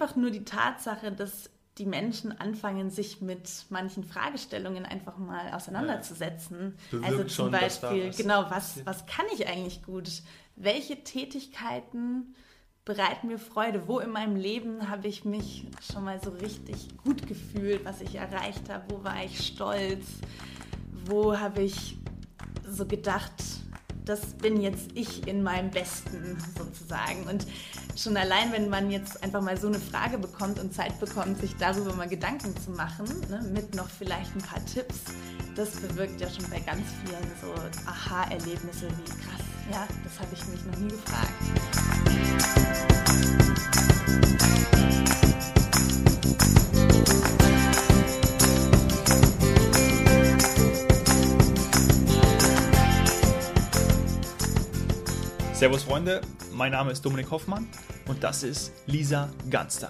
einfach 0.00 0.16
nur 0.16 0.30
die 0.30 0.44
Tatsache, 0.44 1.12
dass 1.12 1.50
die 1.78 1.86
Menschen 1.86 2.38
anfangen, 2.38 2.90
sich 2.90 3.20
mit 3.20 3.48
manchen 3.70 4.04
Fragestellungen 4.04 4.84
einfach 4.84 5.16
mal 5.18 5.52
auseinanderzusetzen. 5.52 6.76
Bewirkt 6.90 7.12
also 7.12 7.24
zum 7.24 7.50
Beispiel, 7.50 8.10
genau, 8.10 8.46
was, 8.50 8.84
was 8.84 9.06
kann 9.06 9.26
ich 9.34 9.46
eigentlich 9.46 9.82
gut? 9.82 10.10
Welche 10.56 11.02
Tätigkeiten 11.04 12.34
bereiten 12.84 13.28
mir 13.28 13.38
Freude? 13.38 13.88
Wo 13.88 13.98
in 13.98 14.10
meinem 14.10 14.36
Leben 14.36 14.88
habe 14.88 15.08
ich 15.08 15.24
mich 15.24 15.66
schon 15.80 16.04
mal 16.04 16.20
so 16.22 16.30
richtig 16.30 16.88
gut 16.98 17.26
gefühlt, 17.26 17.84
was 17.84 18.00
ich 18.00 18.16
erreicht 18.16 18.68
habe? 18.68 18.84
Wo 18.88 19.04
war 19.04 19.22
ich 19.24 19.46
stolz? 19.46 20.06
Wo 21.06 21.38
habe 21.38 21.62
ich 21.62 21.96
so 22.66 22.86
gedacht, 22.86 23.32
das 24.04 24.20
bin 24.34 24.60
jetzt 24.60 24.88
ich 24.94 25.26
in 25.26 25.42
meinem 25.42 25.70
Besten 25.70 26.36
sozusagen. 26.56 27.24
Und 27.28 27.46
schon 27.96 28.16
allein, 28.16 28.52
wenn 28.52 28.68
man 28.68 28.90
jetzt 28.90 29.22
einfach 29.22 29.40
mal 29.42 29.56
so 29.56 29.68
eine 29.68 29.78
Frage 29.78 30.18
bekommt 30.18 30.58
und 30.58 30.74
Zeit 30.74 30.98
bekommt, 31.00 31.40
sich 31.40 31.54
darüber 31.56 31.94
mal 31.94 32.08
Gedanken 32.08 32.54
zu 32.56 32.70
machen, 32.70 33.06
ne, 33.28 33.42
mit 33.52 33.74
noch 33.74 33.88
vielleicht 33.88 34.34
ein 34.34 34.42
paar 34.42 34.64
Tipps, 34.66 34.96
das 35.54 35.70
bewirkt 35.70 36.20
ja 36.20 36.28
schon 36.28 36.48
bei 36.50 36.60
ganz 36.60 36.82
vielen 37.04 37.30
so 37.40 37.52
Aha-Erlebnisse 37.86 38.88
wie 38.88 39.10
krass, 39.10 39.44
ja, 39.70 39.86
das 40.04 40.18
habe 40.18 40.34
ich 40.34 40.46
mich 40.46 40.64
noch 40.64 40.76
nie 40.78 40.88
gefragt. 40.88 41.34
Servus 55.60 55.82
Freunde, 55.82 56.22
mein 56.54 56.72
Name 56.72 56.90
ist 56.90 57.04
Dominik 57.04 57.30
Hoffmann 57.30 57.68
und 58.08 58.24
das 58.24 58.44
ist 58.44 58.72
Lisa 58.86 59.28
Ganster. 59.50 59.88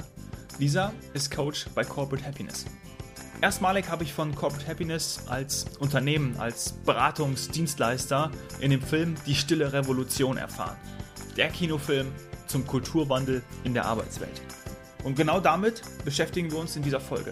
Lisa 0.58 0.92
ist 1.14 1.30
Coach 1.30 1.66
bei 1.76 1.84
Corporate 1.84 2.26
Happiness. 2.26 2.64
Erstmalig 3.40 3.88
habe 3.88 4.02
ich 4.02 4.12
von 4.12 4.34
Corporate 4.34 4.66
Happiness 4.66 5.20
als 5.28 5.66
Unternehmen, 5.78 6.36
als 6.40 6.72
Beratungsdienstleister 6.72 8.32
in 8.58 8.72
dem 8.72 8.82
Film 8.82 9.14
Die 9.26 9.36
Stille 9.36 9.72
Revolution 9.72 10.38
erfahren. 10.38 10.76
Der 11.36 11.50
Kinofilm 11.50 12.08
zum 12.48 12.66
Kulturwandel 12.66 13.40
in 13.62 13.72
der 13.72 13.84
Arbeitswelt. 13.84 14.42
Und 15.04 15.14
genau 15.14 15.38
damit 15.38 15.82
beschäftigen 16.04 16.50
wir 16.50 16.58
uns 16.58 16.74
in 16.74 16.82
dieser 16.82 17.00
Folge. 17.00 17.30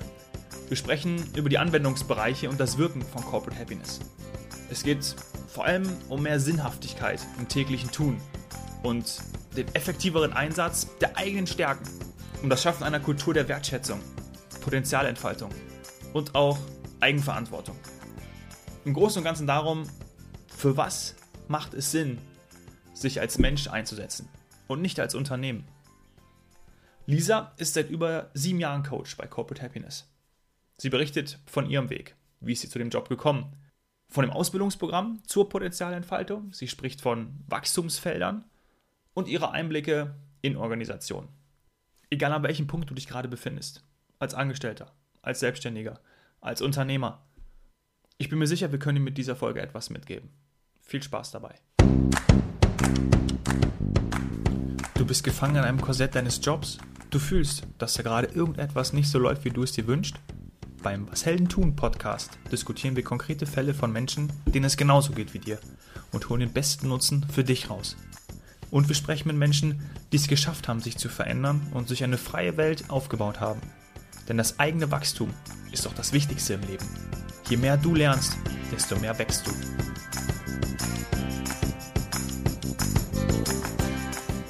Wir 0.68 0.76
sprechen 0.76 1.20
über 1.34 1.48
die 1.48 1.58
Anwendungsbereiche 1.58 2.48
und 2.48 2.60
das 2.60 2.78
Wirken 2.78 3.02
von 3.02 3.24
Corporate 3.24 3.60
Happiness. 3.60 3.98
Es 4.70 4.84
geht 4.84 5.16
vor 5.48 5.64
allem 5.64 5.88
um 6.08 6.22
mehr 6.22 6.38
Sinnhaftigkeit 6.38 7.20
im 7.38 7.48
täglichen 7.48 7.90
Tun 7.90 8.20
und 8.82 9.18
den 9.56 9.66
effektiveren 9.74 10.32
Einsatz 10.32 10.88
der 11.00 11.16
eigenen 11.16 11.46
Stärken, 11.46 11.88
um 12.42 12.50
das 12.50 12.62
Schaffen 12.62 12.84
einer 12.84 13.00
Kultur 13.00 13.34
der 13.34 13.48
Wertschätzung, 13.48 14.00
Potenzialentfaltung 14.60 15.50
und 16.12 16.34
auch 16.34 16.58
Eigenverantwortung. 17.00 17.76
Im 18.84 18.94
Großen 18.94 19.18
und 19.18 19.24
Ganzen 19.24 19.46
darum, 19.46 19.88
für 20.54 20.76
was 20.76 21.14
macht 21.48 21.74
es 21.74 21.90
Sinn, 21.90 22.18
sich 22.94 23.20
als 23.20 23.38
Mensch 23.38 23.68
einzusetzen 23.68 24.28
und 24.66 24.82
nicht 24.82 25.00
als 25.00 25.14
Unternehmen. 25.14 25.64
Lisa 27.06 27.52
ist 27.56 27.74
seit 27.74 27.88
über 27.88 28.30
sieben 28.34 28.60
Jahren 28.60 28.82
Coach 28.82 29.16
bei 29.16 29.26
Corporate 29.26 29.62
Happiness. 29.62 30.06
Sie 30.76 30.90
berichtet 30.90 31.38
von 31.46 31.68
ihrem 31.68 31.90
Weg, 31.90 32.14
wie 32.40 32.52
ist 32.52 32.60
sie 32.60 32.68
zu 32.68 32.78
dem 32.78 32.90
Job 32.90 33.08
gekommen, 33.08 33.56
von 34.08 34.24
dem 34.24 34.32
Ausbildungsprogramm 34.32 35.22
zur 35.26 35.48
Potenzialentfaltung, 35.48 36.52
sie 36.52 36.68
spricht 36.68 37.00
von 37.00 37.38
Wachstumsfeldern 37.46 38.44
und 39.14 39.28
ihre 39.28 39.50
Einblicke 39.50 40.14
in 40.40 40.56
Organisationen. 40.56 41.28
Egal 42.10 42.32
an 42.32 42.42
welchem 42.42 42.66
Punkt 42.66 42.88
du 42.88 42.94
dich 42.94 43.06
gerade 43.06 43.28
befindest, 43.28 43.84
als 44.18 44.34
Angestellter, 44.34 44.92
als 45.20 45.40
Selbstständiger, 45.40 46.00
als 46.40 46.62
Unternehmer. 46.62 47.26
Ich 48.16 48.30
bin 48.30 48.38
mir 48.38 48.46
sicher, 48.46 48.72
wir 48.72 48.78
können 48.78 48.96
dir 48.96 49.04
mit 49.04 49.18
dieser 49.18 49.36
Folge 49.36 49.60
etwas 49.60 49.90
mitgeben. 49.90 50.30
Viel 50.80 51.02
Spaß 51.02 51.32
dabei. 51.32 51.54
Du 54.94 55.06
bist 55.06 55.22
gefangen 55.22 55.56
in 55.56 55.62
einem 55.62 55.80
Korsett 55.80 56.14
deines 56.14 56.40
Jobs. 56.42 56.78
Du 57.10 57.18
fühlst, 57.18 57.66
dass 57.76 57.94
da 57.94 58.02
gerade 58.02 58.28
irgendetwas 58.28 58.92
nicht 58.92 59.10
so 59.10 59.18
läuft, 59.18 59.44
wie 59.44 59.50
du 59.50 59.62
es 59.62 59.72
dir 59.72 59.86
wünschst. 59.86 60.16
Beim 60.82 61.10
Was 61.10 61.26
Helden 61.26 61.48
tun 61.48 61.74
Podcast 61.74 62.38
diskutieren 62.52 62.94
wir 62.94 63.02
konkrete 63.02 63.46
Fälle 63.46 63.74
von 63.74 63.92
Menschen, 63.92 64.32
denen 64.46 64.64
es 64.64 64.76
genauso 64.76 65.12
geht 65.12 65.34
wie 65.34 65.40
dir 65.40 65.58
und 66.12 66.28
holen 66.28 66.40
den 66.40 66.52
besten 66.52 66.88
Nutzen 66.88 67.26
für 67.32 67.42
dich 67.42 67.68
raus. 67.68 67.96
Und 68.70 68.86
wir 68.86 68.94
sprechen 68.94 69.26
mit 69.26 69.36
Menschen, 69.36 69.82
die 70.12 70.16
es 70.16 70.28
geschafft 70.28 70.68
haben, 70.68 70.80
sich 70.80 70.96
zu 70.96 71.08
verändern 71.08 71.66
und 71.74 71.88
sich 71.88 72.04
eine 72.04 72.16
freie 72.16 72.56
Welt 72.56 72.90
aufgebaut 72.90 73.40
haben. 73.40 73.60
Denn 74.28 74.36
das 74.36 74.60
eigene 74.60 74.90
Wachstum 74.92 75.34
ist 75.72 75.84
doch 75.84 75.94
das 75.94 76.12
Wichtigste 76.12 76.54
im 76.54 76.60
Leben. 76.62 76.86
Je 77.50 77.56
mehr 77.56 77.76
du 77.76 77.94
lernst, 77.96 78.36
desto 78.70 78.96
mehr 78.96 79.18
wächst 79.18 79.46
du. 79.46 79.50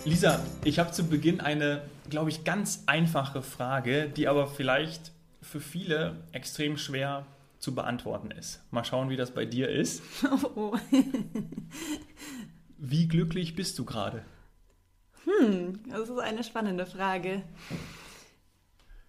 Lisa, 0.04 0.40
ich 0.62 0.78
habe 0.78 0.90
zu 0.90 1.04
Beginn 1.04 1.40
eine, 1.40 1.82
glaube 2.10 2.28
ich, 2.28 2.44
ganz 2.44 2.82
einfache 2.86 3.40
Frage, 3.40 4.10
die 4.10 4.28
aber 4.28 4.46
vielleicht 4.46 5.12
für 5.48 5.60
viele 5.60 6.16
extrem 6.32 6.76
schwer 6.76 7.26
zu 7.58 7.74
beantworten 7.74 8.30
ist. 8.30 8.60
Mal 8.70 8.84
schauen, 8.84 9.08
wie 9.08 9.16
das 9.16 9.32
bei 9.32 9.44
dir 9.44 9.68
ist. 9.68 10.02
Oh, 10.30 10.50
oh. 10.54 10.78
Wie 12.80 13.08
glücklich 13.08 13.56
bist 13.56 13.76
du 13.78 13.84
gerade? 13.84 14.24
Hm, 15.24 15.80
das 15.90 16.08
ist 16.08 16.18
eine 16.18 16.44
spannende 16.44 16.86
Frage. 16.86 17.42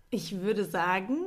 Ich 0.09 0.41
würde 0.41 0.65
sagen, 0.65 1.17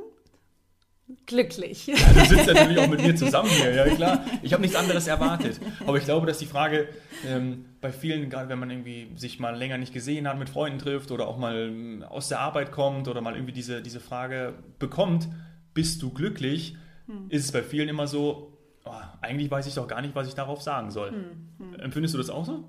glücklich. 1.25 1.87
Ja, 1.87 1.95
du 1.95 2.25
sitzt 2.25 2.47
natürlich 2.47 2.79
auch 2.79 2.89
mit 2.89 3.01
mir 3.01 3.15
zusammen 3.15 3.49
hier, 3.49 3.73
ja 3.73 3.95
klar. 3.95 4.25
Ich 4.41 4.51
habe 4.51 4.61
nichts 4.61 4.75
anderes 4.75 5.07
erwartet. 5.07 5.61
Aber 5.85 5.97
ich 5.97 6.03
glaube, 6.03 6.27
dass 6.27 6.39
die 6.39 6.47
Frage 6.47 6.89
ähm, 7.25 7.65
bei 7.83 7.91
vielen, 7.91 8.29
gerade 8.31 8.49
wenn 8.49 8.57
man 8.57 8.71
irgendwie 8.71 9.11
sich 9.15 9.39
mal 9.39 9.55
länger 9.55 9.77
nicht 9.77 9.93
gesehen 9.93 10.27
hat, 10.27 10.39
mit 10.39 10.49
Freunden 10.49 10.79
trifft 10.79 11.11
oder 11.11 11.27
auch 11.27 11.37
mal 11.37 11.67
ähm, 11.67 12.03
aus 12.09 12.29
der 12.29 12.39
Arbeit 12.39 12.71
kommt 12.71 13.07
oder 13.07 13.21
mal 13.21 13.35
irgendwie 13.35 13.53
diese, 13.53 13.83
diese 13.83 13.99
Frage 13.99 14.55
bekommt, 14.79 15.27
bist 15.75 16.01
du 16.01 16.09
glücklich, 16.11 16.75
hm. 17.05 17.25
ist 17.29 17.45
es 17.45 17.51
bei 17.51 17.61
vielen 17.61 17.89
immer 17.89 18.07
so, 18.07 18.57
oh, 18.85 18.91
eigentlich 19.21 19.51
weiß 19.51 19.67
ich 19.67 19.75
doch 19.75 19.87
gar 19.87 20.01
nicht, 20.01 20.15
was 20.15 20.27
ich 20.27 20.33
darauf 20.33 20.61
sagen 20.61 20.89
soll. 20.89 21.11
Hm, 21.11 21.49
hm. 21.59 21.79
Empfindest 21.79 22.13
du 22.15 22.17
das 22.17 22.29
auch 22.29 22.45
so? 22.45 22.63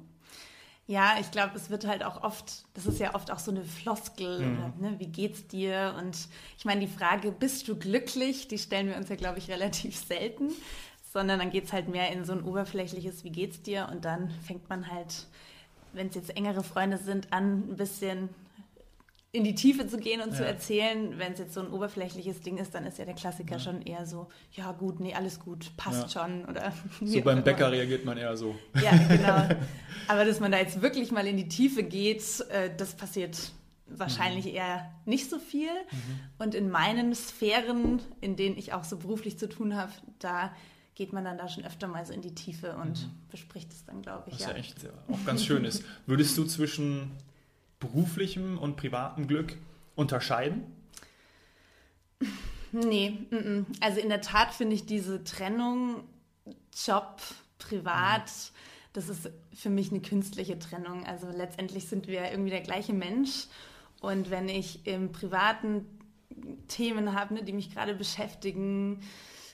Ja, 0.87 1.15
ich 1.19 1.31
glaube, 1.31 1.53
es 1.57 1.71
wird 1.71 1.87
halt 1.87 2.05
auch 2.05 2.23
oft, 2.23 2.67
das 2.75 2.85
ist 2.85 3.01
ja 3.01 3.15
oft 3.15 3.31
auch 3.31 3.39
so 3.39 3.51
eine 3.51 3.65
Floskel, 3.65 4.41
Mhm. 4.41 4.59
oder, 4.59 4.91
ne, 4.91 4.95
wie 4.99 5.07
geht's 5.07 5.47
dir? 5.47 5.95
Und 5.99 6.29
ich 6.59 6.67
meine, 6.67 6.83
die 6.83 6.93
Frage, 6.93 7.33
bist 7.33 7.69
du 7.69 7.77
glücklich, 7.77 8.49
die 8.49 8.59
stellen 8.59 8.89
wir 8.89 8.97
uns 8.97 9.09
ja, 9.09 9.17
glaube 9.17 9.39
ich, 9.39 9.49
relativ 9.51 9.97
selten, 9.97 10.51
sondern 11.15 11.39
dann 11.39 11.51
geht's 11.51 11.73
halt 11.73 11.89
mehr 11.89 12.13
in 12.13 12.25
so 12.27 12.33
ein 12.33 12.43
oberflächliches, 12.43 13.25
wie 13.25 13.31
geht's 13.31 13.63
dir? 13.63 13.89
Und 13.91 14.05
dann 14.05 14.29
fängt 14.47 14.69
man 14.69 14.91
halt, 14.91 15.27
wenn 15.95 16.09
es 16.09 16.15
jetzt 16.17 16.37
engere 16.37 16.63
Freunde 16.63 16.99
sind, 16.99 17.33
an, 17.33 17.71
ein 17.71 17.77
bisschen 17.77 18.29
in 19.33 19.43
die 19.43 19.55
Tiefe 19.55 19.87
zu 19.89 19.97
gehen 19.97 20.21
und 20.21 20.33
zu 20.35 20.43
Ja. 20.43 20.49
erzählen. 20.49 21.19
Wenn 21.19 21.33
es 21.33 21.39
jetzt 21.39 21.55
so 21.55 21.61
ein 21.61 21.69
oberflächliches 21.71 22.41
Ding 22.43 22.59
ist, 22.59 22.75
dann 22.75 22.85
ist 22.87 22.99
ja 22.99 23.05
der 23.05 23.15
Klassiker 23.15 23.59
schon 23.59 23.83
eher 23.83 24.07
so, 24.07 24.29
ja 24.53 24.71
gut, 24.73 25.01
nee, 25.01 25.15
alles 25.15 25.41
gut, 25.41 25.73
passt 25.77 26.13
schon. 26.13 26.45
Oder 26.45 26.73
So 27.05 27.21
beim. 27.23 27.43
Bäcker 27.43 27.71
reagiert 27.73 28.05
man 28.05 28.17
eher 28.19 28.37
so. 28.37 28.55
Ja, 28.81 28.93
genau. 29.09 29.49
Aber 30.09 30.25
dass 30.25 30.39
man 30.41 30.53
da 30.53 30.59
jetzt 30.59 30.83
wirklich 30.83 31.11
mal 31.11 31.27
in 31.27 31.37
die 31.37 31.49
Tiefe 31.49 31.83
geht, 31.83 32.23
äh, 32.51 32.71
das 32.77 32.95
passiert 32.95 33.53
wahrscheinlich 33.87 34.47
Mhm. 34.47 34.55
eher 34.55 34.91
nicht 35.05 35.29
so 35.31 35.39
viel. 35.39 35.69
Und 36.39 36.55
in 36.55 36.71
meinen 36.71 37.15
Sphären, 37.15 38.01
in 38.21 38.35
denen 38.37 38.57
ich 38.57 38.73
auch 38.73 38.85
so 38.85 38.97
beruflich 38.99 39.39
zu 39.39 39.49
tun 39.49 39.75
habe, 39.77 39.93
da 40.21 40.53
geht 40.95 41.13
man 41.13 41.25
dann 41.25 41.39
da 41.39 41.49
schon 41.49 41.65
öfter 41.65 41.89
mal 41.89 42.05
so 42.07 42.13
in 42.13 42.23
die 42.23 42.35
Tiefe 42.35 42.77
und 42.77 43.09
bespricht 43.31 43.73
es 43.73 43.85
dann, 43.85 44.03
glaube 44.03 44.31
ich. 44.31 44.35
Mhm. 44.35 44.39
Was 44.39 44.47
Ja. 44.47 44.51
ja 44.53 44.57
echt 44.57 44.77
auch 45.09 45.25
ganz 45.25 45.45
schön 45.45 45.65
ist. 45.65 45.85
Würdest 46.07 46.37
du 46.39 46.45
zwischen 46.45 47.11
beruflichem 47.81 48.59
und 48.59 48.77
privatem 48.77 49.27
Glück 49.27 49.57
unterscheiden? 49.97 50.65
Nee, 52.73 53.27
mm, 53.31 53.37
mm. 53.37 53.67
also 53.81 54.01
in 54.01 54.09
der 54.09 54.21
Tat 54.21 54.53
finde 54.53 54.75
ich 54.75 54.87
diese 54.87 55.23
Trennung 55.23 56.05
Job, 56.87 57.21
privat, 57.59 58.31
das 58.93 59.09
ist 59.09 59.31
für 59.53 59.71
mich 59.71 59.91
eine 59.91 60.01
künstliche 60.01 60.59
Trennung. 60.59 61.05
Also 61.07 61.29
letztendlich 61.29 61.89
sind 61.89 62.07
wir 62.07 62.31
irgendwie 62.31 62.51
der 62.51 62.61
gleiche 62.61 62.93
Mensch. 62.93 63.47
Und 64.01 64.31
wenn 64.31 64.49
ich 64.49 64.87
im 64.87 65.13
privaten 65.13 65.87
Themen 66.69 67.15
habe, 67.15 67.35
ne, 67.35 67.45
die 67.45 67.53
mich 67.53 67.73
gerade 67.73 67.95
beschäftigen, 67.95 69.01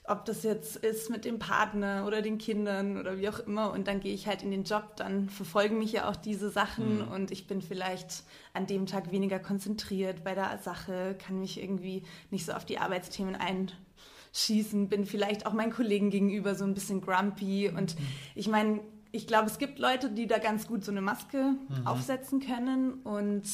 ob 0.04 0.24
das 0.24 0.42
jetzt 0.42 0.76
ist 0.76 1.10
mit 1.10 1.24
dem 1.24 1.38
Partner 1.38 2.04
oder 2.06 2.22
den 2.22 2.38
Kindern 2.38 2.98
oder 2.98 3.18
wie 3.18 3.28
auch 3.28 3.38
immer, 3.40 3.72
und 3.72 3.86
dann 3.86 4.00
gehe 4.00 4.14
ich 4.14 4.26
halt 4.26 4.42
in 4.42 4.50
den 4.50 4.64
Job, 4.64 4.96
dann 4.96 5.28
verfolgen 5.28 5.78
mich 5.78 5.92
ja 5.92 6.08
auch 6.08 6.16
diese 6.16 6.50
Sachen 6.50 7.02
und 7.02 7.30
ich 7.30 7.46
bin 7.46 7.62
vielleicht 7.62 8.24
an 8.52 8.66
dem 8.66 8.86
Tag 8.86 9.12
weniger 9.12 9.38
konzentriert 9.38 10.24
bei 10.24 10.34
der 10.34 10.58
Sache, 10.58 11.16
kann 11.24 11.38
mich 11.38 11.62
irgendwie 11.62 12.02
nicht 12.30 12.46
so 12.46 12.52
auf 12.52 12.64
die 12.64 12.78
Arbeitsthemen 12.78 13.36
einschießen, 13.36 14.88
bin 14.88 15.04
vielleicht 15.04 15.46
auch 15.46 15.52
meinen 15.52 15.72
Kollegen 15.72 16.10
gegenüber 16.10 16.54
so 16.54 16.64
ein 16.64 16.74
bisschen 16.74 17.00
grumpy. 17.00 17.68
Und 17.68 17.94
ich 18.34 18.48
meine, 18.48 18.80
ich 19.12 19.26
glaube, 19.26 19.46
es 19.46 19.58
gibt 19.58 19.78
Leute, 19.78 20.10
die 20.10 20.26
da 20.26 20.38
ganz 20.38 20.66
gut 20.66 20.84
so 20.84 20.90
eine 20.90 21.02
Maske 21.02 21.54
aufsetzen 21.84 22.40
können 22.40 22.94
und 23.04 23.44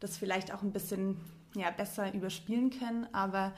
das 0.00 0.18
vielleicht 0.18 0.52
auch 0.52 0.62
ein 0.62 0.72
bisschen 0.72 1.18
ja, 1.54 1.70
besser 1.70 2.12
überspielen 2.12 2.70
können, 2.70 3.06
aber 3.12 3.52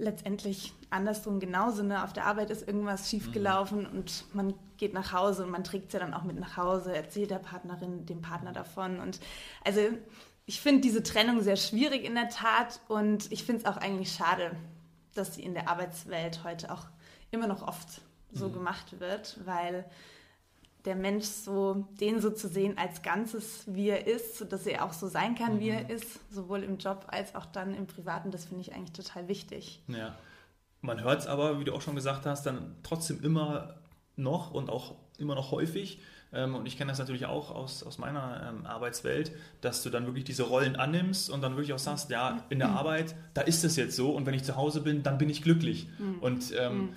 letztendlich 0.00 0.72
andersrum 0.90 1.38
genauso. 1.40 1.82
Ne? 1.82 2.02
Auf 2.02 2.12
der 2.12 2.26
Arbeit 2.26 2.50
ist 2.50 2.66
irgendwas 2.66 3.08
schiefgelaufen 3.08 3.82
mhm. 3.82 3.98
und 3.98 4.24
man 4.32 4.54
geht 4.76 4.94
nach 4.94 5.12
Hause 5.12 5.44
und 5.44 5.50
man 5.50 5.64
trägt 5.64 5.88
es 5.88 5.92
ja 5.92 6.00
dann 6.00 6.14
auch 6.14 6.24
mit 6.24 6.38
nach 6.38 6.56
Hause, 6.56 6.94
erzählt 6.94 7.30
der 7.30 7.38
Partnerin, 7.38 8.06
dem 8.06 8.22
Partner 8.22 8.52
davon. 8.52 8.98
Und 8.98 9.20
also 9.64 9.80
ich 10.46 10.60
finde 10.60 10.80
diese 10.80 11.02
Trennung 11.02 11.42
sehr 11.42 11.56
schwierig 11.56 12.04
in 12.04 12.14
der 12.14 12.28
Tat 12.28 12.80
und 12.88 13.30
ich 13.30 13.44
finde 13.44 13.62
es 13.62 13.66
auch 13.66 13.76
eigentlich 13.76 14.12
schade, 14.12 14.52
dass 15.14 15.34
sie 15.34 15.42
in 15.42 15.54
der 15.54 15.68
Arbeitswelt 15.68 16.42
heute 16.44 16.72
auch 16.72 16.86
immer 17.30 17.46
noch 17.46 17.62
oft 17.62 18.00
so 18.32 18.48
mhm. 18.48 18.54
gemacht 18.54 19.00
wird, 19.00 19.38
weil 19.44 19.84
der 20.84 20.96
Mensch 20.96 21.26
so, 21.26 21.86
den 22.00 22.20
so 22.20 22.30
zu 22.30 22.48
sehen 22.48 22.78
als 22.78 23.02
Ganzes, 23.02 23.64
wie 23.66 23.88
er 23.88 24.06
ist, 24.06 24.38
sodass 24.38 24.66
er 24.66 24.84
auch 24.84 24.92
so 24.92 25.08
sein 25.08 25.34
kann, 25.34 25.56
mhm. 25.56 25.60
wie 25.60 25.68
er 25.70 25.90
ist, 25.90 26.20
sowohl 26.32 26.62
im 26.62 26.78
Job 26.78 27.06
als 27.08 27.34
auch 27.34 27.46
dann 27.46 27.74
im 27.74 27.86
Privaten, 27.86 28.30
das 28.30 28.46
finde 28.46 28.62
ich 28.62 28.74
eigentlich 28.74 28.92
total 28.92 29.28
wichtig. 29.28 29.82
Ja. 29.88 30.14
Man 30.80 31.02
hört 31.02 31.20
es 31.20 31.26
aber, 31.26 31.60
wie 31.60 31.64
du 31.64 31.74
auch 31.74 31.82
schon 31.82 31.94
gesagt 31.94 32.24
hast, 32.24 32.46
dann 32.46 32.76
trotzdem 32.82 33.22
immer 33.22 33.74
noch 34.16 34.52
und 34.52 34.70
auch 34.70 34.94
immer 35.18 35.34
noch 35.34 35.50
häufig. 35.50 36.00
Ähm, 36.32 36.54
und 36.54 36.66
ich 36.66 36.78
kenne 36.78 36.90
das 36.90 36.98
natürlich 36.98 37.26
auch 37.26 37.50
aus, 37.50 37.82
aus 37.82 37.98
meiner 37.98 38.48
ähm, 38.48 38.64
Arbeitswelt, 38.64 39.32
dass 39.60 39.82
du 39.82 39.90
dann 39.90 40.06
wirklich 40.06 40.24
diese 40.24 40.44
Rollen 40.44 40.76
annimmst 40.76 41.28
und 41.28 41.42
dann 41.42 41.52
wirklich 41.56 41.74
auch 41.74 41.78
sagst, 41.78 42.08
ja, 42.08 42.44
in 42.48 42.60
der 42.60 42.68
mhm. 42.68 42.76
Arbeit, 42.76 43.14
da 43.34 43.42
ist 43.42 43.64
es 43.64 43.76
jetzt 43.76 43.96
so 43.96 44.12
und 44.12 44.24
wenn 44.24 44.34
ich 44.34 44.44
zu 44.44 44.56
Hause 44.56 44.80
bin, 44.80 45.02
dann 45.02 45.18
bin 45.18 45.28
ich 45.28 45.42
glücklich. 45.42 45.88
Mhm. 45.98 46.18
Und 46.20 46.54
ähm, 46.56 46.78
mhm 46.78 46.88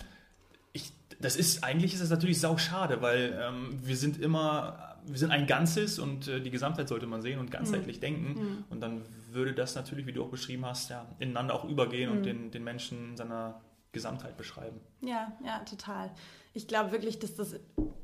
das 1.24 1.36
ist, 1.36 1.64
eigentlich 1.64 1.94
ist 1.94 2.02
es 2.02 2.10
natürlich 2.10 2.40
sau 2.40 2.58
schade, 2.58 3.02
weil 3.02 3.40
ähm, 3.42 3.80
wir 3.82 3.96
sind 3.96 4.20
immer, 4.20 4.98
wir 5.06 5.18
sind 5.18 5.32
ein 5.32 5.48
Ganzes 5.48 5.98
und 6.00 6.28
äh, 6.28 6.42
die 6.42 6.52
Gesamtheit 6.52 6.90
sollte 6.90 7.08
man 7.08 7.22
sehen 7.22 7.40
und 7.40 7.50
ganzheitlich 7.50 7.98
mhm. 7.98 8.02
denken. 8.02 8.28
Mhm. 8.28 8.64
Und 8.70 8.82
dann 8.82 9.02
würde 9.32 9.54
das 9.54 9.76
natürlich, 9.76 10.06
wie 10.06 10.12
du 10.12 10.24
auch 10.24 10.30
beschrieben 10.30 10.66
hast, 10.66 10.90
ja, 10.90 11.06
ineinander 11.20 11.56
auch 11.56 11.64
übergehen 11.64 12.12
mhm. 12.12 12.18
und 12.18 12.26
den, 12.26 12.52
den 12.52 12.64
Menschen 12.64 13.12
in 13.12 13.18
seiner 13.18 13.62
Gesamtheit 13.94 14.36
beschreiben. 14.38 14.80
Ja, 15.02 15.32
ja, 15.46 15.60
total. 15.60 16.12
Ich 16.54 16.68
glaube 16.68 16.92
wirklich, 16.92 17.20
dass 17.20 17.36
das 17.36 17.56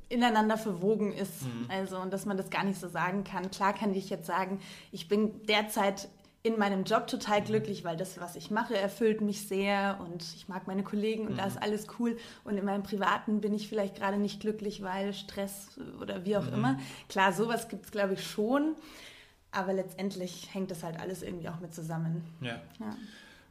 ineinander 0.07 0.57
verwogen 0.57 1.11
ist. 1.11 1.43
Mhm. 1.43 1.65
Also, 1.67 1.97
und 1.97 2.13
dass 2.13 2.25
man 2.25 2.37
das 2.37 2.49
gar 2.49 2.63
nicht 2.63 2.79
so 2.79 2.87
sagen 2.87 3.23
kann. 3.23 3.51
Klar 3.51 3.73
kann 3.73 3.93
ich 3.93 4.09
jetzt 4.09 4.27
sagen, 4.27 4.59
ich 4.91 5.07
bin 5.07 5.45
derzeit 5.45 6.07
in 6.41 6.57
meinem 6.57 6.85
Job 6.85 7.07
total 7.07 7.41
glücklich, 7.41 7.83
weil 7.83 7.97
das, 7.97 8.19
was 8.19 8.35
ich 8.35 8.49
mache, 8.49 8.77
erfüllt 8.77 9.19
mich 9.19 9.47
sehr 9.47 9.99
und 10.01 10.23
ich 10.35 10.47
mag 10.47 10.67
meine 10.67 10.83
Kollegen 10.83 11.27
und 11.27 11.33
mhm. 11.33 11.37
da 11.37 11.45
ist 11.45 11.61
alles 11.61 11.87
cool. 11.99 12.17
Und 12.45 12.57
in 12.57 12.63
meinem 12.63 12.83
Privaten 12.83 13.41
bin 13.41 13.53
ich 13.53 13.67
vielleicht 13.67 13.95
gerade 13.95 14.17
nicht 14.17 14.39
glücklich, 14.39 14.81
weil 14.81 15.13
Stress 15.13 15.77
oder 16.01 16.25
wie 16.25 16.37
auch 16.37 16.45
mhm. 16.45 16.53
immer. 16.53 16.79
Klar, 17.09 17.33
sowas 17.33 17.67
gibt 17.67 17.85
es, 17.85 17.91
glaube 17.91 18.13
ich, 18.13 18.25
schon. 18.25 18.75
Aber 19.51 19.73
letztendlich 19.73 20.53
hängt 20.53 20.71
das 20.71 20.83
halt 20.83 20.99
alles 20.99 21.23
irgendwie 21.23 21.49
auch 21.49 21.59
mit 21.59 21.73
zusammen. 21.73 22.23
Ja. 22.39 22.61
ja. 22.79 22.95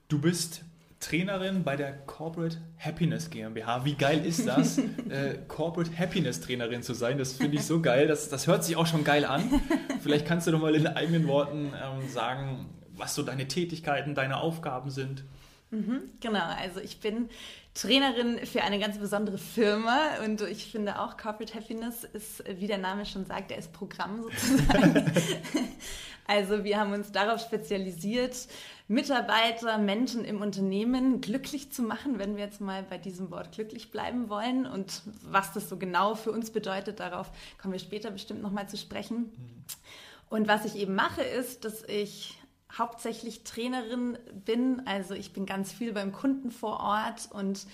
Du 0.08 0.19
bist 0.20 0.62
Trainerin 1.00 1.64
bei 1.64 1.76
der 1.76 1.93
Corporate 1.93 2.56
Happiness 2.79 3.29
GmbH. 3.29 3.84
Wie 3.84 3.94
geil 3.94 4.25
ist 4.25 4.46
das, 4.46 4.79
äh, 5.11 5.38
Corporate 5.46 5.96
Happiness 5.99 6.41
Trainerin 6.41 6.82
zu 6.82 6.94
sein? 6.94 7.19
Das 7.19 7.34
finde 7.34 7.56
ich 7.56 7.64
so 7.64 7.82
geil. 7.82 8.06
Das, 8.06 8.31
das 8.31 8.46
hört 8.46 8.64
sich 8.64 8.76
auch 8.76 8.87
schon 8.87 9.05
geil 9.05 9.25
an. 9.25 9.61
Vielleicht 10.00 10.26
kannst 10.26 10.46
du 10.46 10.52
doch 10.52 10.61
mal 10.61 10.75
in 10.75 10.87
eigenen 10.87 11.26
Worten 11.29 11.73
ähm, 11.75 12.08
sagen, 12.08 12.67
was 12.99 13.15
so 13.15 13.23
deine 13.23 13.49
Tätigkeiten, 13.49 14.15
deine 14.15 14.39
Aufgaben 14.39 14.91
sind. 14.91 15.25
Mhm, 15.71 16.03
genau, 16.21 16.45
also 16.45 16.81
ich 16.81 17.00
bin 17.00 17.29
Trainerin 17.75 18.45
für 18.47 18.62
eine 18.62 18.79
ganz 18.79 18.99
besondere 18.99 19.39
Firma 19.39 19.99
und 20.25 20.41
ich 20.41 20.71
finde 20.71 20.99
auch 20.99 21.17
Corporate 21.17 21.55
Happiness 21.55 22.05
ist, 22.05 22.43
wie 22.59 22.67
der 22.67 22.79
Name 22.79 23.05
schon 23.05 23.27
sagt, 23.27 23.50
der 23.50 23.59
ist 23.59 23.73
Programm 23.73 24.23
sozusagen. 24.23 25.12
also 26.27 26.65
wir 26.65 26.81
haben 26.81 26.95
uns 26.95 27.12
darauf 27.12 27.41
spezialisiert, 27.41 28.49
Mitarbeiter, 28.89 29.77
Menschen 29.77 30.25
im 30.25 30.41
Unternehmen 30.41 31.21
glücklich 31.21 31.71
zu 31.71 31.83
machen, 31.83 32.19
wenn 32.19 32.37
wir 32.37 32.44
jetzt 32.44 32.62
mal 32.62 32.83
bei 32.83 32.97
diesem 32.97 33.31
Wort 33.31 33.53
glücklich 33.53 33.91
bleiben 33.91 34.31
wollen 34.31 34.67
und 34.67 35.03
was 35.23 35.53
das 35.53 35.69
so 35.69 35.77
genau 35.77 36.15
für 36.15 36.33
uns 36.33 36.51
bedeutet, 36.51 36.99
darauf 36.99 37.31
kommen 37.61 37.75
wir 37.75 37.81
später 37.81 38.11
bestimmt 38.11 38.41
nochmal 38.41 38.71
zu 38.71 38.79
sprechen. 38.79 39.19
Mhm. 39.19 39.65
Und 40.31 40.49
was 40.49 40.65
ich 40.65 40.77
eben 40.77 40.94
mache, 40.94 41.23
ist, 41.23 41.65
dass 41.65 41.83
ich 41.85 42.38
hauptsächlich 42.76 43.44
Trainerin 43.44 44.19
bin. 44.44 44.82
Also 44.87 45.15
ich 45.15 45.32
bin 45.32 45.47
ganz 45.47 45.73
viel 45.73 45.93
beim 45.93 46.12
Kunden 46.12 46.50
vor 46.50 46.81
Ort 46.81 47.29
und 47.32 47.67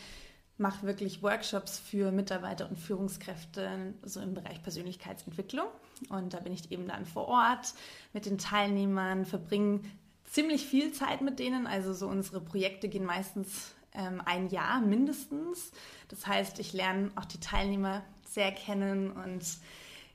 mache 0.56 0.86
wirklich 0.86 1.22
Workshops 1.22 1.78
für 1.78 2.12
Mitarbeiter 2.12 2.68
und 2.68 2.78
Führungskräfte 2.78 3.94
so 4.02 4.20
im 4.20 4.34
Bereich 4.34 4.62
Persönlichkeitsentwicklung. 4.62 5.66
Und 6.10 6.34
da 6.34 6.40
bin 6.40 6.52
ich 6.52 6.70
eben 6.70 6.86
dann 6.86 7.06
vor 7.06 7.26
Ort 7.26 7.74
mit 8.12 8.26
den 8.26 8.38
Teilnehmern, 8.38 9.24
verbringe 9.24 9.80
ziemlich 10.24 10.66
viel 10.66 10.92
Zeit 10.92 11.22
mit 11.22 11.38
denen. 11.38 11.66
Also 11.66 11.92
so 11.92 12.06
unsere 12.06 12.40
Projekte 12.40 12.88
gehen 12.88 13.04
meistens 13.04 13.74
ähm, 13.94 14.22
ein 14.24 14.48
Jahr 14.48 14.80
mindestens. 14.80 15.72
Das 16.08 16.26
heißt, 16.26 16.60
ich 16.60 16.72
lerne 16.72 17.10
auch 17.16 17.24
die 17.24 17.40
Teilnehmer 17.40 18.02
sehr 18.26 18.52
kennen 18.52 19.10
und 19.10 19.44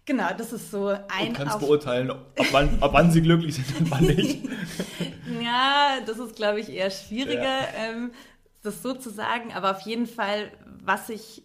Genau, 0.09 0.33
das 0.35 0.51
ist 0.53 0.71
so 0.71 0.87
ein. 0.87 1.27
Du 1.27 1.33
kannst 1.33 1.59
beurteilen, 1.59 2.09
ab 2.09 2.25
wann, 2.49 2.81
ab 2.81 2.93
wann, 2.93 3.11
sie 3.11 3.21
glücklich 3.21 3.53
sind 3.53 3.79
und 3.79 3.91
wann 3.91 4.05
nicht. 4.07 4.43
ja, 5.39 5.99
das 6.03 6.17
ist, 6.17 6.35
glaube 6.35 6.59
ich, 6.59 6.69
eher 6.69 6.89
schwieriger, 6.89 7.43
ja. 7.43 7.67
ähm, 7.75 8.11
das 8.63 8.81
so 8.81 8.95
zu 8.95 9.11
sagen. 9.11 9.53
Aber 9.53 9.69
auf 9.69 9.81
jeden 9.81 10.07
Fall, 10.07 10.51
was 10.83 11.09
ich 11.09 11.43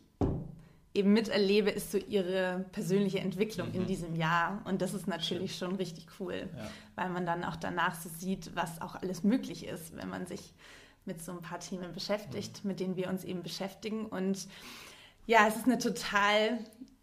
eben 0.94 1.12
miterlebe, 1.12 1.69
ist 1.69 1.93
so 1.93 1.99
ihre 1.99 2.64
persönliche 2.72 3.19
Entwicklung 3.19 3.69
mhm. 3.69 3.82
in 3.82 3.87
diesem 3.87 4.16
Jahr. 4.16 4.62
Und 4.64 4.81
das 4.81 4.94
ist 4.94 5.06
natürlich 5.08 5.56
Schön. 5.56 5.69
schon 5.69 5.76
richtig 5.76 6.06
cool, 6.19 6.49
ja. 6.56 6.70
weil 6.94 7.10
man 7.10 7.26
dann 7.26 7.44
auch 7.44 7.56
danach 7.56 7.94
so 8.00 8.08
sieht, 8.19 8.56
was 8.56 8.81
auch 8.81 8.94
alles 8.94 9.25
möglich 9.25 9.67
ist, 9.67 9.94
wenn 9.94 10.08
man 10.08 10.25
sich 10.26 10.55
mit 11.05 11.22
so 11.22 11.32
ein 11.32 11.43
paar 11.43 11.60
Themen 11.60 11.93
beschäftigt, 11.93 12.64
mhm. 12.64 12.69
mit 12.69 12.81
denen 12.81 12.96
wir 12.96 13.10
uns 13.10 13.25
eben 13.25 13.43
beschäftigen. 13.43 14.06
Und 14.06 14.49
ja, 15.26 15.46
es 15.46 15.56
ist 15.56 15.67
eine 15.67 15.76
total 15.76 16.60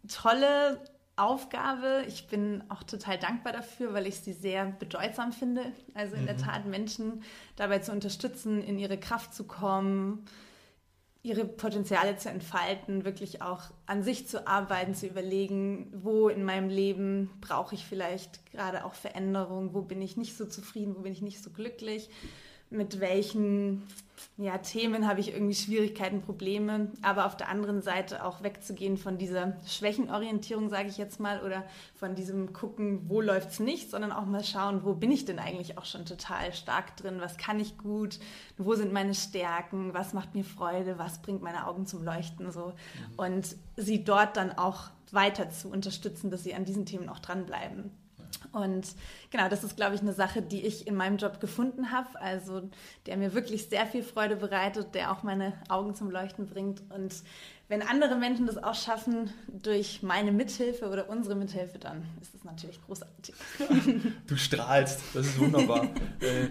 tolle 0.08 0.80
Aufgabe. 1.16 2.04
Ich 2.08 2.26
bin 2.28 2.64
auch 2.68 2.82
total 2.82 3.18
dankbar 3.18 3.52
dafür, 3.52 3.92
weil 3.92 4.06
ich 4.06 4.20
sie 4.20 4.32
sehr 4.32 4.66
bedeutsam 4.66 5.32
finde. 5.32 5.72
Also 5.94 6.16
in 6.16 6.22
mhm. 6.22 6.26
der 6.26 6.36
Tat 6.38 6.66
Menschen 6.66 7.22
dabei 7.56 7.80
zu 7.80 7.92
unterstützen, 7.92 8.62
in 8.62 8.78
ihre 8.78 8.98
Kraft 8.98 9.34
zu 9.34 9.44
kommen, 9.44 10.24
ihre 11.22 11.44
Potenziale 11.44 12.16
zu 12.16 12.30
entfalten, 12.30 13.04
wirklich 13.04 13.42
auch 13.42 13.64
an 13.86 14.02
sich 14.02 14.26
zu 14.26 14.46
arbeiten, 14.48 14.94
zu 14.94 15.06
überlegen, 15.06 15.92
wo 15.94 16.28
in 16.28 16.44
meinem 16.44 16.68
Leben 16.68 17.30
brauche 17.40 17.74
ich 17.74 17.86
vielleicht 17.86 18.44
gerade 18.50 18.84
auch 18.84 18.94
Veränderung, 18.94 19.74
wo 19.74 19.82
bin 19.82 20.02
ich 20.02 20.16
nicht 20.16 20.36
so 20.36 20.46
zufrieden, 20.46 20.96
wo 20.96 21.02
bin 21.02 21.12
ich 21.12 21.22
nicht 21.22 21.42
so 21.42 21.50
glücklich 21.50 22.10
mit 22.72 23.00
welchen 23.00 23.86
ja, 24.36 24.58
Themen 24.58 25.06
habe 25.06 25.20
ich 25.20 25.32
irgendwie 25.32 25.54
Schwierigkeiten, 25.54 26.22
Probleme, 26.22 26.90
aber 27.02 27.26
auf 27.26 27.36
der 27.36 27.48
anderen 27.48 27.82
Seite 27.82 28.24
auch 28.24 28.42
wegzugehen 28.42 28.96
von 28.96 29.18
dieser 29.18 29.56
Schwächenorientierung, 29.66 30.68
sage 30.68 30.88
ich 30.88 30.98
jetzt 30.98 31.20
mal, 31.20 31.42
oder 31.42 31.64
von 31.94 32.14
diesem 32.14 32.52
Gucken, 32.52 33.08
wo 33.08 33.20
läuft 33.20 33.50
es 33.50 33.60
nicht, 33.60 33.90
sondern 33.90 34.12
auch 34.12 34.26
mal 34.26 34.44
schauen, 34.44 34.84
wo 34.84 34.94
bin 34.94 35.10
ich 35.10 35.24
denn 35.24 35.38
eigentlich 35.38 35.78
auch 35.78 35.84
schon 35.84 36.04
total 36.04 36.52
stark 36.52 36.96
drin, 36.96 37.20
was 37.20 37.36
kann 37.36 37.60
ich 37.60 37.78
gut, 37.78 38.18
wo 38.58 38.74
sind 38.74 38.92
meine 38.92 39.14
Stärken, 39.14 39.94
was 39.94 40.12
macht 40.12 40.34
mir 40.34 40.44
Freude, 40.44 40.98
was 40.98 41.22
bringt 41.22 41.42
meine 41.42 41.66
Augen 41.66 41.86
zum 41.86 42.04
Leuchten? 42.04 42.50
So. 42.50 42.66
Mhm. 42.66 43.18
und 43.18 43.56
sie 43.76 44.04
dort 44.04 44.36
dann 44.36 44.52
auch 44.52 44.90
weiter 45.10 45.50
zu 45.50 45.68
unterstützen, 45.68 46.30
dass 46.30 46.42
sie 46.42 46.54
an 46.54 46.64
diesen 46.64 46.86
Themen 46.86 47.08
auch 47.08 47.18
dranbleiben. 47.18 47.90
Und 48.52 48.86
genau, 49.30 49.48
das 49.48 49.64
ist, 49.64 49.76
glaube 49.76 49.94
ich, 49.94 50.00
eine 50.00 50.12
Sache, 50.12 50.42
die 50.42 50.62
ich 50.62 50.86
in 50.86 50.94
meinem 50.94 51.16
Job 51.16 51.40
gefunden 51.40 51.90
habe. 51.90 52.20
Also 52.20 52.62
der 53.06 53.16
mir 53.16 53.34
wirklich 53.34 53.68
sehr 53.68 53.86
viel 53.86 54.02
Freude 54.02 54.36
bereitet, 54.36 54.94
der 54.94 55.12
auch 55.12 55.22
meine 55.22 55.54
Augen 55.68 55.94
zum 55.94 56.10
Leuchten 56.10 56.46
bringt. 56.46 56.82
Und 56.90 57.14
wenn 57.68 57.82
andere 57.82 58.16
Menschen 58.16 58.46
das 58.46 58.62
auch 58.62 58.74
schaffen 58.74 59.32
durch 59.48 60.02
meine 60.02 60.32
Mithilfe 60.32 60.90
oder 60.90 61.08
unsere 61.08 61.34
Mithilfe, 61.34 61.78
dann 61.78 62.04
ist 62.20 62.34
das 62.34 62.44
natürlich 62.44 62.78
großartig. 62.84 63.34
Du 64.26 64.36
strahlst, 64.36 65.00
das 65.14 65.26
ist 65.26 65.38
wunderbar. 65.38 65.88
Äh, 66.20 66.50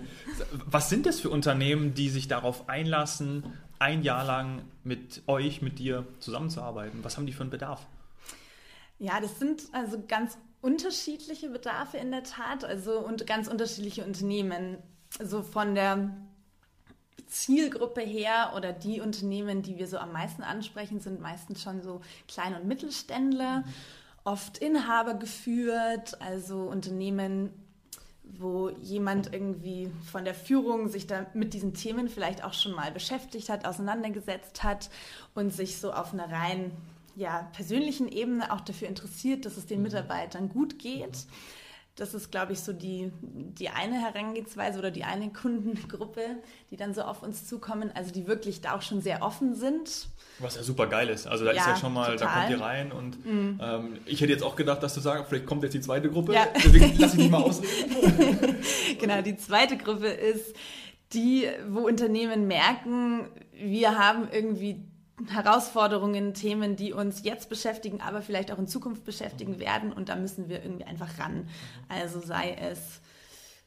was 0.65 0.89
sind 0.89 1.05
das 1.05 1.21
für 1.21 1.29
Unternehmen, 1.29 1.93
die 1.93 2.09
sich 2.09 2.27
darauf 2.27 2.67
einlassen, 2.67 3.45
ein 3.79 4.03
Jahr 4.03 4.25
lang 4.25 4.63
mit 4.83 5.21
euch, 5.27 5.61
mit 5.61 5.79
dir 5.79 6.05
zusammenzuarbeiten? 6.19 7.03
Was 7.03 7.15
haben 7.15 7.25
die 7.25 7.31
für 7.31 7.41
einen 7.41 7.51
Bedarf? 7.51 7.87
Ja, 9.01 9.19
das 9.19 9.39
sind 9.39 9.63
also 9.71 9.99
ganz 10.07 10.37
unterschiedliche 10.61 11.49
Bedarfe 11.49 11.97
in 11.97 12.11
der 12.11 12.21
Tat, 12.21 12.63
also 12.63 12.99
und 12.99 13.25
ganz 13.25 13.47
unterschiedliche 13.47 14.05
Unternehmen. 14.05 14.77
Also 15.19 15.41
von 15.41 15.73
der 15.73 16.11
Zielgruppe 17.25 18.01
her 18.01 18.53
oder 18.55 18.73
die 18.73 19.01
Unternehmen, 19.01 19.63
die 19.63 19.79
wir 19.79 19.87
so 19.87 19.97
am 19.97 20.11
meisten 20.11 20.43
ansprechen, 20.43 20.99
sind 20.99 21.19
meistens 21.19 21.63
schon 21.63 21.81
so 21.81 22.01
Klein- 22.27 22.53
und 22.53 22.67
Mittelständler, 22.67 23.63
oft 24.23 24.59
Inhaber 24.59 25.15
geführt, 25.15 26.21
also 26.21 26.61
Unternehmen, 26.69 27.49
wo 28.23 28.69
jemand 28.69 29.33
irgendwie 29.33 29.89
von 30.11 30.25
der 30.25 30.35
Führung 30.35 30.89
sich 30.89 31.07
da 31.07 31.25
mit 31.33 31.55
diesen 31.55 31.73
Themen 31.73 32.07
vielleicht 32.07 32.43
auch 32.43 32.53
schon 32.53 32.73
mal 32.73 32.91
beschäftigt 32.91 33.49
hat, 33.49 33.65
auseinandergesetzt 33.65 34.61
hat 34.61 34.91
und 35.33 35.51
sich 35.51 35.79
so 35.79 35.91
auf 35.91 36.13
einer 36.13 36.31
rein 36.31 36.71
ja, 37.15 37.49
persönlichen 37.53 38.07
Ebene 38.07 38.51
auch 38.51 38.61
dafür 38.61 38.87
interessiert, 38.87 39.45
dass 39.45 39.57
es 39.57 39.65
den 39.65 39.79
mhm. 39.79 39.83
Mitarbeitern 39.83 40.49
gut 40.49 40.79
geht. 40.79 41.25
Das 41.95 42.13
ist, 42.13 42.31
glaube 42.31 42.53
ich, 42.53 42.61
so 42.61 42.71
die, 42.71 43.11
die 43.21 43.69
eine 43.69 43.99
Herangehensweise 43.99 44.79
oder 44.79 44.91
die 44.91 45.03
eine 45.03 45.31
Kundengruppe, 45.33 46.21
die 46.71 46.77
dann 46.77 46.93
so 46.93 47.01
auf 47.01 47.21
uns 47.21 47.47
zukommen, 47.47 47.91
also 47.93 48.11
die 48.11 48.27
wirklich 48.27 48.61
da 48.61 48.75
auch 48.75 48.81
schon 48.81 49.01
sehr 49.01 49.21
offen 49.21 49.55
sind. 49.55 50.07
Was 50.39 50.55
ja 50.55 50.63
super 50.63 50.87
geil 50.87 51.09
ist. 51.09 51.27
Also 51.27 51.43
da 51.43 51.51
ja, 51.51 51.59
ist 51.61 51.67
ja 51.67 51.75
schon 51.75 51.93
mal, 51.93 52.13
total. 52.13 52.27
da 52.27 52.33
kommt 52.33 52.49
ihr 52.49 52.61
rein 52.61 52.91
und 52.93 53.25
mhm. 53.25 53.59
ähm, 53.61 53.99
ich 54.05 54.21
hätte 54.21 54.31
jetzt 54.31 54.43
auch 54.43 54.55
gedacht, 54.55 54.81
dass 54.81 54.93
du 54.93 55.01
sagst, 55.01 55.27
vielleicht 55.27 55.45
kommt 55.45 55.63
jetzt 55.63 55.73
die 55.73 55.81
zweite 55.81 56.09
Gruppe. 56.09 56.33
Ja. 56.33 56.47
Deswegen 56.55 56.95
lass 56.97 57.13
ich 57.13 57.19
mich 57.19 57.29
mal 57.29 57.43
ausreden. 57.43 58.55
genau, 58.99 59.21
die 59.21 59.35
zweite 59.35 59.77
Gruppe 59.77 60.07
ist 60.07 60.55
die, 61.11 61.47
wo 61.67 61.81
Unternehmen 61.81 62.47
merken, 62.47 63.27
wir 63.53 63.97
haben 63.97 64.29
irgendwie 64.31 64.85
Herausforderungen, 65.29 66.33
Themen, 66.33 66.75
die 66.75 66.93
uns 66.93 67.23
jetzt 67.23 67.49
beschäftigen, 67.49 68.01
aber 68.01 68.21
vielleicht 68.21 68.51
auch 68.51 68.59
in 68.59 68.67
Zukunft 68.67 69.03
beschäftigen 69.03 69.59
werden. 69.59 69.93
Und 69.93 70.09
da 70.09 70.15
müssen 70.15 70.49
wir 70.49 70.63
irgendwie 70.63 70.85
einfach 70.85 71.19
ran. 71.19 71.47
Also 71.89 72.19
sei 72.19 72.55
es 72.59 73.01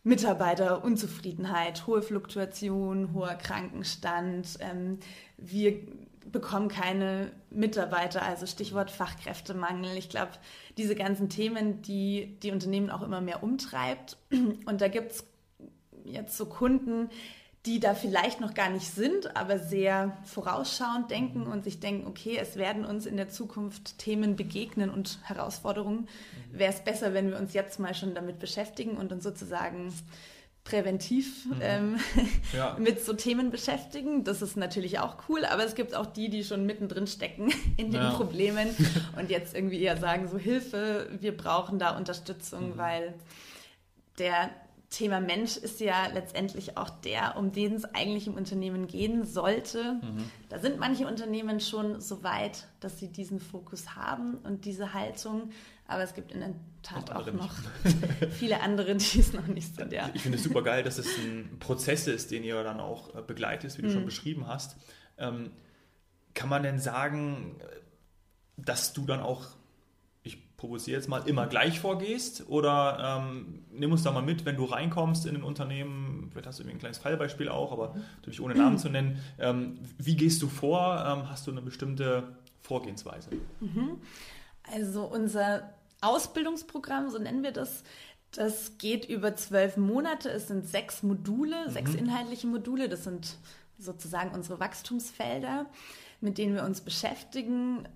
Mitarbeiterunzufriedenheit, 0.05 1.87
hohe 1.87 2.03
Fluktuation, 2.03 3.15
hoher 3.15 3.35
Krankenstand. 3.35 4.59
Ähm, 4.61 4.99
wir 5.39 5.79
bekommen 6.31 6.69
keine 6.69 7.31
Mitarbeiter, 7.51 8.23
also 8.23 8.47
Stichwort 8.47 8.91
Fachkräftemangel. 8.91 9.97
Ich 9.97 10.09
glaube, 10.09 10.33
diese 10.77 10.95
ganzen 10.95 11.29
Themen, 11.29 11.83
die 11.83 12.39
die 12.43 12.51
Unternehmen 12.51 12.91
auch 12.91 13.03
immer 13.03 13.21
mehr 13.21 13.43
umtreibt. 13.43 14.19
Und 14.67 14.81
da 14.81 14.89
gibt 14.89 15.13
es 15.13 15.27
jetzt 16.05 16.37
so 16.37 16.47
Kunden, 16.47 17.09
die 17.67 17.81
da 17.81 17.95
vielleicht 17.95 18.41
noch 18.41 18.53
gar 18.53 18.69
nicht 18.69 18.87
sind, 18.87 19.37
aber 19.37 19.59
sehr 19.59 20.17
vorausschauend 20.25 21.11
denken 21.11 21.47
und 21.47 21.65
sich 21.65 21.81
denken, 21.81 22.07
okay, 22.07 22.39
es 22.41 22.57
werden 22.57 22.85
uns 22.85 23.07
in 23.07 23.17
der 23.17 23.31
Zukunft 23.31 23.99
Themen 23.99 24.37
begegnen 24.37 24.91
und 24.91 25.19
Herausforderungen. 25.23 26.01
Mhm. 26.53 26.59
Wäre 26.59 26.73
es 26.73 26.81
besser, 26.81 27.15
wenn 27.15 27.31
wir 27.31 27.39
uns 27.39 27.55
jetzt 27.55 27.81
mal 27.81 27.95
schon 27.95 28.15
damit 28.15 28.39
beschäftigen 28.39 28.99
und 28.99 29.13
uns 29.13 29.25
sozusagen 29.25 29.93
präventiv 30.65 31.47
mhm. 31.47 31.61
ähm, 31.63 31.97
ja. 32.53 32.77
mit 32.79 33.03
so 33.03 33.15
Themen 33.15 33.51
beschäftigen. 33.51 34.25
Das 34.25 34.43
ist 34.43 34.57
natürlich 34.57 34.99
auch 34.99 35.17
cool, 35.29 35.47
aber 35.47 35.65
es 35.65 35.75
gibt 35.75 35.95
auch 35.95 36.07
die, 36.07 36.29
die 36.29 36.45
schon 36.45 36.67
mittendrin 36.67 37.07
stecken 37.07 37.51
in 37.79 37.93
den 37.93 38.03
ja. 38.03 38.11
Problemen 38.11 38.69
und 39.19 39.31
jetzt 39.31 39.55
irgendwie 39.55 39.81
eher 39.81 39.97
sagen, 39.97 40.29
so 40.29 40.37
Hilfe, 40.37 41.09
wir 41.19 41.35
brauchen 41.35 41.79
da 41.79 41.97
Unterstützung, 41.97 42.73
mhm. 42.73 42.79
weil 42.79 43.15
der 44.19 44.51
Thema 44.91 45.21
Mensch 45.21 45.57
ist 45.57 45.81
ja 45.81 46.07
letztendlich 46.13 46.77
auch 46.77 46.89
der, 46.89 47.37
um 47.37 47.53
den 47.53 47.75
es 47.75 47.85
eigentlich 47.85 48.27
im 48.27 48.35
Unternehmen 48.35 48.87
gehen 48.87 49.25
sollte. 49.25 49.95
Mhm. 49.95 50.31
Da 50.49 50.59
sind 50.59 50.79
manche 50.79 51.07
Unternehmen 51.07 51.61
schon 51.61 52.01
so 52.01 52.23
weit, 52.23 52.69
dass 52.81 52.99
sie 52.99 53.09
diesen 53.09 53.41
Fokus 53.41 53.97
haben 53.97 54.39
und 54.39 54.65
diese 54.65 54.95
Haltung. 54.95 55.51
Aber 55.87 56.03
es 56.03 56.15
gibt 56.15 56.33
in 56.33 56.41
der 56.41 56.55
Tat 56.83 57.11
auch 57.11 57.31
noch 57.33 57.55
viele 58.31 58.61
andere, 58.61 58.95
die 58.95 59.21
es 59.21 59.33
noch 59.33 59.47
nicht 59.47 59.75
sind. 59.75 59.93
Ja. 59.93 60.11
Ich 60.15 60.23
finde 60.23 60.39
es 60.39 60.45
super 60.45 60.63
geil, 60.63 60.83
dass 60.83 60.99
es 60.99 61.19
ein 61.19 61.57
Prozess 61.59 62.07
ist, 62.07 62.31
den 62.31 62.45
ihr 62.45 62.63
dann 62.63 62.81
auch 62.81 63.15
äh, 63.15 63.23
begleitet, 63.23 63.77
wie 63.77 63.83
du 63.83 63.89
mhm. 63.89 63.93
schon 63.93 64.05
beschrieben 64.05 64.47
hast. 64.47 64.77
Ähm, 65.19 65.51
kann 66.35 66.49
man 66.49 66.63
denn 66.63 66.79
sagen, 66.79 67.57
dass 68.57 68.93
du 68.93 69.05
dann 69.07 69.21
auch 69.21 69.47
provoziere 70.57 70.97
jetzt 70.97 71.09
mal, 71.09 71.19
immer 71.29 71.47
gleich 71.47 71.81
vorgehst? 71.81 72.49
Oder 72.49 73.23
ähm, 73.23 73.65
nimm 73.73 73.93
uns 73.93 74.03
da 74.03 74.13
mal 74.13 74.23
mit, 74.23 74.45
wenn 74.45 74.57
du 74.57 74.65
reinkommst 74.65 75.27
in 75.27 75.37
ein 75.37 75.43
Unternehmen, 75.43 76.29
vielleicht 76.31 76.47
hast 76.47 76.59
du 76.59 76.63
irgendwie 76.63 76.77
ein 76.77 76.81
kleines 76.81 76.99
Fallbeispiel 76.99 77.49
auch, 77.49 77.73
aber 77.73 77.97
natürlich 78.17 78.41
ohne 78.41 78.55
Namen 78.55 78.79
zu 78.79 78.89
nennen. 78.89 79.19
Ähm, 79.39 79.79
wie 79.99 80.17
gehst 80.17 80.43
du 80.43 80.49
vor? 80.49 81.05
Ähm, 81.07 81.29
hast 81.31 81.47
du 81.47 81.51
eine 81.51 81.63
bestimmte 81.63 82.37
Vorgehensweise? 82.63 83.31
Mhm. 83.61 84.01
Also 84.73 85.03
unser 85.05 85.75
Ausbildungsprogramm, 86.01 87.11
so 87.11 87.19
nennen 87.19 87.43
wir 87.43 87.53
das, 87.53 87.83
das 88.33 88.79
geht 88.79 89.05
über 89.09 89.37
zwölf 89.37 89.77
Monate. 89.77 90.31
Es 90.31 90.49
sind 90.49 90.67
sechs 90.67 91.03
Module, 91.03 91.67
mhm. 91.67 91.73
sechs 91.73 91.95
inhaltliche 91.95 92.47
Module. 92.47 92.89
Das 92.89 93.05
sind 93.05 93.37
sozusagen 93.79 94.31
unsere 94.31 94.61
Wachstumsfelder, 94.61 95.67
mit 96.21 96.39
denen 96.39 96.55
wir 96.55 96.65
uns 96.65 96.81
beschäftigen. 96.81 97.89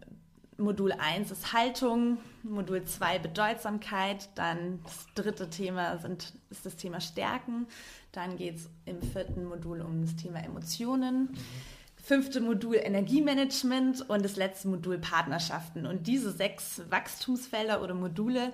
Modul 0.58 0.92
1 0.92 1.30
ist 1.30 1.52
Haltung, 1.52 2.18
Modul 2.42 2.84
2 2.84 3.20
Bedeutsamkeit, 3.20 4.28
dann 4.34 4.80
das 4.82 5.06
dritte 5.14 5.48
Thema 5.50 5.98
sind, 5.98 6.32
ist 6.50 6.66
das 6.66 6.74
Thema 6.74 7.00
Stärken, 7.00 7.68
dann 8.10 8.36
geht 8.36 8.56
es 8.56 8.68
im 8.84 9.00
vierten 9.00 9.44
Modul 9.44 9.80
um 9.80 10.02
das 10.02 10.16
Thema 10.16 10.40
Emotionen, 10.40 11.30
fünfte 12.02 12.40
Modul 12.40 12.74
Energiemanagement 12.74 14.10
und 14.10 14.24
das 14.24 14.34
letzte 14.34 14.66
Modul 14.66 14.98
Partnerschaften. 14.98 15.86
Und 15.86 16.08
diese 16.08 16.32
sechs 16.32 16.82
Wachstumsfelder 16.90 17.80
oder 17.80 17.94
Module, 17.94 18.52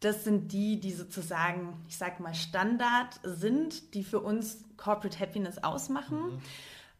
das 0.00 0.24
sind 0.24 0.52
die, 0.52 0.80
die 0.80 0.92
sozusagen, 0.92 1.84
ich 1.88 1.98
sag 1.98 2.18
mal, 2.18 2.34
Standard 2.34 3.20
sind, 3.22 3.92
die 3.94 4.04
für 4.04 4.20
uns 4.20 4.64
Corporate 4.78 5.18
Happiness 5.20 5.58
ausmachen. 5.58 6.18
Mhm. 6.18 6.42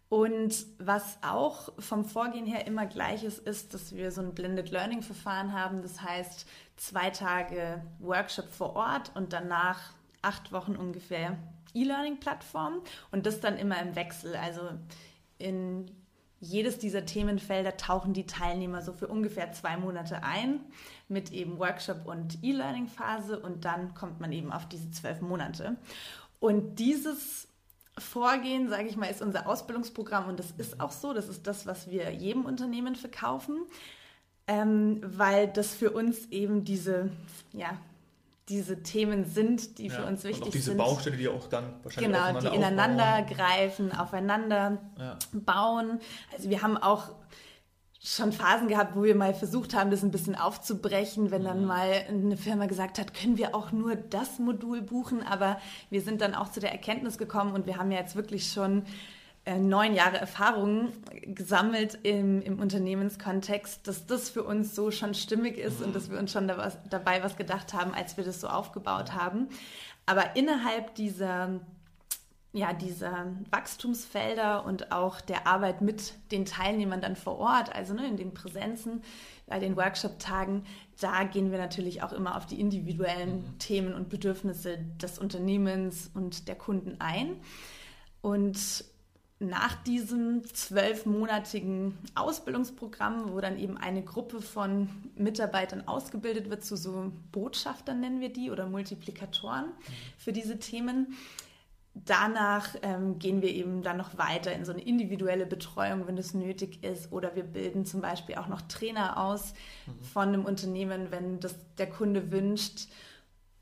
Und 0.08 0.66
was 0.78 1.18
auch 1.22 1.72
vom 1.80 2.04
Vorgehen 2.04 2.46
her 2.46 2.66
immer 2.66 2.86
gleich 2.86 3.24
ist, 3.24 3.40
ist, 3.40 3.74
dass 3.74 3.94
wir 3.94 4.12
so 4.12 4.20
ein 4.20 4.34
Blended 4.34 4.70
Learning 4.70 5.02
Verfahren 5.02 5.52
haben. 5.52 5.82
Das 5.82 6.00
heißt, 6.00 6.46
zwei 6.76 7.10
Tage 7.10 7.82
Workshop 7.98 8.48
vor 8.50 8.76
Ort 8.76 9.10
und 9.14 9.32
danach 9.32 9.94
acht 10.22 10.52
Wochen 10.52 10.76
ungefähr 10.76 11.36
E-Learning-Plattform 11.74 12.82
und 13.10 13.26
das 13.26 13.40
dann 13.40 13.56
immer 13.56 13.80
im 13.80 13.96
Wechsel. 13.96 14.36
Also 14.36 14.62
in 15.38 15.90
jedes 16.40 16.78
dieser 16.78 17.04
Themenfelder 17.04 17.76
tauchen 17.76 18.12
die 18.12 18.26
Teilnehmer 18.26 18.82
so 18.82 18.92
für 18.92 19.08
ungefähr 19.08 19.52
zwei 19.52 19.76
Monate 19.76 20.22
ein 20.22 20.60
mit 21.08 21.32
eben 21.32 21.58
Workshop 21.58 22.06
und 22.06 22.42
E-Learning-Phase 22.42 23.40
und 23.40 23.64
dann 23.64 23.94
kommt 23.94 24.20
man 24.20 24.32
eben 24.32 24.52
auf 24.52 24.68
diese 24.68 24.90
zwölf 24.90 25.20
Monate. 25.20 25.76
Und 26.38 26.76
dieses 26.78 27.48
Vorgehen, 27.98 28.68
sage 28.68 28.88
ich 28.88 28.96
mal, 28.96 29.06
ist 29.06 29.22
unser 29.22 29.46
Ausbildungsprogramm 29.46 30.28
und 30.28 30.38
das 30.38 30.52
ist 30.58 30.80
auch 30.80 30.92
so. 30.92 31.14
Das 31.14 31.28
ist 31.28 31.46
das, 31.46 31.66
was 31.66 31.90
wir 31.90 32.12
jedem 32.12 32.44
Unternehmen 32.44 32.94
verkaufen, 32.94 33.58
ähm, 34.46 35.00
weil 35.02 35.48
das 35.48 35.74
für 35.74 35.90
uns 35.90 36.26
eben 36.30 36.64
diese, 36.64 37.10
ja, 37.52 37.78
diese 38.48 38.82
Themen 38.82 39.24
sind, 39.24 39.78
die 39.78 39.88
ja, 39.88 39.94
für 39.94 40.04
uns 40.04 40.22
wichtig 40.24 40.42
und 40.42 40.48
auch 40.48 40.52
diese 40.52 40.64
sind. 40.64 40.78
Diese 40.78 40.84
Baustelle, 40.84 41.16
die 41.16 41.28
auch 41.28 41.48
dann 41.48 41.64
wahrscheinlich 41.82 42.12
genau, 42.12 42.38
die 42.38 42.54
ineinander 42.54 43.20
aufbauen. 43.20 43.36
greifen, 43.36 43.92
aufeinander 43.92 44.78
ja. 44.98 45.18
bauen. 45.32 46.00
Also 46.32 46.50
wir 46.50 46.62
haben 46.62 46.76
auch 46.76 47.10
schon 48.06 48.32
Phasen 48.32 48.68
gehabt, 48.68 48.94
wo 48.94 49.02
wir 49.02 49.16
mal 49.16 49.34
versucht 49.34 49.74
haben, 49.74 49.90
das 49.90 50.04
ein 50.04 50.12
bisschen 50.12 50.36
aufzubrechen, 50.36 51.32
wenn 51.32 51.42
dann 51.42 51.62
mhm. 51.62 51.66
mal 51.66 51.90
eine 52.08 52.36
Firma 52.36 52.66
gesagt 52.66 53.00
hat, 53.00 53.12
können 53.14 53.36
wir 53.36 53.54
auch 53.54 53.72
nur 53.72 53.96
das 53.96 54.38
Modul 54.38 54.80
buchen, 54.80 55.24
aber 55.24 55.58
wir 55.90 56.00
sind 56.00 56.20
dann 56.20 56.34
auch 56.34 56.52
zu 56.52 56.60
der 56.60 56.70
Erkenntnis 56.70 57.18
gekommen 57.18 57.52
und 57.52 57.66
wir 57.66 57.78
haben 57.78 57.90
ja 57.90 57.98
jetzt 57.98 58.14
wirklich 58.14 58.52
schon 58.52 58.84
äh, 59.44 59.58
neun 59.58 59.92
Jahre 59.92 60.18
Erfahrung 60.18 60.92
gesammelt 61.22 61.98
im, 62.04 62.42
im 62.42 62.60
Unternehmenskontext, 62.60 63.88
dass 63.88 64.06
das 64.06 64.30
für 64.30 64.44
uns 64.44 64.76
so 64.76 64.92
schon 64.92 65.14
stimmig 65.14 65.58
ist 65.58 65.80
mhm. 65.80 65.86
und 65.86 65.96
dass 65.96 66.08
wir 66.08 66.20
uns 66.20 66.30
schon 66.30 66.46
da 66.46 66.58
was, 66.58 66.78
dabei 66.88 67.24
was 67.24 67.36
gedacht 67.36 67.74
haben, 67.74 67.92
als 67.92 68.16
wir 68.16 68.22
das 68.22 68.40
so 68.40 68.46
aufgebaut 68.46 69.14
haben. 69.14 69.48
Aber 70.06 70.36
innerhalb 70.36 70.94
dieser 70.94 71.60
ja, 72.56 72.72
dieser 72.72 73.26
Wachstumsfelder 73.50 74.64
und 74.64 74.90
auch 74.90 75.20
der 75.20 75.46
Arbeit 75.46 75.82
mit 75.82 76.14
den 76.32 76.46
Teilnehmern 76.46 77.02
dann 77.02 77.14
vor 77.14 77.38
Ort, 77.38 77.74
also 77.74 77.92
ne, 77.92 78.08
in 78.08 78.16
den 78.16 78.32
Präsenzen, 78.32 79.02
bei 79.46 79.58
den 79.58 79.76
Workshop-Tagen, 79.76 80.64
da 80.98 81.24
gehen 81.24 81.52
wir 81.52 81.58
natürlich 81.58 82.02
auch 82.02 82.12
immer 82.12 82.34
auf 82.34 82.46
die 82.46 82.58
individuellen 82.58 83.42
mhm. 83.42 83.58
Themen 83.58 83.94
und 83.94 84.08
Bedürfnisse 84.08 84.78
des 85.00 85.18
Unternehmens 85.18 86.10
und 86.14 86.48
der 86.48 86.54
Kunden 86.54 86.96
ein. 86.98 87.36
Und 88.22 88.84
nach 89.38 89.74
diesem 89.82 90.42
zwölfmonatigen 90.46 91.98
Ausbildungsprogramm, 92.14 93.34
wo 93.34 93.40
dann 93.40 93.58
eben 93.58 93.76
eine 93.76 94.02
Gruppe 94.02 94.40
von 94.40 94.88
Mitarbeitern 95.14 95.86
ausgebildet 95.86 96.48
wird 96.48 96.64
zu 96.64 96.74
so 96.74 97.12
Botschaftern 97.32 98.00
nennen 98.00 98.22
wir 98.22 98.32
die 98.32 98.50
oder 98.50 98.66
Multiplikatoren 98.66 99.66
mhm. 99.66 99.92
für 100.16 100.32
diese 100.32 100.58
Themen, 100.58 101.14
Danach 102.04 102.76
ähm, 102.82 103.18
gehen 103.18 103.40
wir 103.40 103.48
eben 103.48 103.82
dann 103.82 103.96
noch 103.96 104.18
weiter 104.18 104.52
in 104.52 104.66
so 104.66 104.72
eine 104.72 104.82
individuelle 104.82 105.46
Betreuung, 105.46 106.06
wenn 106.06 106.18
es 106.18 106.34
nötig 106.34 106.84
ist. 106.84 107.10
Oder 107.10 107.34
wir 107.34 107.44
bilden 107.44 107.86
zum 107.86 108.02
Beispiel 108.02 108.34
auch 108.34 108.48
noch 108.48 108.60
Trainer 108.62 109.18
aus 109.18 109.54
mhm. 109.86 110.04
von 110.04 110.28
einem 110.28 110.44
Unternehmen, 110.44 111.10
wenn 111.10 111.40
das 111.40 111.54
der 111.78 111.88
Kunde 111.88 112.30
wünscht, 112.30 112.88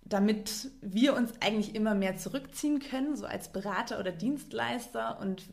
damit 0.03 0.69
wir 0.83 1.15
uns 1.15 1.33
eigentlich 1.41 1.77
immer 1.77 1.95
mehr 1.95 2.17
zurückziehen 2.17 2.81
können, 2.81 3.17
so 3.17 3.25
als 3.25 3.53
Berater 3.53 4.01
oder 4.01 4.11
Dienstleister 4.11 5.21
und 5.21 5.45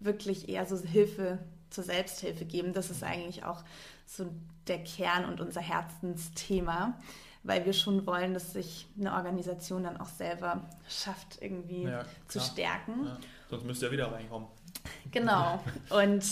wirklich 0.00 0.48
eher 0.48 0.64
so 0.64 0.78
Hilfe 0.78 1.38
zur 1.68 1.84
Selbsthilfe 1.84 2.46
geben. 2.46 2.72
Das 2.72 2.90
ist 2.90 3.02
eigentlich 3.02 3.44
auch 3.44 3.62
so 4.06 4.26
der 4.66 4.82
Kern 4.82 5.26
und 5.26 5.42
unser 5.42 5.60
Herzensthema 5.60 6.98
weil 7.42 7.64
wir 7.64 7.72
schon 7.72 8.06
wollen, 8.06 8.34
dass 8.34 8.52
sich 8.52 8.86
eine 8.98 9.14
Organisation 9.14 9.84
dann 9.84 9.96
auch 9.98 10.08
selber 10.08 10.68
schafft, 10.88 11.40
irgendwie 11.40 11.84
ja, 11.84 12.04
zu 12.28 12.40
stärken. 12.40 13.06
Ja. 13.06 13.18
Sonst 13.50 13.64
müsst 13.64 13.82
ihr 13.82 13.90
wieder 13.90 14.12
reinkommen. 14.12 14.48
Genau. 15.10 15.62
Und 15.90 16.24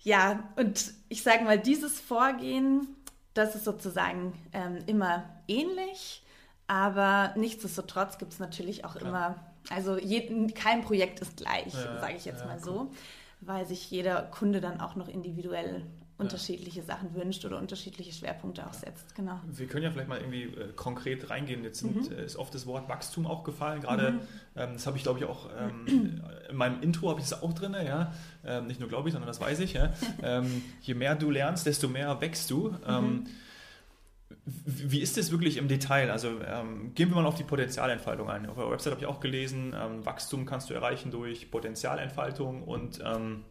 ja, 0.00 0.50
und 0.56 0.92
ich 1.08 1.22
sage 1.22 1.44
mal, 1.44 1.58
dieses 1.58 1.98
Vorgehen, 1.98 2.88
das 3.32 3.54
ist 3.54 3.64
sozusagen 3.64 4.38
ähm, 4.52 4.76
immer 4.86 5.24
ähnlich, 5.48 6.22
Aber 6.66 7.34
nichtsdestotrotz 7.36 8.18
gibt 8.18 8.32
es 8.32 8.38
natürlich 8.38 8.84
auch 8.84 8.96
Klar. 8.96 9.08
immer, 9.08 9.34
also 9.70 9.98
je, 9.98 10.46
kein 10.48 10.82
Projekt 10.82 11.20
ist 11.20 11.36
gleich, 11.36 11.74
ja, 11.74 12.00
sage 12.00 12.14
ich 12.16 12.24
jetzt 12.24 12.40
ja, 12.40 12.46
mal 12.46 12.58
so, 12.58 12.80
cool. 12.80 12.90
weil 13.40 13.66
sich 13.66 13.90
jeder 13.90 14.22
Kunde 14.22 14.60
dann 14.60 14.80
auch 14.80 14.94
noch 14.94 15.08
individuell 15.08 15.84
unterschiedliche. 16.18 16.82
Sachen 16.82 17.14
wünscht 17.14 17.44
oder 17.44 17.58
unterschiedliche 17.58 18.12
Schwerpunkte 18.12 18.66
auch 18.66 18.72
setzt. 18.72 19.14
Genau. 19.14 19.40
Wir 19.46 19.66
können 19.66 19.84
ja 19.84 19.90
vielleicht 19.90 20.08
mal 20.08 20.18
irgendwie 20.18 20.44
äh, 20.44 20.72
konkret 20.74 21.30
reingehen. 21.30 21.64
Jetzt 21.64 21.80
sind, 21.80 22.10
mhm. 22.10 22.16
äh, 22.16 22.24
ist 22.24 22.36
oft 22.36 22.54
das 22.54 22.66
Wort 22.66 22.88
Wachstum 22.88 23.26
auch 23.26 23.42
gefallen. 23.42 23.80
Gerade, 23.80 24.12
mhm. 24.12 24.20
ähm, 24.56 24.72
das 24.74 24.86
habe 24.86 24.96
ich 24.96 25.02
glaube 25.02 25.18
ich 25.18 25.24
auch, 25.24 25.50
ähm, 25.58 26.20
in 26.48 26.56
meinem 26.56 26.82
Intro 26.82 27.10
habe 27.10 27.20
ich 27.20 27.28
das 27.28 27.42
auch 27.42 27.52
drin, 27.52 27.74
ja. 27.74 28.12
Ähm, 28.44 28.66
nicht 28.66 28.80
nur 28.80 28.88
glaube 28.88 29.08
ich, 29.08 29.12
sondern 29.12 29.28
das 29.28 29.40
weiß 29.40 29.60
ich. 29.60 29.74
Ja? 29.74 29.92
Ähm, 30.22 30.62
je 30.80 30.94
mehr 30.94 31.16
du 31.16 31.30
lernst, 31.30 31.66
desto 31.66 31.88
mehr 31.88 32.20
wächst 32.20 32.50
du. 32.50 32.74
Ähm, 32.86 33.04
mhm. 33.04 33.26
Wie 34.46 35.00
ist 35.00 35.16
das 35.16 35.30
wirklich 35.30 35.56
im 35.56 35.68
Detail? 35.68 36.10
Also 36.10 36.40
ähm, 36.46 36.94
gehen 36.94 37.10
wir 37.10 37.16
mal 37.16 37.26
auf 37.26 37.34
die 37.34 37.44
Potenzialentfaltung 37.44 38.30
ein. 38.30 38.46
Auf 38.48 38.56
der 38.56 38.70
Website 38.70 38.92
habe 38.92 39.02
ich 39.02 39.06
auch 39.06 39.20
gelesen, 39.20 39.74
ähm, 39.78 40.04
Wachstum 40.06 40.46
kannst 40.46 40.70
du 40.70 40.74
erreichen 40.74 41.10
durch 41.10 41.50
Potenzialentfaltung 41.50 42.62
und 42.62 43.00
ähm, 43.04 43.44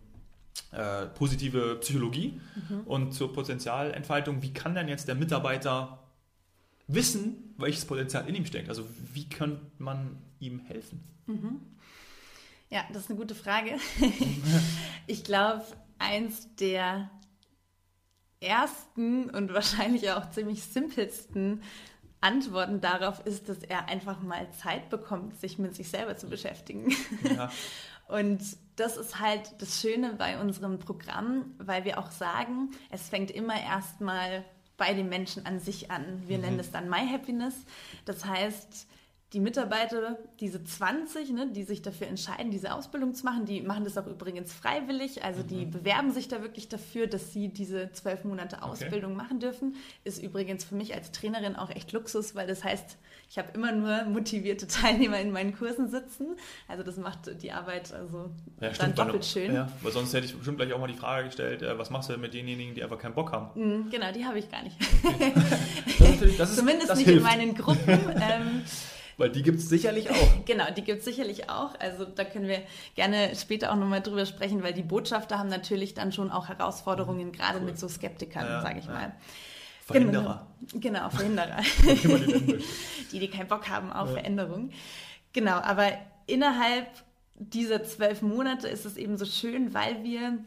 äh, 0.71 1.07
positive 1.07 1.75
Psychologie 1.75 2.39
mhm. 2.69 2.81
und 2.81 3.13
zur 3.13 3.33
Potenzialentfaltung. 3.33 4.41
Wie 4.41 4.53
kann 4.53 4.75
denn 4.75 4.87
jetzt 4.87 5.07
der 5.07 5.15
Mitarbeiter 5.15 5.99
wissen, 6.87 7.53
welches 7.57 7.85
Potenzial 7.85 8.27
in 8.27 8.35
ihm 8.35 8.45
steckt? 8.45 8.69
Also 8.69 8.85
wie 9.13 9.29
kann 9.29 9.71
man 9.77 10.17
ihm 10.39 10.59
helfen? 10.59 11.03
Mhm. 11.25 11.61
Ja, 12.69 12.83
das 12.91 13.03
ist 13.03 13.09
eine 13.09 13.19
gute 13.19 13.35
Frage. 13.35 13.77
ich 15.07 15.23
glaube, 15.23 15.63
eins 15.99 16.53
der 16.55 17.09
ersten 18.39 19.29
und 19.29 19.53
wahrscheinlich 19.53 20.09
auch 20.11 20.29
ziemlich 20.31 20.63
simpelsten 20.63 21.61
Antworten 22.19 22.79
darauf 22.81 23.25
ist, 23.25 23.49
dass 23.49 23.59
er 23.59 23.89
einfach 23.89 24.21
mal 24.21 24.49
Zeit 24.51 24.89
bekommt, 24.89 25.39
sich 25.39 25.59
mit 25.59 25.75
sich 25.75 25.89
selber 25.89 26.15
zu 26.15 26.27
beschäftigen. 26.27 26.93
Ja. 27.23 27.51
Und 28.07 28.41
das 28.75 28.97
ist 28.97 29.19
halt 29.19 29.53
das 29.59 29.81
Schöne 29.81 30.13
bei 30.13 30.39
unserem 30.39 30.79
Programm, 30.79 31.53
weil 31.57 31.85
wir 31.85 31.99
auch 31.99 32.11
sagen, 32.11 32.71
es 32.89 33.09
fängt 33.09 33.31
immer 33.31 33.59
erstmal 33.61 34.43
bei 34.77 34.93
den 34.93 35.09
Menschen 35.09 35.45
an 35.45 35.59
sich 35.59 35.91
an. 35.91 36.23
Wir 36.27 36.37
mhm. 36.37 36.43
nennen 36.43 36.59
es 36.59 36.71
dann 36.71 36.89
My 36.89 37.07
Happiness. 37.07 37.53
Das 38.05 38.25
heißt, 38.25 38.87
die 39.33 39.39
Mitarbeiter, 39.39 40.19
diese 40.39 40.63
20, 40.63 41.31
ne, 41.31 41.47
die 41.51 41.63
sich 41.63 41.81
dafür 41.81 42.07
entscheiden, 42.07 42.51
diese 42.51 42.73
Ausbildung 42.73 43.15
zu 43.15 43.25
machen, 43.25 43.45
die 43.45 43.61
machen 43.61 43.83
das 43.83 43.97
auch 43.97 44.05
übrigens 44.05 44.53
freiwillig. 44.53 45.23
Also 45.23 45.41
die 45.41 45.65
mhm. 45.65 45.71
bewerben 45.71 46.11
sich 46.11 46.27
da 46.27 46.41
wirklich 46.43 46.69
dafür, 46.69 47.07
dass 47.07 47.33
sie 47.33 47.49
diese 47.49 47.91
zwölf 47.93 48.23
Monate 48.25 48.61
Ausbildung 48.61 49.13
okay. 49.13 49.21
machen 49.23 49.39
dürfen. 49.39 49.75
Ist 50.03 50.21
übrigens 50.21 50.63
für 50.63 50.75
mich 50.75 50.93
als 50.93 51.11
Trainerin 51.11 51.55
auch 51.55 51.71
echt 51.71 51.91
Luxus, 51.93 52.35
weil 52.35 52.45
das 52.45 52.63
heißt, 52.63 52.97
ich 53.27 53.39
habe 53.39 53.49
immer 53.53 53.71
nur 53.71 54.03
motivierte 54.03 54.67
Teilnehmer 54.67 55.19
in 55.19 55.31
meinen 55.31 55.57
Kursen 55.57 55.89
sitzen. 55.89 56.35
Also 56.67 56.83
das 56.83 56.97
macht 56.97 57.41
die 57.41 57.51
Arbeit 57.51 57.91
also 57.91 58.29
ja, 58.61 58.69
dann 58.69 58.93
doppelt 58.93 59.25
schön. 59.25 59.53
Ja, 59.53 59.67
weil 59.81 59.91
sonst 59.91 60.13
hätte 60.13 60.27
ich 60.27 60.35
bestimmt 60.35 60.57
gleich 60.57 60.71
auch 60.73 60.79
mal 60.79 60.87
die 60.87 60.93
Frage 60.93 61.25
gestellt, 61.25 61.63
äh, 61.63 61.77
was 61.77 61.89
machst 61.89 62.09
du 62.09 62.17
mit 62.17 62.35
denjenigen, 62.35 62.75
die 62.75 62.83
einfach 62.83 62.99
keinen 62.99 63.15
Bock 63.15 63.31
haben? 63.31 63.49
Mhm, 63.59 63.89
genau, 63.89 64.11
die 64.11 64.25
habe 64.25 64.37
ich 64.37 64.51
gar 64.51 64.61
nicht. 64.61 64.77
Okay. 65.03 65.33
das 65.97 66.19
das 66.37 66.49
ist, 66.51 66.55
Zumindest 66.57 66.95
nicht 66.95 67.05
hilft. 67.05 67.17
in 67.17 67.23
meinen 67.23 67.55
Gruppen. 67.55 67.99
Ähm, 68.21 68.61
weil 69.17 69.29
die 69.29 69.43
gibt 69.43 69.59
es 69.59 69.69
sicherlich 69.69 70.09
auch. 70.09 70.29
genau, 70.45 70.65
die 70.75 70.83
gibt 70.83 70.99
es 70.99 71.05
sicherlich 71.05 71.49
auch. 71.49 71.79
Also 71.79 72.05
da 72.05 72.23
können 72.23 72.47
wir 72.47 72.61
gerne 72.95 73.35
später 73.35 73.71
auch 73.71 73.75
nochmal 73.75 74.01
drüber 74.01 74.25
sprechen, 74.25 74.63
weil 74.63 74.73
die 74.73 74.83
Botschafter 74.83 75.39
haben 75.39 75.49
natürlich 75.49 75.93
dann 75.93 76.11
schon 76.11 76.31
auch 76.31 76.47
Herausforderungen, 76.47 77.31
gerade 77.31 77.59
cool. 77.59 77.65
mit 77.65 77.79
so 77.79 77.87
Skeptikern, 77.87 78.45
ja, 78.45 78.61
sage 78.61 78.79
ich 78.79 78.85
ja. 78.85 78.93
mal. 78.93 79.11
Verhinderer. 79.85 80.47
Genau, 80.71 80.79
genau 80.79 81.09
Verhinderer. 81.09 81.57
die, 83.11 83.19
die 83.19 83.29
keinen 83.29 83.47
Bock 83.47 83.69
haben 83.69 83.91
auf 83.91 84.09
ja. 84.09 84.15
Veränderung. 84.15 84.71
Genau, 85.33 85.55
aber 85.55 85.87
innerhalb 86.25 86.87
dieser 87.35 87.83
zwölf 87.83 88.21
Monate 88.21 88.67
ist 88.67 88.85
es 88.85 88.97
eben 88.97 89.17
so 89.17 89.25
schön, 89.25 89.73
weil 89.73 90.03
wir 90.03 90.37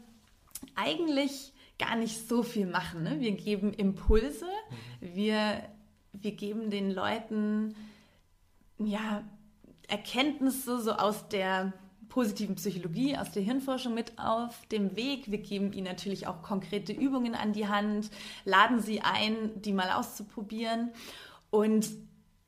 eigentlich 0.75 1.53
gar 1.77 1.95
nicht 1.95 2.27
so 2.27 2.43
viel 2.43 2.65
machen. 2.65 3.03
Ne? 3.03 3.19
Wir 3.19 3.33
geben 3.33 3.73
Impulse, 3.73 4.45
mhm. 5.01 5.15
wir, 5.15 5.63
wir 6.13 6.31
geben 6.31 6.69
den 6.69 6.91
Leuten 6.91 7.75
ja, 8.79 9.23
Erkenntnisse 9.87 10.81
so 10.81 10.91
aus 10.91 11.29
der 11.29 11.73
positiven 12.09 12.55
Psychologie, 12.55 13.17
aus 13.17 13.31
der 13.31 13.43
Hirnforschung 13.43 13.93
mit 13.93 14.17
auf 14.17 14.65
dem 14.67 14.95
Weg. 14.95 15.29
Wir 15.29 15.39
geben 15.39 15.73
ihnen 15.73 15.87
natürlich 15.87 16.27
auch 16.27 16.41
konkrete 16.41 16.93
Übungen 16.93 17.35
an 17.35 17.53
die 17.53 17.67
Hand, 17.67 18.09
laden 18.45 18.79
sie 18.79 19.01
ein, 19.01 19.61
die 19.61 19.73
mal 19.73 19.91
auszuprobieren. 19.91 20.91
Und 21.49 21.89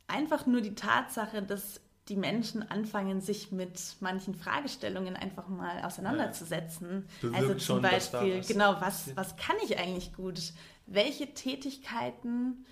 einfach 0.07 0.45
nur 0.45 0.61
die 0.61 0.75
Tatsache, 0.75 1.41
dass 1.41 1.81
die 2.07 2.15
Menschen 2.15 2.69
anfangen, 2.69 3.21
sich 3.21 3.51
mit 3.51 3.79
manchen 3.99 4.33
Fragestellungen 4.33 5.15
einfach 5.15 5.47
mal 5.47 5.83
auseinanderzusetzen. 5.83 7.07
Ja, 7.21 7.29
also 7.33 7.49
zum 7.49 7.59
schon, 7.59 7.81
Beispiel, 7.83 8.41
genau, 8.41 8.75
was, 8.79 9.15
was 9.15 9.37
kann 9.37 9.55
ich 9.63 9.77
eigentlich 9.77 10.13
gut? 10.15 10.41
Welche 10.87 11.33
Tätigkeiten 11.33 12.65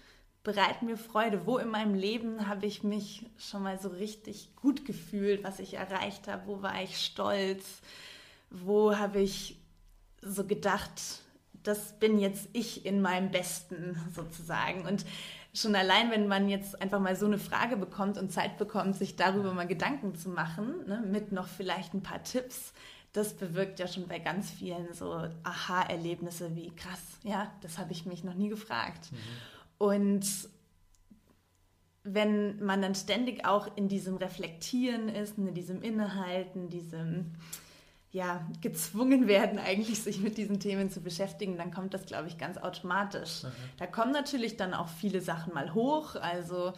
bereiten 0.48 0.86
mir 0.86 0.96
Freude. 0.96 1.46
Wo 1.46 1.58
in 1.58 1.68
meinem 1.68 1.94
Leben 1.94 2.48
habe 2.48 2.66
ich 2.66 2.82
mich 2.82 3.26
schon 3.38 3.64
mal 3.64 3.78
so 3.78 3.90
richtig 3.90 4.56
gut 4.56 4.86
gefühlt, 4.86 5.44
was 5.44 5.60
ich 5.60 5.74
erreicht 5.74 6.30
habe? 6.30 6.48
Wo 6.48 6.62
war 6.62 6.82
ich 6.82 7.04
stolz? 7.04 7.82
Wo 8.50 8.96
habe 8.96 9.20
ich 9.20 9.60
so 10.22 10.46
gedacht, 10.46 11.02
das 11.64 12.00
bin 12.00 12.18
jetzt 12.18 12.48
ich 12.54 12.86
in 12.86 13.02
meinem 13.02 13.30
Besten 13.30 14.02
sozusagen? 14.16 14.86
Und 14.86 15.06
schon 15.54 15.76
allein, 15.76 16.12
wenn 16.12 16.30
man 16.30 16.48
jetzt 16.48 16.82
einfach 16.82 17.02
mal 17.02 17.18
so 17.18 17.26
eine 17.26 17.40
Frage 17.40 17.76
bekommt 17.76 18.18
und 18.18 18.32
Zeit 18.32 18.58
bekommt, 18.58 18.96
sich 18.96 19.18
darüber 19.18 19.54
mal 19.54 19.68
Gedanken 19.68 20.16
zu 20.16 20.30
machen, 20.30 20.88
ne, 20.88 21.04
mit 21.06 21.34
noch 21.34 21.48
vielleicht 21.48 21.94
ein 21.94 22.04
paar 22.04 22.24
Tipps, 22.24 22.72
das 23.12 23.34
bewirkt 23.34 23.80
ja 23.80 23.88
schon 23.88 24.08
bei 24.08 24.20
ganz 24.20 24.50
vielen 24.50 24.94
so 24.94 25.28
Aha-Erlebnisse 25.44 26.56
wie 26.56 26.74
krass, 26.74 27.02
ja, 27.24 27.52
das 27.60 27.80
habe 27.80 27.92
ich 27.92 28.06
mich 28.06 28.24
noch 28.24 28.36
nie 28.36 28.48
gefragt. 28.48 29.12
Mhm. 29.12 29.18
Und 29.78 30.26
wenn 32.04 32.64
man 32.64 32.82
dann 32.82 32.96
ständig 32.96 33.46
auch 33.46 33.76
in 33.76 33.90
diesem 33.90 34.18
Reflektieren 34.18 35.10
ist, 35.10 35.38
in 35.38 35.54
diesem 35.54 35.82
Innehalten, 35.82 36.70
diesem 36.70 37.34
ja, 38.12 38.48
gezwungen 38.62 39.28
werden, 39.28 39.60
eigentlich 39.66 40.02
sich 40.02 40.20
mit 40.20 40.38
diesen 40.38 40.60
Themen 40.60 40.90
zu 40.90 41.02
beschäftigen, 41.02 41.58
dann 41.58 41.72
kommt 41.72 41.94
das, 41.94 42.06
glaube 42.06 42.28
ich, 42.28 42.38
ganz 42.38 42.58
automatisch. 42.58 43.44
Mhm. 43.44 43.50
Da 43.78 43.88
kommen 43.88 44.12
natürlich 44.12 44.58
dann 44.58 44.74
auch 44.74 44.88
viele 44.88 45.22
Sachen 45.22 45.54
mal 45.54 45.74
hoch. 45.74 46.16
Also 46.16 46.74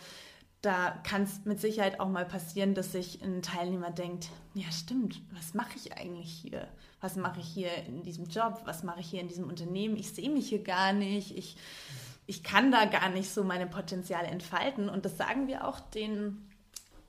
da 0.61 0.91
kann 1.03 1.23
es 1.23 1.45
mit 1.45 1.61
Sicherheit 1.61 1.99
auch 1.99 2.09
mal 2.09 2.25
passieren, 2.25 2.73
dass 2.73 2.91
sich 2.91 3.21
ein 3.21 3.41
Teilnehmer 3.41 3.91
denkt, 3.91 4.29
ja 4.53 4.69
stimmt, 4.71 5.21
was 5.31 5.53
mache 5.53 5.77
ich 5.77 5.93
eigentlich 5.93 6.31
hier? 6.31 6.67
Was 6.99 7.15
mache 7.15 7.39
ich 7.39 7.47
hier 7.47 7.71
in 7.87 8.03
diesem 8.03 8.25
Job? 8.25 8.63
Was 8.65 8.83
mache 8.83 8.99
ich 8.99 9.09
hier 9.09 9.21
in 9.21 9.29
diesem 9.29 9.47
Unternehmen? 9.47 9.95
Ich 9.95 10.11
sehe 10.11 10.29
mich 10.29 10.49
hier 10.49 10.63
gar 10.63 10.91
nicht. 10.91 11.37
Ich 11.37 11.55
ich 12.29 12.43
kann 12.43 12.71
da 12.71 12.85
gar 12.85 13.09
nicht 13.09 13.33
so 13.33 13.43
meine 13.43 13.65
Potenziale 13.65 14.27
entfalten. 14.27 14.87
Und 14.87 15.03
das 15.03 15.17
sagen 15.17 15.47
wir 15.47 15.67
auch 15.67 15.79
den, 15.79 16.37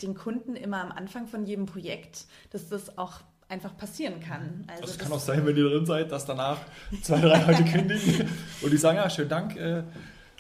den 0.01 0.15
Kunden 0.15 0.57
immer 0.57 0.81
am 0.81 0.91
Anfang 0.91 1.27
von 1.27 1.45
jedem 1.45 1.67
Projekt, 1.67 2.25
dass 2.53 2.71
das 2.71 2.97
auch 2.97 3.21
einfach 3.47 3.77
passieren 3.77 4.21
kann. 4.21 4.65
Also, 4.67 4.83
also 4.83 4.95
es 4.95 4.99
kann 4.99 5.13
auch 5.13 5.21
sein, 5.21 5.45
wenn 5.45 5.55
ihr 5.59 5.69
drin 5.69 5.85
seid, 5.85 6.11
dass 6.11 6.25
danach 6.25 6.57
zwei, 7.03 7.21
drei 7.21 7.43
Leute 7.43 7.65
kündigen 7.71 8.31
und 8.63 8.71
die 8.71 8.79
sagen, 8.79 8.97
ja, 8.97 9.11
schönen 9.11 9.29
Dank. 9.29 9.57
Äh, 9.57 9.83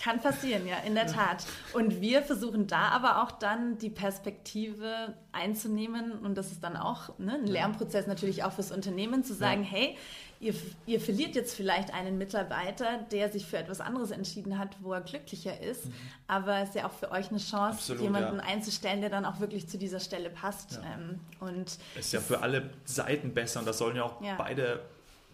kann 0.03 0.21
passieren, 0.21 0.67
ja, 0.67 0.79
in 0.79 0.95
der. 0.95 1.11
Tat. 1.11 1.45
Und 1.73 2.01
wir 2.01 2.23
versuchen 2.23 2.67
da 2.67 2.89
aber 2.89 3.23
auch 3.23 3.33
dann 3.33 3.79
die 3.79 3.91
Perspektive 3.91 5.15
einzunehmen 5.33 6.13
und 6.13 6.37
das 6.37 6.53
ist 6.53 6.63
dann 6.63 6.77
auch 6.77 7.19
ne, 7.19 7.35
ein 7.35 7.47
Lernprozess 7.47 8.07
natürlich 8.07 8.45
auch 8.45 8.53
fürs 8.53 8.71
Unternehmen 8.71 9.25
zu 9.25 9.35
sagen, 9.35 9.63
ja. 9.63 9.71
hey, 9.71 9.97
ihr, 10.39 10.55
ihr 10.87 11.01
verliert 11.01 11.35
jetzt 11.35 11.55
vielleicht 11.55 11.93
einen 11.93 12.17
Mitarbeiter, 12.17 12.99
der 13.11 13.31
sich 13.31 13.45
für 13.45 13.59
etwas 13.59 13.81
anderes 13.81 14.11
entschieden 14.11 14.59
hat, 14.59 14.77
wo 14.81 14.93
er 14.93 15.01
glücklicher 15.01 15.61
ist, 15.61 15.87
mhm. 15.87 15.93
aber 16.29 16.59
es 16.61 16.71
ist 16.71 16.75
ja 16.77 16.87
auch 16.87 16.93
für 16.93 17.11
euch 17.11 17.31
eine 17.31 17.39
Chance, 17.39 17.79
Absolut, 17.79 18.03
jemanden 18.03 18.37
ja. 18.37 18.45
einzustellen, 18.45 19.01
der 19.01 19.11
dann 19.11 19.25
auch 19.25 19.41
wirklich 19.41 19.69
zu 19.69 19.79
dieser 19.79 20.01
Stelle 20.01 20.31
passt. 20.31 20.75
Ja. 20.75 20.95
Ähm, 20.95 21.21
und 21.41 21.79
ist 21.99 22.13
ja 22.13 22.21
für 22.21 22.41
alle 22.41 22.71
Seiten 22.85 23.35
besser 23.35 23.61
und 23.61 23.67
das 23.67 23.79
sollen 23.79 23.97
ja 23.97 24.05
auch 24.05 24.23
beide 24.39 24.81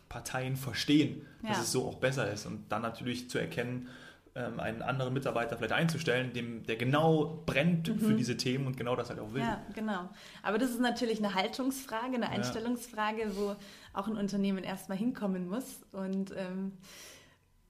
Parteien 0.08 0.56
verstehen, 0.56 1.26
dass 1.42 1.58
es 1.60 1.72
so 1.72 1.86
auch 1.86 1.96
besser 1.96 2.32
ist 2.32 2.46
und 2.46 2.64
dann 2.70 2.82
natürlich 2.82 3.28
zu 3.28 3.38
erkennen, 3.38 3.88
ähm, 4.36 4.60
einen 4.60 4.82
anderen 4.82 5.14
Mitarbeiter 5.14 5.56
vielleicht 5.56 5.72
einzustellen, 5.72 6.32
dem, 6.32 6.62
der 6.64 6.76
genau 6.76 7.42
brennt 7.46 7.88
mhm. 7.88 8.00
für 8.00 8.14
diese 8.14 8.36
Themen 8.36 8.66
und 8.66 8.76
genau 8.76 8.94
das 8.94 9.08
halt 9.08 9.18
auch 9.18 9.32
will. 9.32 9.40
Ja, 9.40 9.64
genau. 9.74 10.10
Aber 10.42 10.58
das 10.58 10.70
ist 10.70 10.80
natürlich 10.80 11.18
eine 11.18 11.34
Haltungsfrage, 11.34 12.14
eine 12.14 12.28
Einstellungsfrage, 12.28 13.32
wo 13.34 13.56
auch 13.94 14.06
ein 14.06 14.16
Unternehmen 14.16 14.62
erstmal 14.62 14.98
hinkommen 14.98 15.48
muss 15.48 15.80
und 15.92 16.32
ähm, 16.36 16.72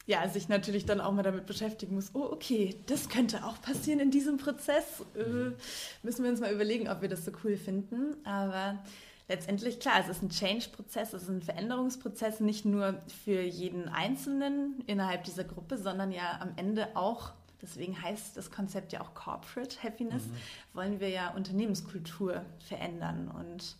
ja, 0.07 0.29
sich 0.29 0.49
natürlich 0.49 0.87
dann 0.87 1.01
auch 1.01 1.13
mal 1.13 1.23
damit 1.23 1.47
beschäftigen 1.47 1.95
muss, 1.95 2.11
oh, 2.15 2.29
okay, 2.31 2.77
das 2.87 3.09
könnte 3.09 3.45
auch 3.45 3.61
passieren 3.61 4.01
in 4.01 4.11
diesem 4.11 4.37
Prozess. 4.37 5.05
Äh, 5.17 5.29
mhm. 5.29 5.55
müssen 6.03 6.25
wir 6.25 6.31
uns 6.31 6.41
mal 6.41 6.53
überlegen, 6.53 6.89
ob 6.89 7.03
wir 7.03 7.09
das 7.09 7.25
so 7.25 7.33
cool 7.45 7.57
finden. 7.57 8.17
Aber 8.25 8.83
letztendlich, 9.29 9.81
klar, 9.81 10.01
es 10.01 10.09
ist 10.09 10.23
ein 10.23 10.31
Change-Prozess, 10.31 11.13
es 11.13 11.25
ist 11.25 11.29
ein 11.29 11.43
Veränderungsprozess, 11.43 12.41
nicht 12.41 12.65
nur 12.65 13.01
für 13.25 13.41
jeden 13.41 13.89
Einzelnen 13.89 14.83
innerhalb 14.87 15.25
dieser 15.25 15.45
Gruppe, 15.45 15.79
sondern 15.79 16.13
ja 16.13 16.41
am 16.41 16.53
Ende 16.57 16.97
auch 16.97 17.33
deswegen 17.63 18.01
heißt 18.01 18.37
das 18.37 18.51
Konzept 18.51 18.93
ja 18.93 19.01
auch 19.01 19.15
Corporate 19.15 19.83
Happiness, 19.83 20.27
mhm. 20.27 20.37
wollen 20.75 21.01
wir 21.01 21.09
ja 21.09 21.31
Unternehmenskultur 21.35 22.43
verändern 22.61 23.29
und 23.29 23.77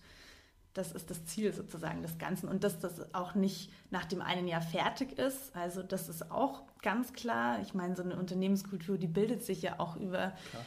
das 0.75 0.93
ist 0.93 1.11
das 1.11 1.25
Ziel 1.25 1.55
sozusagen 1.55 2.03
des 2.03 2.19
Ganzen 2.19 2.49
und 2.49 2.63
dass 2.63 2.79
das 2.79 3.15
auch 3.15 3.35
nicht 3.35 3.71
nach 3.91 4.05
dem 4.05 4.21
einen 4.21 4.47
Jahr 4.47 4.61
fertig 4.61 5.19
ist. 5.19 5.57
Also 5.57 5.83
das 5.83 6.11
ist 6.11 6.31
auch 6.31 6.65
ganz 6.83 7.15
klar. 7.15 7.63
Ich 7.63 7.73
meine, 7.73 7.97
so 7.97 8.03
eine 8.03 8.17
Unternehmenskultur, 8.17 8.99
die 8.99 9.07
bildet 9.07 9.43
sich 9.43 9.63
ja 9.63 9.81
auch 9.81 9.97
über 9.97 10.35
klar. 10.51 10.67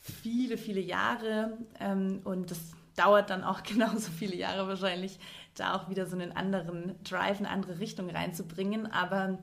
viele, 0.00 0.58
viele 0.58 0.82
Jahre 0.82 1.56
ähm, 1.80 2.20
und 2.24 2.50
das 2.50 2.58
dauert 2.96 3.30
dann 3.30 3.44
auch 3.44 3.62
genauso 3.62 4.10
viele 4.10 4.36
Jahre 4.36 4.66
wahrscheinlich, 4.66 5.18
da 5.54 5.74
auch 5.74 5.88
wieder 5.88 6.06
so 6.06 6.16
einen 6.16 6.32
anderen 6.32 6.94
Drive, 7.04 7.38
eine 7.38 7.48
andere 7.48 7.78
Richtung 7.78 8.10
reinzubringen. 8.10 8.90
Aber 8.90 9.38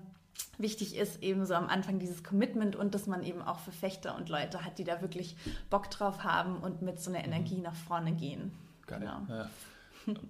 wichtig 0.57 0.95
ist 0.95 1.23
eben 1.23 1.45
so 1.45 1.53
am 1.53 1.67
Anfang 1.67 1.99
dieses 1.99 2.23
Commitment 2.23 2.75
und 2.75 2.93
dass 2.93 3.07
man 3.07 3.23
eben 3.23 3.41
auch 3.41 3.59
Verfechter 3.59 4.15
und 4.15 4.29
Leute 4.29 4.63
hat, 4.63 4.77
die 4.77 4.83
da 4.83 5.01
wirklich 5.01 5.35
Bock 5.69 5.89
drauf 5.89 6.23
haben 6.23 6.57
und 6.57 6.81
mit 6.81 6.99
so 6.99 7.09
einer 7.09 7.19
mhm. 7.19 7.33
Energie 7.33 7.59
nach 7.59 7.75
vorne 7.75 8.13
gehen. 8.13 8.51
Geil. 8.87 8.99
Genau. 8.99 9.21
Ja. 9.29 9.49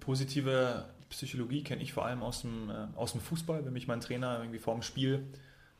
Positive 0.00 0.84
Psychologie 1.10 1.62
kenne 1.62 1.82
ich 1.82 1.92
vor 1.92 2.06
allem 2.06 2.22
aus 2.22 2.42
dem, 2.42 2.70
äh, 2.70 2.86
aus 2.96 3.12
dem 3.12 3.20
Fußball, 3.20 3.64
wenn 3.64 3.72
mich 3.72 3.88
mein 3.88 4.00
Trainer 4.00 4.38
irgendwie 4.38 4.58
vor 4.58 4.74
dem 4.74 4.82
Spiel 4.82 5.26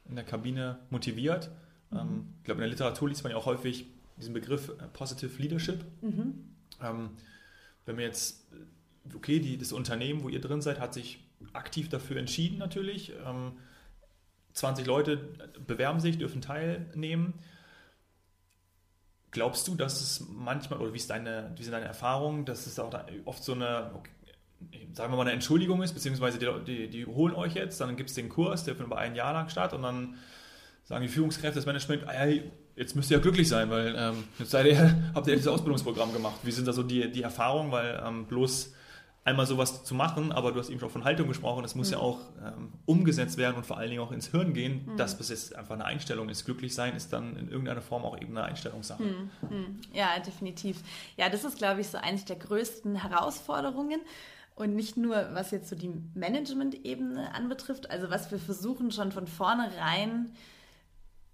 in 0.09 0.16
der 0.16 0.24
Kabine 0.24 0.78
motiviert. 0.90 1.50
Mhm. 1.90 1.98
Ähm, 1.98 2.26
ich 2.38 2.44
glaube, 2.44 2.59
in 2.59 2.62
der 2.62 2.70
Literatur 2.70 3.09
liest 3.09 3.22
man 3.22 3.33
ja 3.33 3.38
auch 3.38 3.46
häufig 3.46 3.87
diesen 4.16 4.35
Begriff 4.35 4.68
äh, 4.68 4.87
Positive 4.92 5.40
Leadership. 5.40 5.85
Mhm. 6.02 6.44
Ähm, 6.83 7.11
wenn 7.86 7.98
wir 7.98 8.04
jetzt, 8.04 8.46
okay, 9.14 9.40
die, 9.40 9.58
das 9.58 9.72
Unternehmen, 9.72 10.22
wo 10.22 10.28
ihr 10.28 10.40
drin 10.40 10.62
seid, 10.62 10.80
hat 10.80 10.94
sich 10.94 11.20
aktiv 11.52 11.88
dafür 11.88 12.16
entschieden 12.16 12.58
natürlich. 12.58 13.12
Ähm, 13.24 13.52
20 14.54 14.86
Leute 14.86 15.16
bewerben 15.66 16.00
sich, 16.00 16.16
dürfen 16.16 16.40
teilnehmen. 16.40 17.34
Glaubst 19.32 19.66
du, 19.66 19.74
dass 19.74 20.00
es 20.00 20.26
manchmal, 20.28 20.78
oder 20.78 20.92
wie, 20.92 20.98
ist 20.98 21.10
deine, 21.10 21.52
wie 21.56 21.64
sind 21.64 21.72
deine 21.72 21.86
Erfahrungen, 21.86 22.44
dass 22.44 22.66
es 22.66 22.78
auch 22.78 22.94
oft 23.24 23.42
so 23.42 23.52
eine, 23.52 23.90
okay, 23.94 24.10
sagen 24.92 25.12
wir 25.12 25.16
mal, 25.16 25.22
eine 25.22 25.32
Entschuldigung 25.32 25.82
ist, 25.82 25.92
beziehungsweise 25.92 26.38
die, 26.38 26.64
die, 26.64 26.88
die 26.88 27.06
holen 27.06 27.34
euch 27.34 27.54
jetzt, 27.54 27.80
dann 27.80 27.96
gibt 27.96 28.10
es 28.10 28.14
den 28.14 28.28
Kurs, 28.28 28.64
der 28.64 28.74
findet 28.74 28.92
über 28.92 28.98
ein 28.98 29.16
Jahr 29.16 29.32
lang 29.32 29.48
statt 29.48 29.72
und 29.72 29.82
dann 29.82 30.16
sagen 30.84 31.02
die 31.02 31.08
Führungskräfte, 31.08 31.56
das 31.56 31.66
Management, 31.66 32.02
ja, 32.02 32.42
jetzt 32.76 32.96
müsst 32.96 33.10
ihr 33.10 33.18
ja 33.18 33.22
glücklich 33.22 33.48
sein, 33.48 33.70
weil 33.70 33.94
ähm, 33.96 34.24
jetzt 34.38 34.50
seid 34.50 34.66
ihr, 34.66 34.96
habt 35.14 35.26
ihr 35.26 35.34
dieses 35.34 35.48
Ausbildungsprogramm 35.48 36.12
gemacht. 36.12 36.40
Wie 36.42 36.50
sind 36.50 36.66
da 36.66 36.72
so 36.72 36.82
die, 36.82 37.10
die 37.10 37.22
Erfahrungen, 37.22 37.70
weil 37.72 38.02
ähm, 38.04 38.26
bloß 38.26 38.72
einmal 39.24 39.46
sowas 39.46 39.84
zu 39.84 39.94
machen, 39.94 40.32
aber 40.32 40.52
du 40.52 40.60
hast 40.60 40.68
eben 40.68 40.80
schon 40.80 40.90
von 40.90 41.04
Haltung 41.04 41.28
gesprochen, 41.28 41.62
das 41.62 41.74
muss 41.74 41.88
mhm. 41.88 41.92
ja 41.94 41.98
auch 42.00 42.20
ähm, 42.44 42.72
umgesetzt 42.84 43.38
werden 43.38 43.56
und 43.56 43.64
vor 43.64 43.78
allen 43.78 43.88
Dingen 43.88 44.02
auch 44.02 44.12
ins 44.12 44.28
Hirn 44.28 44.52
gehen, 44.52 44.84
mhm. 44.84 44.96
dass 44.98 45.16
das 45.16 45.30
jetzt 45.30 45.56
einfach 45.56 45.74
eine 45.74 45.87
Einstellung 45.87 46.28
ist. 46.28 46.44
Glücklich 46.44 46.74
sein 46.74 46.94
ist 46.94 47.12
dann 47.12 47.37
in 47.37 47.48
irgendeiner 47.48 47.80
Form 47.80 48.04
auch 48.04 48.20
eben 48.20 48.37
eine 48.37 48.46
Einstellungssache. 48.46 49.02
Mhm. 49.02 49.30
mhm. 49.48 49.80
Ja, 49.92 50.18
definitiv. 50.18 50.82
Ja, 51.16 51.30
das 51.30 51.44
ist, 51.44 51.56
glaube 51.56 51.80
ich, 51.80 51.88
so 51.88 51.98
eines 51.98 52.26
der 52.26 52.37
größten 52.37 52.96
Herausforderungen. 52.96 54.00
Und 54.56 54.76
nicht 54.76 54.96
nur, 54.96 55.30
was 55.32 55.50
jetzt 55.50 55.68
so 55.68 55.74
die 55.74 55.90
Management-Ebene 56.14 57.34
anbetrifft, 57.34 57.90
also 57.90 58.08
was 58.10 58.30
wir 58.30 58.38
versuchen 58.38 58.92
schon 58.92 59.10
von 59.10 59.26
vornherein 59.26 60.30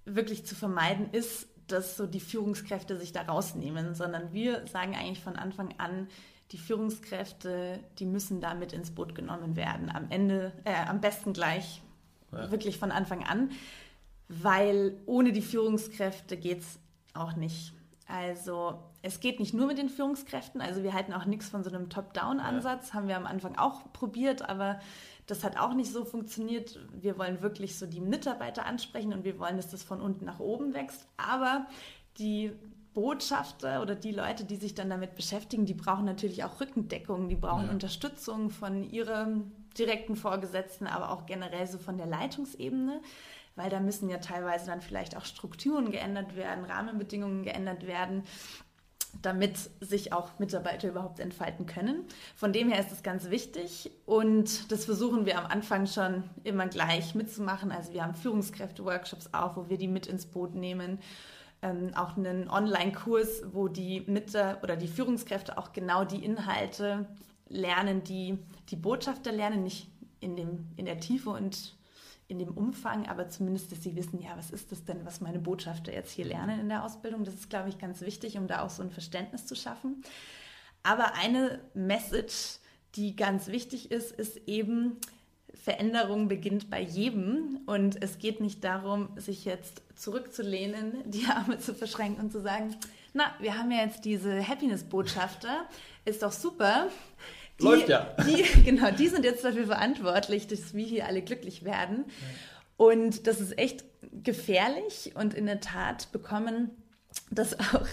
wirklich 0.05 0.47
zu 0.47 0.55
vermeiden, 0.55 1.11
ist, 1.13 1.49
dass 1.67 1.97
so 1.97 2.07
die 2.07 2.21
Führungskräfte 2.21 2.97
sich 2.97 3.13
da 3.13 3.23
rausnehmen, 3.23 3.95
sondern 3.95 4.33
wir 4.33 4.67
sagen 4.67 4.95
eigentlich 4.95 5.21
von 5.21 5.37
Anfang 5.37 5.75
an, 5.79 6.09
die 6.53 6.59
Führungskräfte, 6.59 7.79
die 7.99 8.07
müssen 8.07 8.41
da 8.41 8.55
mit 8.55 8.73
ins 8.73 8.91
Boot 8.91 9.15
genommen 9.15 9.55
werden. 9.55 9.89
Am 9.89 10.11
Ende, 10.11 10.53
äh, 10.65 10.75
am 10.75 11.01
besten 11.01 11.33
gleich, 11.33 11.81
ja. 12.33 12.51
wirklich 12.51 12.79
von 12.79 12.91
Anfang 12.91 13.25
an, 13.25 13.51
weil 14.29 14.97
ohne 15.07 15.33
die 15.33 15.43
Führungskräfte 15.43 16.37
geht 16.37 16.61
es 16.61 16.79
auch 17.15 17.37
nicht. 17.37 17.73
Also 18.07 18.83
es 19.03 19.21
geht 19.21 19.39
nicht 19.39 19.55
nur 19.55 19.67
mit 19.67 19.79
den 19.79 19.89
Führungskräften, 19.89 20.61
also 20.61 20.83
wir 20.83 20.93
halten 20.93 21.13
auch 21.13 21.25
nichts 21.25 21.49
von 21.49 21.63
so 21.63 21.71
einem 21.71 21.89
Top-Down-Ansatz, 21.89 22.89
ja. 22.89 22.95
haben 22.95 23.09
wir 23.09 23.17
am 23.17 23.27
Anfang 23.27 23.57
auch 23.57 23.93
probiert, 23.93 24.49
aber 24.49 24.81
das 25.31 25.45
hat 25.45 25.57
auch 25.57 25.75
nicht 25.75 25.93
so 25.93 26.05
funktioniert. 26.05 26.79
Wir 26.93 27.19
wollen 27.19 27.43
wirklich 27.43 27.79
so 27.79 27.87
die 27.87 28.01
Mitarbeiter 28.01 28.67
ansprechen 28.67 29.13
und 29.13 29.25
wir 29.25 29.39
wollen, 29.39 29.57
dass 29.57 29.71
das 29.71 29.83
von 29.83 30.01
unten 30.01 30.25
nach 30.25 30.41
oben 30.41 30.75
wächst. 30.75 31.07
Aber 31.17 31.67
die 32.19 32.53
Botschafter 32.93 33.83
oder 33.83 33.95
die 33.95 34.11
Leute, 34.11 34.45
die 34.45 34.57
sich 34.57 34.75
dann 34.75 34.91
damit 34.91 35.15
beschäftigen, 35.15 35.65
die 35.65 35.75
brauchen 35.75 36.05
natürlich 36.05 36.43
auch 36.43 36.61
Rückendeckung, 36.61 37.29
die 37.29 37.37
brauchen 37.37 37.67
ja. 37.67 37.71
Unterstützung 37.71 38.51
von 38.51 38.83
ihrem 38.83 39.53
direkten 39.79 40.17
Vorgesetzten, 40.17 40.89
aber 40.89 41.11
auch 41.13 41.27
generell 41.27 41.67
so 41.69 41.79
von 41.79 41.97
der 41.97 42.07
Leitungsebene, 42.07 43.01
weil 43.55 43.71
da 43.71 43.79
müssen 43.79 44.09
ja 44.09 44.19
teilweise 44.19 44.67
dann 44.67 44.81
vielleicht 44.81 45.17
auch 45.17 45.25
Strukturen 45.25 45.93
geändert 45.93 46.35
werden, 46.35 46.65
Rahmenbedingungen 46.65 47.45
geändert 47.45 47.87
werden 47.87 48.25
damit 49.23 49.57
sich 49.81 50.13
auch 50.13 50.39
Mitarbeiter 50.39 50.89
überhaupt 50.89 51.21
entfalten 51.21 51.67
können. 51.67 52.05
Von 52.37 52.53
dem 52.53 52.71
her 52.71 52.81
ist 52.81 52.93
es 52.93 53.03
ganz 53.03 53.31
wichtig 53.31 53.91
und 54.07 54.71
das 54.71 54.85
versuchen 54.85 55.27
wir 55.27 55.39
am 55.39 55.47
Anfang 55.47 55.87
schon 55.87 56.25
immer 56.45 56.67
gleich 56.67 57.15
mitzumachen. 57.15 57.73
Also 57.73 57.93
wir 57.93 58.03
haben 58.03 58.15
Führungskräfte-Workshops 58.15 59.31
auch, 59.33 59.57
wo 59.57 59.69
wir 59.69 59.79
die 59.79 59.89
mit 59.89 60.07
ins 60.07 60.27
Boot 60.27 60.55
nehmen 60.55 60.99
ähm, 61.63 61.93
auch 61.95 62.17
einen 62.17 62.49
Online-Kurs, 62.49 63.43
wo 63.53 63.69
die 63.69 64.03
Mitte 64.07 64.59
oder 64.63 64.77
die 64.77 64.89
Führungskräfte 64.89 65.59
auch 65.59 65.73
genau 65.73 66.05
die 66.05 66.25
Inhalte 66.25 67.07
lernen, 67.49 68.03
die 68.05 68.39
die 68.71 68.77
Botschafter 68.77 69.33
lernen, 69.33 69.63
nicht 69.63 69.89
in, 70.21 70.37
dem, 70.37 70.69
in 70.77 70.87
der 70.87 71.01
Tiefe 71.01 71.31
und 71.31 71.77
in 72.31 72.39
dem 72.39 72.51
Umfang, 72.51 73.09
aber 73.09 73.29
zumindest, 73.29 73.73
dass 73.73 73.83
sie 73.83 73.97
wissen, 73.97 74.21
ja, 74.21 74.31
was 74.37 74.51
ist 74.51 74.73
das 74.73 74.85
denn, 74.85 75.05
was 75.05 75.21
meine 75.21 75.39
Botschafter 75.39 75.93
jetzt 75.93 76.13
hier 76.13 76.25
lernen 76.25 76.61
in 76.61 76.69
der 76.69 76.85
Ausbildung. 76.85 77.25
Das 77.25 77.35
ist, 77.35 77.51
glaube 77.51 77.69
ich, 77.69 77.79
ganz 77.79 78.01
wichtig, 78.01 78.37
um 78.39 78.47
da 78.47 78.63
auch 78.63 78.71
so 78.71 78.83
ein 78.83 78.91
Verständnis 78.91 79.47
zu 79.47 79.55
schaffen. 79.55 80.03
Aber 80.83 81.15
eine 81.15 81.61
Message, 81.75 82.59
die 82.95 83.17
ganz 83.17 83.49
wichtig 83.49 83.91
ist, 83.91 84.13
ist 84.13 84.49
eben, 84.49 84.97
Veränderung 85.55 86.29
beginnt 86.29 86.71
bei 86.71 86.81
jedem 86.81 87.61
und 87.67 88.03
es 88.03 88.19
geht 88.19 88.41
nicht 88.41 88.65
darum, 88.65 89.09
sich 89.17 89.45
jetzt 89.45 89.83
zurückzulehnen, 89.97 90.95
die 91.11 91.27
Arme 91.27 91.59
zu 91.59 91.75
verschränken 91.75 92.25
und 92.25 92.33
zu 92.33 92.41
sagen, 92.41 92.77
na, 93.13 93.35
wir 93.41 93.59
haben 93.59 93.71
ja 93.71 93.83
jetzt 93.83 94.05
diese 94.05 94.47
Happiness-Botschafter, 94.47 95.69
ist 96.05 96.23
doch 96.23 96.33
super. 96.33 96.89
Die, 97.61 97.65
Läuft 97.65 97.89
ja. 97.89 98.15
Die, 98.27 98.63
genau, 98.65 98.91
die 98.91 99.09
sind 99.09 99.25
jetzt 99.25 99.45
dafür 99.45 99.67
verantwortlich, 99.67 100.47
dass 100.47 100.75
wir 100.75 100.87
hier 100.87 101.07
alle 101.07 101.23
glücklich 101.23 101.65
werden. 101.65 102.05
Und 102.77 103.27
das 103.27 103.41
ist 103.41 103.59
echt 103.59 103.85
gefährlich 104.25 105.13
und 105.15 105.35
in 105.35 105.47
der 105.47 105.61
Tat 105.61 106.13
bekommen 106.13 106.71
das 107.31 107.59
auch 107.59 107.87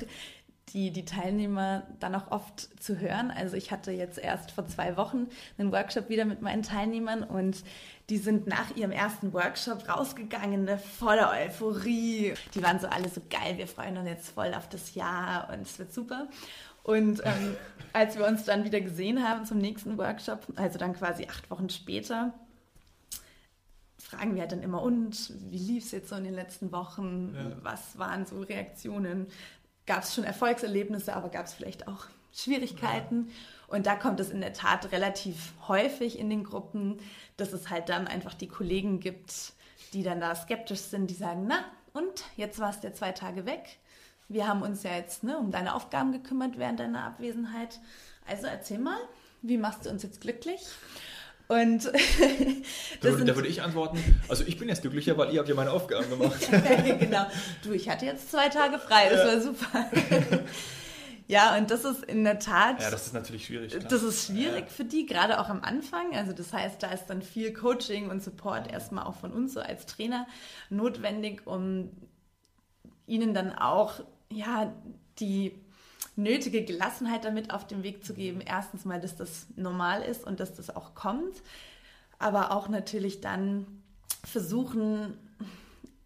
die, 0.74 0.92
die 0.92 1.06
Teilnehmer 1.06 1.84
dann 2.00 2.16
auch 2.16 2.32
oft 2.32 2.70
zu 2.82 3.00
hören. 3.00 3.32
Also 3.32 3.56
ich 3.56 3.72
hatte 3.72 3.92
jetzt 3.92 4.18
erst 4.18 4.52
vor 4.52 4.68
zwei 4.68 4.98
Wochen 4.98 5.28
einen 5.58 5.72
Workshop 5.72 6.10
wieder 6.10 6.26
mit 6.26 6.42
meinen 6.42 6.64
Teilnehmern 6.64 7.24
und 7.24 7.64
die 8.10 8.18
sind 8.18 8.48
nach 8.48 8.76
ihrem 8.76 8.92
ersten 8.92 9.34
Workshop 9.34 9.88
rausgegangen, 9.88 10.66
ne, 10.66 10.78
voller 10.78 11.32
Euphorie. 11.32 12.34
Die 12.54 12.64
waren 12.64 12.80
so 12.80 12.88
alle 12.88 13.10
so 13.10 13.22
geil, 13.30 13.58
wir 13.58 13.68
freuen 13.68 13.98
uns 13.98 14.10
jetzt 14.10 14.30
voll 14.30 14.54
auf 14.54 14.68
das 14.68 14.96
Jahr 14.96 15.50
und 15.52 15.62
es 15.62 15.80
wird 15.80 15.94
super. 15.94 16.28
Und 16.88 17.22
ähm, 17.24 17.56
als 17.94 18.18
wir 18.18 18.26
uns 18.26 18.46
dann 18.46 18.64
wieder 18.64 18.82
gesehen 18.82 19.24
haben 19.24 19.46
zum 19.46 19.60
nächsten 19.60 19.98
Workshop, 20.00 20.48
also 20.56 20.80
dann 20.80 20.94
quasi 20.94 21.28
acht 21.30 21.52
Wochen 21.52 21.70
später, 21.70 22.34
fragen 24.00 24.34
wir 24.34 24.42
halt 24.42 24.54
dann 24.54 24.64
immer, 24.64 24.82
und 24.82 25.34
wie 25.52 25.58
lief 25.58 25.84
es 25.84 25.92
jetzt 25.92 26.10
so 26.10 26.16
in 26.16 26.24
den 26.24 26.34
letzten 26.34 26.72
Wochen? 26.72 27.36
Ja. 27.36 27.52
Was 27.62 28.00
waren 28.00 28.26
so 28.26 28.42
Reaktionen? 28.42 29.28
gab 29.88 30.04
es 30.04 30.14
schon 30.14 30.26
Erfolgserlebnisse, 30.26 31.16
aber 31.16 31.30
gab 31.30 31.46
es 31.46 31.54
vielleicht 31.54 31.88
auch 31.88 32.06
Schwierigkeiten. 32.34 33.30
Ja. 33.30 33.76
Und 33.76 33.88
da 33.88 33.96
kommt 33.96 34.20
es 34.20 34.30
in 34.30 34.42
der 34.42 34.54
Tat 34.54 34.92
relativ 34.92 35.54
häufig 35.68 36.20
in 36.20 36.30
den 36.30 36.44
Gruppen, 36.44 37.00
dass 37.38 37.54
es 37.54 37.70
halt 37.70 37.90
dann 37.90 38.08
einfach 38.08 38.34
die 38.34 38.48
Kollegen 38.48 39.00
gibt, 39.00 39.54
die 39.94 40.04
dann 40.04 40.20
da 40.20 40.36
skeptisch 40.36 40.80
sind, 40.80 41.10
die 41.10 41.16
sagen, 41.16 41.46
na 41.48 41.66
und, 41.94 42.24
jetzt 42.36 42.60
warst 42.60 42.84
du 42.84 42.90
ja 42.90 42.94
zwei 42.94 43.12
Tage 43.12 43.46
weg. 43.46 43.80
Wir 44.30 44.48
haben 44.48 44.62
uns 44.62 44.84
ja 44.84 44.96
jetzt 44.96 45.24
ne, 45.24 45.38
um 45.38 45.52
deine 45.52 45.74
Aufgaben 45.74 46.12
gekümmert 46.12 46.58
während 46.58 46.80
deiner 46.80 47.04
Abwesenheit. 47.06 47.80
Also 48.28 48.48
erzähl 48.48 48.80
mal, 48.80 48.98
wie 49.42 49.58
machst 49.58 49.86
du 49.86 49.90
uns 49.90 50.04
jetzt 50.04 50.22
glücklich? 50.22 50.62
Und 51.48 51.86
da, 53.02 53.10
würde, 53.10 53.24
da 53.24 53.36
würde 53.36 53.48
ich 53.48 53.62
antworten, 53.62 54.00
also 54.28 54.44
ich 54.46 54.58
bin 54.58 54.68
jetzt 54.68 54.82
glücklicher, 54.82 55.18
weil 55.18 55.34
ihr 55.34 55.40
habt 55.40 55.48
ja 55.48 55.56
meine 55.56 55.72
Aufgaben 55.72 56.10
gemacht. 56.10 56.50
genau. 57.00 57.26
Du, 57.64 57.72
ich 57.72 57.90
hatte 57.90 58.06
jetzt 58.06 58.32
zwei 58.32 58.50
Tage 58.50 58.80
frei, 58.80 59.10
das 59.10 59.20
ja. 59.20 59.28
war 59.28 59.42
super. 59.42 60.40
ja, 61.28 61.58
und 61.58 61.72
das 61.72 61.86
ist 61.86 62.04
in 62.04 62.26
der 62.26 62.40
Tat. 62.40 62.82
Ja, 62.82 62.92
das 62.92 63.08
ist 63.08 63.14
natürlich 63.14 63.46
schwierig. 63.46 63.72
Klar. 63.72 63.84
Das 63.90 64.04
ist 64.04 64.28
schwierig 64.28 64.66
ja. 64.66 64.68
für 64.68 64.84
die, 64.84 65.06
gerade 65.06 65.40
auch 65.40 65.48
am 65.48 65.64
Anfang. 65.64 66.14
Also 66.18 66.34
das 66.34 66.52
heißt, 66.52 66.84
da 66.84 66.92
ist 66.92 67.06
dann 67.06 67.22
viel 67.22 67.54
Coaching 67.54 68.10
und 68.10 68.22
Support 68.22 68.70
erstmal 68.70 69.06
auch 69.06 69.16
von 69.16 69.32
uns 69.32 69.54
so 69.54 69.62
als 69.62 69.86
Trainer 69.86 70.28
notwendig, 70.70 71.48
um 71.48 71.92
ihnen 73.06 73.34
dann 73.34 73.58
auch 73.58 74.02
ja 74.32 74.74
die 75.20 75.54
nötige 76.16 76.64
Gelassenheit 76.64 77.26
damit 77.26 77.52
auf 77.52 77.68
den 77.68 77.84
Weg 77.84 78.04
zu 78.04 78.14
geben. 78.14 78.42
Erstens 78.42 78.86
mal, 78.86 79.00
dass 79.00 79.16
das 79.16 79.48
normal 79.56 80.02
ist 80.02 80.26
und 80.26 80.40
dass 80.40 80.56
das 80.56 80.76
auch 80.76 80.96
kommt, 80.96 81.42
aber 82.20 82.52
auch 82.52 82.70
natürlich 82.70 83.22
dann 83.22 83.68
versuchen, 84.24 85.18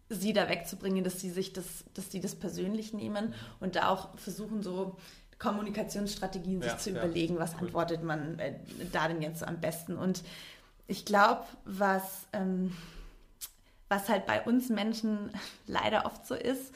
sie 0.08 0.32
da 0.32 0.48
wegzubringen, 0.48 1.04
dass 1.04 1.20
sie 1.20 1.30
sich 1.30 1.52
das, 1.52 1.84
dass 1.94 2.10
sie 2.10 2.20
das 2.20 2.34
persönlich 2.34 2.92
nehmen 2.92 3.34
und 3.60 3.76
da 3.76 3.88
auch 3.88 4.16
versuchen, 4.18 4.62
so 4.62 4.96
Kommunikationsstrategien 5.38 6.60
ja, 6.60 6.70
sich 6.70 6.78
zu 6.78 6.90
ja, 6.90 7.02
überlegen, 7.02 7.38
was 7.38 7.54
cool. 7.54 7.66
antwortet 7.66 8.02
man 8.02 8.38
äh, 8.38 8.54
da 8.92 9.08
denn 9.08 9.22
jetzt 9.22 9.42
am 9.42 9.60
besten. 9.60 9.96
Und 9.96 10.22
ich 10.86 11.04
glaube, 11.04 11.44
was, 11.64 12.26
ähm, 12.32 12.76
was 13.88 14.08
halt 14.08 14.26
bei 14.26 14.42
uns 14.42 14.68
Menschen 14.68 15.30
leider 15.66 16.06
oft 16.06 16.26
so 16.26 16.34
ist, 16.34 16.72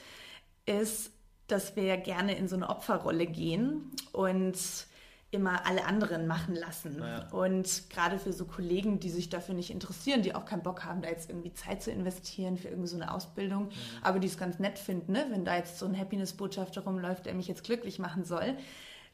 ist, 0.64 1.11
dass 1.48 1.76
wir 1.76 1.96
gerne 1.96 2.37
in 2.37 2.48
so 2.48 2.56
eine 2.56 2.68
Opferrolle 2.68 3.26
gehen 3.26 3.90
und 4.12 4.56
immer 5.30 5.66
alle 5.66 5.85
anderen 5.85 6.26
machen 6.26 6.54
lassen. 6.54 6.98
Ja. 7.00 7.28
Und 7.30 7.90
gerade 7.90 8.18
für 8.18 8.32
so 8.32 8.44
Kollegen, 8.44 9.00
die 9.00 9.11
sich 9.11 9.28
dafür 9.28 9.54
nicht 9.54 9.70
interessieren, 9.70 10.22
die 10.22 10.35
auch 10.35 10.44
keinen 10.44 10.62
Bock 10.62 10.85
haben, 10.85 11.02
da 11.02 11.09
jetzt 11.09 11.28
irgendwie 11.28 11.52
Zeit 11.52 11.82
zu 11.82 11.90
investieren 11.90 12.56
für 12.56 12.68
irgendwie 12.68 12.88
so 12.88 12.96
eine 12.96 13.12
Ausbildung, 13.12 13.64
mhm. 13.64 13.72
aber 14.02 14.18
die 14.18 14.28
es 14.28 14.38
ganz 14.38 14.59
nett 14.59 14.78
finden, 14.78 15.12
ne? 15.12 15.26
wenn 15.30 15.44
da 15.44 15.56
jetzt 15.56 15.78
so 15.78 15.87
ein 15.87 15.98
Happiness-Botschafter 15.98 16.82
rumläuft, 16.82 17.26
der 17.26 17.35
mich 17.35 17.48
jetzt 17.48 17.64
glücklich 17.64 17.98
machen 17.98 18.24
soll. 18.24 18.56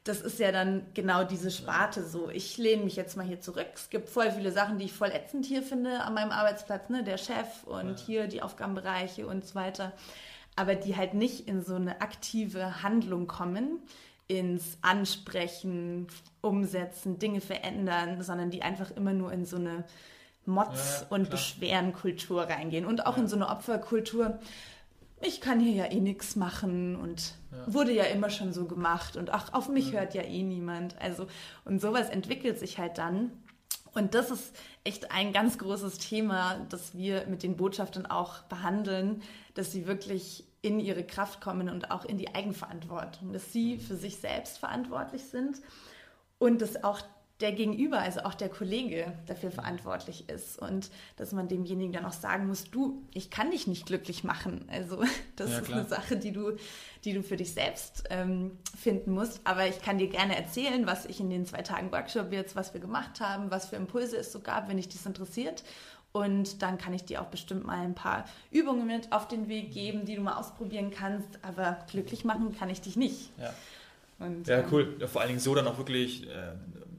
Das 0.03 0.19
ist 0.19 0.37
ja 0.37 0.51
dann 0.51 0.85
genau 0.93 1.23
diese 1.23 1.49
Sparte 1.49 2.05
so. 2.05 2.29
Ich 2.29 2.57
lehne 2.57 2.83
mich 2.83 2.97
jetzt 2.97 3.15
mal 3.15 3.25
hier 3.25 3.39
zurück. 3.39 3.67
Es 3.73 3.89
gibt 3.89 4.09
voll 4.09 4.31
viele 4.31 4.51
Sachen, 4.51 4.77
die 4.77 4.85
ich 4.85 4.93
voll 4.93 5.09
ätzend 5.09 5.45
hier 5.45 5.63
finde 5.63 6.01
an 6.01 6.13
meinem 6.13 6.31
Arbeitsplatz, 6.31 6.89
ne? 6.89 7.05
Der 7.05 7.17
Chef 7.17 7.63
und 7.65 8.01
ja. 8.01 8.05
hier 8.05 8.27
die 8.27 8.41
Aufgabenbereiche 8.41 9.25
und 9.25 9.45
so 9.47 9.55
weiter. 9.55 9.93
Aber 10.55 10.75
die 10.75 10.95
halt 10.95 11.13
nicht 11.13 11.47
in 11.47 11.63
so 11.63 11.75
eine 11.75 12.01
aktive 12.01 12.83
Handlung 12.83 13.27
kommen, 13.27 13.79
ins 14.27 14.77
Ansprechen, 14.81 16.07
Umsetzen, 16.41 17.19
Dinge 17.19 17.41
verändern, 17.41 18.21
sondern 18.21 18.51
die 18.51 18.61
einfach 18.61 18.91
immer 18.91 19.13
nur 19.13 19.31
in 19.31 19.45
so 19.45 19.57
eine 19.57 19.83
Motz- 20.45 21.01
ja, 21.01 21.07
und 21.15 21.29
Beschwerenkultur 21.29 22.43
reingehen 22.43 22.85
und 22.85 23.05
auch 23.05 23.15
ja. 23.15 23.23
in 23.23 23.27
so 23.27 23.35
eine 23.35 23.49
Opferkultur. 23.49 24.39
Ich 25.21 25.39
kann 25.39 25.59
hier 25.59 25.73
ja 25.73 25.85
eh 25.91 26.01
nichts 26.01 26.35
machen 26.35 26.97
und 26.97 27.35
ja. 27.51 27.73
wurde 27.73 27.93
ja 27.93 28.03
immer 28.03 28.29
schon 28.29 28.51
so 28.51 28.65
gemacht 28.65 29.15
und 29.15 29.29
ach, 29.33 29.53
auf 29.53 29.69
mich 29.69 29.93
hört 29.93 30.13
ja 30.13 30.21
eh 30.21 30.43
niemand. 30.43 30.99
Also, 31.01 31.27
und 31.63 31.81
sowas 31.81 32.09
entwickelt 32.09 32.59
sich 32.59 32.77
halt 32.77 32.97
dann. 32.97 33.31
Und 33.93 34.15
das 34.15 34.31
ist 34.31 34.55
echt 34.83 35.11
ein 35.11 35.33
ganz 35.33 35.57
großes 35.57 35.99
Thema, 35.99 36.65
das 36.69 36.97
wir 36.97 37.25
mit 37.27 37.43
den 37.43 37.57
Botschaftern 37.57 38.05
auch 38.05 38.41
behandeln, 38.43 39.21
dass 39.53 39.71
sie 39.71 39.85
wirklich 39.85 40.45
in 40.61 40.79
ihre 40.79 41.03
Kraft 41.03 41.41
kommen 41.41 41.69
und 41.69 41.91
auch 41.91 42.05
in 42.05 42.17
die 42.17 42.33
Eigenverantwortung, 42.33 43.33
dass 43.33 43.51
sie 43.51 43.77
für 43.77 43.95
sich 43.95 44.17
selbst 44.17 44.57
verantwortlich 44.57 45.23
sind 45.25 45.61
und 46.39 46.61
dass 46.61 46.83
auch 46.83 47.01
der 47.43 47.51
Gegenüber, 47.51 47.99
also 47.99 48.21
auch 48.21 48.33
der 48.33 48.47
Kollege, 48.47 49.11
dafür 49.27 49.51
verantwortlich 49.51 50.29
ist 50.29 50.57
und 50.57 50.89
dass 51.17 51.33
man 51.33 51.49
demjenigen 51.49 51.91
dann 51.91 52.05
auch 52.05 52.13
sagen 52.13 52.47
muss, 52.47 52.71
du, 52.71 53.03
ich 53.13 53.29
kann 53.29 53.51
dich 53.51 53.67
nicht 53.67 53.85
glücklich 53.85 54.23
machen. 54.23 54.65
Also 54.71 55.03
das 55.35 55.51
ja, 55.51 55.59
ist 55.59 55.71
eine 55.71 55.83
Sache, 55.83 56.15
die 56.15 56.31
du, 56.31 56.53
die 57.03 57.11
du 57.13 57.21
für 57.21 57.35
dich 57.35 57.51
selbst 57.51 58.05
ähm, 58.09 58.57
finden 58.79 59.11
musst. 59.11 59.41
Aber 59.43 59.67
ich 59.67 59.81
kann 59.81 59.97
dir 59.97 60.07
gerne 60.07 60.37
erzählen, 60.37 60.87
was 60.87 61.05
ich 61.05 61.19
in 61.19 61.29
den 61.29 61.45
zwei 61.45 61.61
Tagen 61.63 61.91
Workshop 61.91 62.31
jetzt, 62.31 62.55
was 62.55 62.73
wir 62.73 62.79
gemacht 62.79 63.19
haben, 63.19 63.51
was 63.51 63.67
für 63.67 63.75
Impulse 63.75 64.15
es 64.15 64.31
so 64.31 64.39
gab, 64.39 64.69
wenn 64.69 64.77
dich 64.77 64.87
das 64.87 65.05
interessiert. 65.05 65.65
Und 66.13 66.61
dann 66.61 66.77
kann 66.77 66.93
ich 66.93 67.03
dir 67.03 67.21
auch 67.21 67.25
bestimmt 67.25 67.65
mal 67.65 67.79
ein 67.79 67.95
paar 67.95 68.23
Übungen 68.51 68.87
mit 68.87 69.11
auf 69.11 69.27
den 69.27 69.49
Weg 69.49 69.73
geben, 69.73 70.05
die 70.05 70.15
du 70.15 70.21
mal 70.21 70.37
ausprobieren 70.37 70.91
kannst. 70.91 71.27
Aber 71.41 71.79
glücklich 71.91 72.23
machen 72.23 72.55
kann 72.57 72.69
ich 72.69 72.79
dich 72.79 72.95
nicht. 72.95 73.31
Ja, 73.37 73.53
Und, 74.25 74.47
ja 74.47 74.59
ähm, 74.59 74.65
cool. 74.71 75.07
Vor 75.07 75.19
allen 75.19 75.29
Dingen 75.29 75.41
so 75.41 75.53
dann 75.53 75.67
auch 75.67 75.77
wirklich 75.77 76.25
äh, 76.29 76.53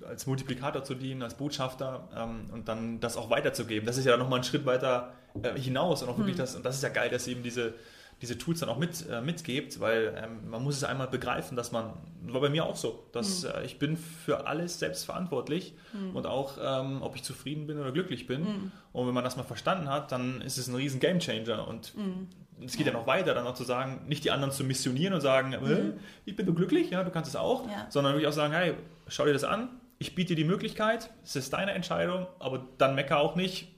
als 0.09 0.27
Multiplikator 0.27 0.85
zu 0.85 0.95
dienen, 0.95 1.23
als 1.23 1.35
Botschafter 1.35 2.09
ähm, 2.17 2.51
und 2.53 2.69
dann 2.69 3.01
das 3.01 3.17
auch 3.17 3.31
weiterzugeben. 3.31 3.87
Das 3.87 3.97
ist 3.97 4.05
ja 4.05 4.17
nochmal 4.17 4.41
ein 4.41 4.45
Schritt 4.45 4.67
weiter 4.67 5.13
äh, 5.43 5.59
hinaus 5.59 6.03
und 6.03 6.09
auch 6.09 6.19
wirklich 6.19 6.37
hm. 6.37 6.43
das, 6.43 6.57
und 6.57 6.65
das 6.65 6.77
ist 6.77 6.83
ja 6.83 6.89
geil, 6.89 7.11
dass 7.11 7.27
eben 7.27 7.43
diese 7.43 7.75
diese 8.23 8.39
Tools 8.39 8.61
dann 8.61 8.69
auch 8.69 8.79
mit, 8.79 9.09
äh, 9.09 9.21
mitgebt, 9.21 9.81
weil 9.81 10.15
ähm, 10.17 10.49
man 10.49 10.63
muss 10.63 10.77
es 10.77 10.85
einmal 10.85 11.09
begreifen, 11.09 11.57
dass 11.57 11.73
man, 11.73 11.93
war 12.23 12.41
bei 12.41 12.49
mir 12.49 12.65
auch 12.65 12.77
so, 12.77 13.05
dass 13.13 13.43
mhm. 13.43 13.51
äh, 13.51 13.65
ich 13.65 13.79
bin 13.79 13.97
für 13.97 14.47
alles 14.47 14.79
selbst 14.79 15.05
verantwortlich 15.05 15.75
mhm. 15.93 16.17
und 16.17 16.27
auch, 16.27 16.59
ähm, 16.63 17.03
ob 17.03 17.17
ich 17.17 17.23
zufrieden 17.23 17.67
bin 17.67 17.79
oder 17.79 17.93
glücklich 17.93 18.27
bin. 18.27 18.43
Mhm. 18.43 18.73
Und 18.93 19.07
wenn 19.07 19.15
man 19.15 19.25
das 19.25 19.37
mal 19.37 19.43
verstanden 19.43 19.89
hat, 19.89 20.13
dann 20.13 20.41
ist 20.41 20.59
es 20.59 20.69
ein 20.69 20.75
riesen 20.75 21.01
Gamechanger 21.01 21.67
und 21.67 21.95
mhm. 21.97 22.29
es 22.65 22.77
geht 22.77 22.87
ja. 22.87 22.93
ja 22.93 22.99
noch 22.99 23.07
weiter, 23.07 23.35
dann 23.35 23.47
auch 23.47 23.55
zu 23.55 23.65
sagen, 23.65 24.03
nicht 24.07 24.25
die 24.25 24.31
anderen 24.31 24.53
zu 24.53 24.65
missionieren 24.65 25.15
und 25.15 25.21
sagen, 25.21 25.53
äh, 25.53 25.59
mhm. 25.59 25.95
ich 26.25 26.37
bin 26.37 26.47
so 26.47 26.55
glücklich, 26.55 26.91
ja, 26.91 27.03
du 27.03 27.11
kannst 27.11 27.29
es 27.29 27.37
auch, 27.37 27.69
ja. 27.69 27.87
sondern 27.91 28.15
wirklich 28.15 28.29
auch 28.29 28.33
sagen, 28.33 28.55
hey, 28.55 28.75
schau 29.09 29.25
dir 29.25 29.33
das 29.33 29.45
an, 29.45 29.69
ich 29.99 30.15
biete 30.15 30.35
dir 30.35 30.43
die 30.43 30.49
Möglichkeit, 30.49 31.11
es 31.23 31.37
ist 31.37 31.53
deine 31.53 31.73
Entscheidung, 31.73 32.27
aber 32.39 32.67
dann 32.79 32.95
mecker 32.95 33.19
auch 33.19 33.37
nicht, 33.37 33.69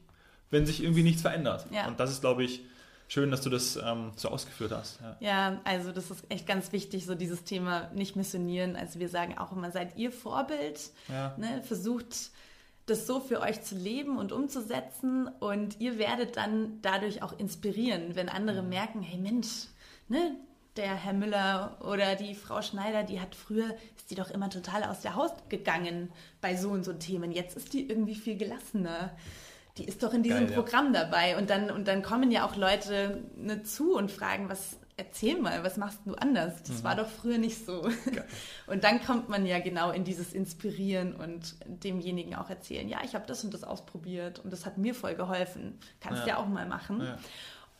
wenn 0.50 0.66
sich 0.66 0.82
irgendwie 0.82 1.02
nichts 1.02 1.22
verändert. 1.22 1.66
Ja. 1.70 1.88
Und 1.88 2.00
das 2.00 2.10
ist, 2.10 2.20
glaube 2.20 2.44
ich, 2.44 2.62
schön, 3.08 3.30
dass 3.30 3.40
du 3.40 3.50
das 3.50 3.76
ähm, 3.76 4.12
so 4.16 4.28
ausgeführt 4.28 4.72
hast. 4.72 5.00
Ja. 5.00 5.16
ja. 5.20 5.60
also 5.64 5.92
das 5.92 6.10
ist 6.10 6.24
echt 6.28 6.46
ganz 6.46 6.72
wichtig, 6.72 7.06
so 7.06 7.14
dieses 7.14 7.44
Thema 7.44 7.90
nicht 7.94 8.16
missionieren. 8.16 8.76
Also 8.76 8.98
wir 8.98 9.08
sagen 9.08 9.38
auch 9.38 9.52
immer, 9.52 9.70
seid 9.70 9.96
ihr 9.96 10.12
Vorbild, 10.12 10.90
ja. 11.08 11.34
ne? 11.36 11.62
versucht 11.62 12.30
das 12.86 13.06
so 13.06 13.18
für 13.18 13.40
euch 13.40 13.62
zu 13.62 13.74
leben 13.74 14.16
und 14.16 14.30
umzusetzen 14.32 15.28
und 15.40 15.80
ihr 15.80 15.98
werdet 15.98 16.36
dann 16.36 16.80
dadurch 16.82 17.20
auch 17.22 17.36
inspirieren, 17.36 18.14
wenn 18.14 18.28
andere 18.28 18.62
mhm. 18.62 18.68
merken, 18.68 19.02
hey 19.02 19.18
Mensch, 19.18 19.66
ne, 20.08 20.36
der 20.76 20.94
Herr 20.94 21.12
Müller 21.12 21.78
oder 21.80 22.16
die 22.16 22.34
Frau 22.34 22.62
Schneider, 22.62 23.02
die 23.02 23.20
hat 23.20 23.34
früher, 23.34 23.74
ist 23.96 24.10
die 24.10 24.14
doch 24.14 24.30
immer 24.30 24.50
total 24.50 24.84
aus 24.84 25.00
der 25.00 25.14
Haut 25.16 25.48
gegangen 25.48 26.10
bei 26.40 26.56
so 26.56 26.70
und 26.70 26.84
so 26.84 26.92
Themen. 26.92 27.32
Jetzt 27.32 27.56
ist 27.56 27.72
die 27.72 27.88
irgendwie 27.88 28.14
viel 28.14 28.36
gelassener 28.36 29.12
die 29.78 29.84
ist 29.84 30.02
doch 30.02 30.14
in 30.14 30.22
diesem 30.22 30.46
Geil, 30.46 30.54
Programm 30.54 30.94
ja. 30.94 31.04
dabei. 31.04 31.36
Und 31.36 31.50
dann, 31.50 31.70
und 31.70 31.86
dann 31.86 32.02
kommen 32.02 32.30
ja 32.30 32.46
auch 32.46 32.56
Leute 32.56 33.22
ne, 33.36 33.62
zu 33.62 33.94
und 33.94 34.10
fragen, 34.10 34.48
was, 34.48 34.78
erzähl 34.96 35.40
mal, 35.40 35.62
was 35.64 35.76
machst 35.76 36.00
du 36.06 36.14
anders? 36.14 36.62
Das 36.62 36.78
mhm. 36.78 36.84
war 36.84 36.96
doch 36.96 37.08
früher 37.08 37.38
nicht 37.38 37.66
so. 37.66 37.82
Geil. 37.82 38.24
Und 38.66 38.84
dann 38.84 39.04
kommt 39.04 39.28
man 39.28 39.44
ja 39.46 39.60
genau 39.60 39.90
in 39.90 40.04
dieses 40.04 40.32
Inspirieren 40.32 41.14
und 41.14 41.54
demjenigen 41.66 42.34
auch 42.34 42.50
erzählen, 42.50 42.88
ja, 42.88 42.98
ich 43.04 43.14
habe 43.14 43.24
das 43.28 43.44
und 43.44 43.54
das 43.54 43.62
ausprobiert 43.62 44.40
und 44.40 44.52
das 44.52 44.66
hat 44.66 44.76
mir 44.76 44.92
voll 44.92 45.14
geholfen. 45.14 45.78
Kannst 46.00 46.22
ja, 46.22 46.30
ja 46.30 46.36
auch 46.38 46.48
mal 46.48 46.66
machen. 46.66 47.00
Ja. 47.00 47.18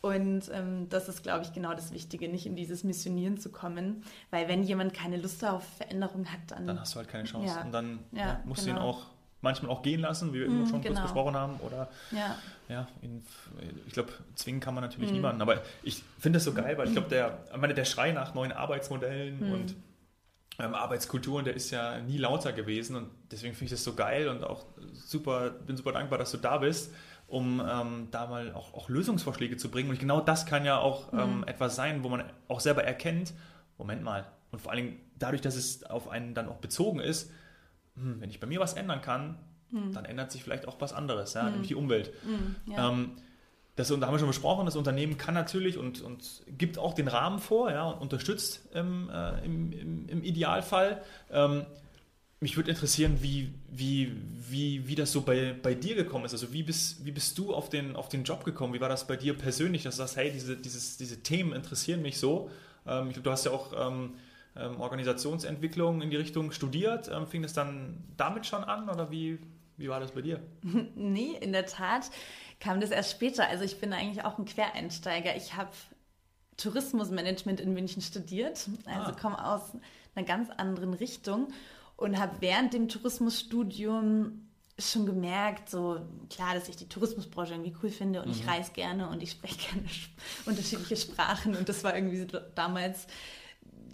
Und 0.01 0.49
ähm, 0.53 0.87
das 0.89 1.09
ist, 1.09 1.23
glaube 1.23 1.43
ich, 1.43 1.53
genau 1.53 1.73
das 1.73 1.91
Wichtige, 1.91 2.29
nicht 2.29 2.45
in 2.45 2.55
dieses 2.55 2.83
Missionieren 2.83 3.37
zu 3.37 3.51
kommen, 3.51 4.03
weil 4.29 4.47
wenn 4.47 4.63
jemand 4.63 4.93
keine 4.93 5.17
Lust 5.17 5.43
auf 5.43 5.63
Veränderung 5.77 6.25
hat, 6.27 6.39
dann... 6.47 6.67
Dann 6.67 6.79
hast 6.79 6.93
du 6.93 6.97
halt 6.97 7.09
keine 7.09 7.23
Chance. 7.23 7.55
Ja. 7.55 7.63
Und 7.63 7.71
dann 7.71 7.99
ja, 8.11 8.39
musst 8.45 8.65
genau. 8.65 8.79
du 8.79 8.79
ihn 8.79 8.85
genau. 8.85 8.97
auch 8.97 9.05
manchmal 9.41 9.71
auch 9.71 9.81
gehen 9.81 10.01
lassen, 10.01 10.33
wie 10.33 10.39
wir 10.41 10.49
mm, 10.49 10.67
schon 10.67 10.81
genau. 10.81 10.95
kurz 10.95 11.01
besprochen 11.03 11.35
haben. 11.35 11.59
Oder 11.61 11.89
ja, 12.11 12.35
ja 12.69 12.87
in, 13.01 13.23
ich 13.85 13.93
glaube, 13.93 14.11
zwingen 14.35 14.59
kann 14.59 14.73
man 14.73 14.83
natürlich 14.83 15.11
mm. 15.11 15.13
niemanden. 15.13 15.41
Aber 15.41 15.61
ich 15.83 16.03
finde 16.19 16.37
das 16.37 16.43
so 16.43 16.53
geil, 16.53 16.77
weil 16.77 16.87
ich 16.87 16.93
glaube, 16.93 17.09
der, 17.09 17.39
meine, 17.57 17.73
der 17.73 17.85
Schrei 17.85 18.11
nach 18.11 18.33
neuen 18.33 18.51
Arbeitsmodellen 18.51 19.49
mm. 19.49 19.53
und 19.53 19.75
ähm, 20.59 20.73
Arbeitskulturen, 20.73 21.45
der 21.45 21.55
ist 21.55 21.71
ja 21.71 21.99
nie 21.99 22.17
lauter 22.17 22.51
gewesen. 22.51 22.95
Und 22.95 23.09
deswegen 23.31 23.53
finde 23.53 23.65
ich 23.65 23.71
das 23.71 23.83
so 23.83 23.93
geil 23.93 24.27
und 24.27 24.43
auch 24.43 24.65
super, 24.93 25.51
bin 25.51 25.77
super 25.77 25.91
dankbar, 25.91 26.17
dass 26.17 26.31
du 26.31 26.37
da 26.37 26.57
bist 26.57 26.91
um 27.27 27.61
ähm, 27.65 28.07
da 28.11 28.27
mal 28.27 28.53
auch, 28.53 28.73
auch, 28.73 28.89
Lösungsvorschläge 28.89 29.57
zu 29.57 29.69
bringen. 29.69 29.89
Und 29.89 29.99
genau 29.99 30.21
das 30.21 30.45
kann 30.45 30.65
ja 30.65 30.79
auch 30.79 31.11
ähm, 31.13 31.43
etwas 31.45 31.75
sein, 31.75 32.03
wo 32.03 32.09
man 32.09 32.23
auch 32.47 32.61
selber 32.61 32.83
erkennt, 32.83 33.33
Moment 33.77 34.01
mal, 34.01 34.25
und 34.51 34.59
vor 34.61 34.71
allen 34.71 34.85
Dingen 34.85 34.99
dadurch, 35.19 35.41
dass 35.41 35.55
es 35.55 35.83
auf 35.83 36.09
einen 36.09 36.33
dann 36.33 36.47
auch 36.47 36.57
bezogen 36.57 36.99
ist, 36.99 37.31
hm, 37.95 38.21
wenn 38.21 38.29
ich 38.29 38.39
bei 38.39 38.47
mir 38.47 38.59
was 38.59 38.73
ändern 38.73 39.01
kann, 39.01 39.37
hm. 39.71 39.93
dann 39.93 40.05
ändert 40.05 40.31
sich 40.31 40.43
vielleicht 40.43 40.67
auch 40.67 40.77
was 40.79 40.93
anderes, 40.93 41.33
ja, 41.33 41.43
hm. 41.43 41.51
nämlich 41.51 41.67
die 41.67 41.75
Umwelt. 41.75 42.11
Hm, 42.23 42.55
ja. 42.73 42.89
Ähm, 42.89 43.17
das, 43.75 43.89
da 43.89 44.07
haben 44.07 44.13
wir 44.13 44.19
schon 44.19 44.27
besprochen, 44.27 44.65
das 44.65 44.75
Unternehmen 44.75 45.19
kann 45.19 45.35
natürlich 45.35 45.77
und, 45.77 46.01
und 46.01 46.43
gibt 46.57 46.79
auch 46.79 46.93
den 46.95 47.07
Rahmen 47.07 47.37
vor 47.37 47.69
ja, 47.69 47.87
und 47.87 48.01
unterstützt 48.01 48.67
im, 48.73 49.07
äh, 49.09 49.45
im, 49.45 49.71
im, 49.71 50.09
im, 50.09 50.23
Idealfall. 50.23 51.03
Mich 52.39 52.55
würde 52.55 52.69
interessieren, 52.69 53.17
wie, 53.21 53.53
wie, 53.69 54.11
wie, 54.49 54.87
wie 54.87 54.95
das 54.95 55.11
so 55.11 55.21
bei, 55.21 55.53
bei 55.53 55.73
dir 55.73 55.95
gekommen 55.95 56.25
ist. 56.25 56.33
Also 56.33 56.53
wie 56.53 56.61
bist, 56.61 57.03
wie 57.03 57.11
bist 57.11 57.37
du 57.37 57.53
auf 57.53 57.69
den, 57.69 57.95
auf 57.95 58.09
den 58.09 58.23
Job 58.23 58.43
gekommen? 58.43 58.73
Wie 58.75 58.81
war 58.81 58.89
das 58.89 59.07
bei 59.07 59.15
dir 59.15 59.35
persönlich, 59.35 59.83
dass 59.83 59.95
du 59.95 59.99
sagst, 59.99 60.17
hey, 60.17 60.31
diese, 60.31 60.55
dieses, 60.55 60.97
diese 60.97 61.23
Themen 61.23 61.53
interessieren 61.53 62.03
mich 62.03 62.19
so? 62.19 62.51
Ähm, 62.85 63.07
ich 63.07 63.13
glaube, 63.13 63.23
du 63.23 63.31
hast 63.31 63.45
ja 63.45 63.51
auch 63.51 63.73
ähm, 63.75 64.13
ähm, 64.55 64.79
Organisationsentwicklung 64.79 66.01
in 66.01 66.11
die 66.11 66.15
Richtung 66.15 66.51
studiert. 66.51 67.09
Ähm, 67.11 67.25
fing 67.25 67.43
es 67.43 67.53
dann 67.53 68.03
damit 68.17 68.45
schon 68.45 68.63
an 68.63 68.87
oder 68.87 69.09
wie, 69.09 69.39
wie 69.77 69.89
war 69.89 69.99
das 69.99 70.11
bei 70.11 70.21
dir? 70.21 70.39
nee, 70.95 71.35
in 71.41 71.53
der 71.53 71.65
Tat 71.65 72.11
kam 72.59 72.81
das 72.81 72.91
erst 72.91 73.11
später. 73.11 73.47
Also 73.47 73.63
ich 73.63 73.79
bin 73.79 73.93
eigentlich 73.93 74.23
auch 74.23 74.37
ein 74.37 74.45
Quereinsteiger. 74.45 75.35
Ich 75.35 75.55
habe 75.55 75.71
Tourismusmanagement 76.57 77.59
in 77.59 77.73
München 77.73 78.01
studiert, 78.01 78.67
also 78.85 79.11
ah. 79.11 79.15
komme 79.19 79.43
aus 79.45 79.61
einer 80.15 80.25
ganz 80.25 80.49
anderen 80.49 80.95
Richtung 80.95 81.49
und 81.97 82.19
habe 82.19 82.37
während 82.39 82.73
dem 82.73 82.87
Tourismusstudium 82.87 84.47
schon 84.79 85.05
gemerkt, 85.07 85.69
so 85.69 85.99
klar, 86.29 86.53
dass 86.53 86.69
ich 86.69 86.75
die 86.75 86.87
Tourismusbranche 86.87 87.53
irgendwie 87.53 87.75
cool 87.81 87.89
finde 87.89 88.21
und 88.21 88.27
mhm. 88.27 88.33
ich 88.33 88.47
reise 88.47 88.71
gerne 88.71 89.09
und 89.09 89.21
ich 89.21 89.31
spreche 89.31 89.57
gerne 89.71 89.89
unterschiedliche 90.45 90.95
Sprachen 90.95 91.55
und 91.55 91.67
das 91.67 91.83
war 91.83 91.95
irgendwie 91.95 92.19
so 92.19 92.27
damals 92.55 93.07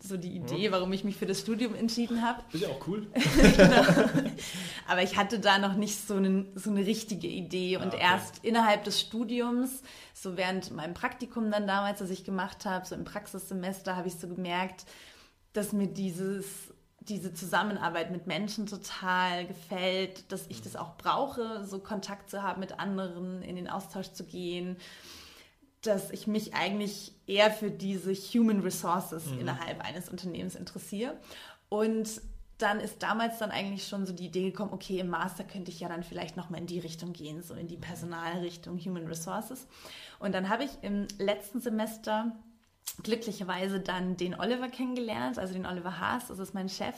so 0.05 0.17
die 0.17 0.35
Idee, 0.35 0.69
warum 0.73 0.91
ich 0.91 1.05
mich 1.05 1.15
für 1.15 1.25
das 1.25 1.39
Studium 1.39 1.75
entschieden 1.75 2.21
habe. 2.21 2.43
Ist 2.51 2.63
ja 2.63 2.67
auch 2.67 2.87
cool. 2.87 3.07
genau. 3.55 3.85
Aber 4.87 5.01
ich 5.01 5.15
hatte 5.15 5.39
da 5.39 5.59
noch 5.59 5.75
nicht 5.75 5.97
so, 6.05 6.15
einen, 6.15 6.51
so 6.55 6.71
eine 6.71 6.85
richtige 6.85 7.27
Idee. 7.27 7.77
Und 7.77 7.83
ah, 7.83 7.87
okay. 7.87 7.99
erst 8.01 8.43
innerhalb 8.43 8.83
des 8.83 8.99
Studiums, 8.99 9.81
so 10.13 10.35
während 10.35 10.71
meinem 10.71 10.93
Praktikum 10.93 11.49
dann 11.49 11.67
damals, 11.67 11.99
das 11.99 12.09
ich 12.09 12.25
gemacht 12.25 12.65
habe, 12.65 12.85
so 12.85 12.95
im 12.95 13.05
Praxissemester, 13.05 13.95
habe 13.95 14.09
ich 14.09 14.15
so 14.15 14.27
gemerkt, 14.27 14.83
dass 15.53 15.71
mir 15.71 15.87
dieses 15.87 16.72
diese 17.09 17.33
Zusammenarbeit 17.33 18.11
mit 18.11 18.27
Menschen 18.27 18.65
total 18.65 19.45
gefällt, 19.45 20.31
dass 20.31 20.45
ich 20.47 20.61
das 20.61 20.75
auch 20.75 20.97
brauche, 20.97 21.65
so 21.65 21.79
Kontakt 21.79 22.29
zu 22.29 22.43
haben 22.43 22.59
mit 22.59 22.79
anderen, 22.79 23.41
in 23.41 23.55
den 23.55 23.69
Austausch 23.69 24.11
zu 24.11 24.23
gehen, 24.23 24.77
dass 25.81 26.11
ich 26.11 26.27
mich 26.27 26.53
eigentlich 26.53 27.13
eher 27.27 27.51
für 27.51 27.69
diese 27.69 28.13
Human 28.13 28.61
Resources 28.61 29.25
mhm. 29.27 29.41
innerhalb 29.41 29.81
eines 29.81 30.09
Unternehmens 30.09 30.55
interessiere. 30.55 31.17
Und 31.69 32.21
dann 32.57 32.79
ist 32.79 33.03
damals 33.03 33.39
dann 33.39 33.51
eigentlich 33.51 33.87
schon 33.87 34.05
so 34.05 34.13
die 34.13 34.27
Idee 34.27 34.51
gekommen, 34.51 34.71
okay, 34.71 34.99
im 34.99 35.09
Master 35.09 35.43
könnte 35.43 35.71
ich 35.71 35.81
ja 35.81 35.89
dann 35.89 36.03
vielleicht 36.03 36.37
nochmal 36.37 36.61
in 36.61 36.67
die 36.67 36.79
Richtung 36.79 37.11
gehen, 37.11 37.41
so 37.43 37.53
in 37.55 37.67
die 37.67 37.77
Personalrichtung 37.77 38.79
Human 38.79 39.07
Resources. 39.07 39.67
Und 40.19 40.33
dann 40.33 40.47
habe 40.47 40.63
ich 40.63 40.71
im 40.81 41.07
letzten 41.17 41.59
Semester 41.59 42.31
glücklicherweise 43.01 43.79
dann 43.79 44.17
den 44.17 44.39
Oliver 44.39 44.69
kennengelernt, 44.69 45.39
also 45.39 45.53
den 45.53 45.65
Oliver 45.65 45.99
Haas, 45.99 46.27
das 46.27 46.39
ist 46.39 46.53
mein 46.53 46.69
Chef, 46.69 46.95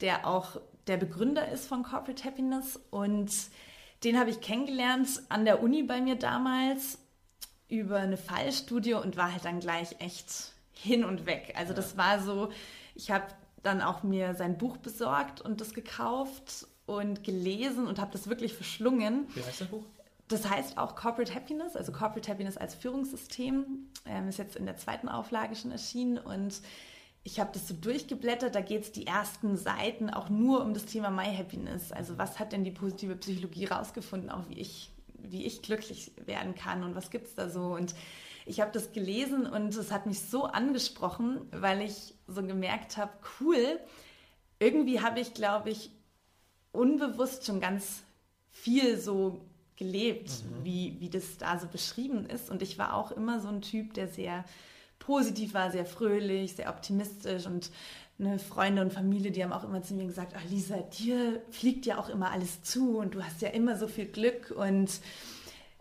der 0.00 0.26
auch 0.26 0.60
der 0.86 0.96
Begründer 0.96 1.48
ist 1.48 1.66
von 1.66 1.82
Corporate 1.82 2.24
Happiness 2.24 2.78
und 2.90 3.30
den 4.04 4.18
habe 4.18 4.30
ich 4.30 4.40
kennengelernt 4.40 5.08
an 5.28 5.44
der 5.44 5.62
Uni 5.62 5.82
bei 5.82 6.00
mir 6.00 6.16
damals 6.16 6.98
über 7.68 7.96
eine 7.96 8.16
Fallstudie 8.16 8.94
und 8.94 9.16
war 9.16 9.32
halt 9.32 9.44
dann 9.44 9.60
gleich 9.60 9.96
echt 10.00 10.52
hin 10.72 11.04
und 11.04 11.26
weg. 11.26 11.54
Also 11.56 11.74
das 11.74 11.96
war 11.96 12.20
so, 12.20 12.50
ich 12.94 13.10
habe 13.10 13.26
dann 13.62 13.82
auch 13.82 14.02
mir 14.02 14.34
sein 14.34 14.56
Buch 14.56 14.76
besorgt 14.76 15.40
und 15.40 15.60
das 15.60 15.74
gekauft 15.74 16.66
und 16.86 17.24
gelesen 17.24 17.86
und 17.86 17.98
habe 17.98 18.12
das 18.12 18.28
wirklich 18.28 18.54
verschlungen. 18.54 19.26
Wie 19.34 19.42
heißt 19.42 19.60
das 19.60 19.68
Buch? 19.68 19.84
Das 20.28 20.48
heißt 20.48 20.76
auch 20.76 20.94
Corporate 20.94 21.34
Happiness, 21.34 21.74
also 21.74 21.90
Corporate 21.90 22.30
Happiness 22.30 22.56
als 22.56 22.74
Führungssystem, 22.74 23.88
ähm, 24.04 24.28
ist 24.28 24.38
jetzt 24.38 24.56
in 24.56 24.66
der 24.66 24.76
zweiten 24.76 25.08
Auflage 25.08 25.56
schon 25.56 25.70
erschienen 25.70 26.18
und 26.18 26.60
ich 27.24 27.40
habe 27.40 27.50
das 27.52 27.68
so 27.68 27.74
durchgeblättert, 27.74 28.54
da 28.54 28.60
geht 28.60 28.82
es 28.82 28.92
die 28.92 29.06
ersten 29.06 29.56
Seiten 29.56 30.08
auch 30.08 30.30
nur 30.30 30.62
um 30.62 30.72
das 30.72 30.86
Thema 30.86 31.10
My 31.10 31.34
Happiness. 31.34 31.92
Also 31.92 32.16
was 32.16 32.38
hat 32.38 32.52
denn 32.52 32.64
die 32.64 32.70
positive 32.70 33.16
Psychologie 33.16 33.66
rausgefunden, 33.66 34.30
auch 34.30 34.48
wie 34.48 34.58
ich, 34.58 34.90
wie 35.18 35.44
ich 35.44 35.62
glücklich 35.62 36.12
werden 36.24 36.54
kann 36.54 36.84
und 36.84 36.94
was 36.94 37.10
gibt 37.10 37.26
es 37.26 37.34
da 37.34 37.50
so. 37.50 37.74
Und 37.74 37.94
ich 38.46 38.60
habe 38.60 38.70
das 38.72 38.92
gelesen 38.92 39.46
und 39.46 39.74
es 39.74 39.92
hat 39.92 40.06
mich 40.06 40.20
so 40.20 40.44
angesprochen, 40.44 41.40
weil 41.50 41.82
ich 41.82 42.14
so 42.26 42.42
gemerkt 42.42 42.96
habe, 42.96 43.12
cool, 43.40 43.78
irgendwie 44.58 45.00
habe 45.00 45.20
ich, 45.20 45.34
glaube 45.34 45.68
ich, 45.70 45.90
unbewusst 46.72 47.44
schon 47.44 47.60
ganz 47.60 48.02
viel 48.50 48.98
so 48.98 49.47
gelebt, 49.78 50.28
mhm. 50.28 50.64
wie, 50.64 50.96
wie 50.98 51.08
das 51.08 51.38
da 51.38 51.58
so 51.58 51.68
beschrieben 51.68 52.26
ist. 52.26 52.50
Und 52.50 52.62
ich 52.62 52.78
war 52.78 52.94
auch 52.94 53.12
immer 53.12 53.40
so 53.40 53.48
ein 53.48 53.62
Typ, 53.62 53.94
der 53.94 54.08
sehr 54.08 54.44
positiv 54.98 55.54
war, 55.54 55.70
sehr 55.70 55.86
fröhlich, 55.86 56.54
sehr 56.54 56.68
optimistisch 56.68 57.46
und 57.46 57.70
eine 58.18 58.40
Freunde 58.40 58.82
und 58.82 58.92
Familie, 58.92 59.30
die 59.30 59.44
haben 59.44 59.52
auch 59.52 59.62
immer 59.62 59.80
zu 59.80 59.94
mir 59.94 60.04
gesagt, 60.04 60.34
ach 60.36 60.50
Lisa, 60.50 60.78
dir 60.78 61.40
fliegt 61.50 61.86
ja 61.86 61.98
auch 61.98 62.08
immer 62.08 62.32
alles 62.32 62.62
zu 62.62 62.98
und 62.98 63.14
du 63.14 63.22
hast 63.22 63.40
ja 63.40 63.50
immer 63.50 63.76
so 63.76 63.86
viel 63.86 64.06
Glück 64.06 64.50
und 64.50 64.90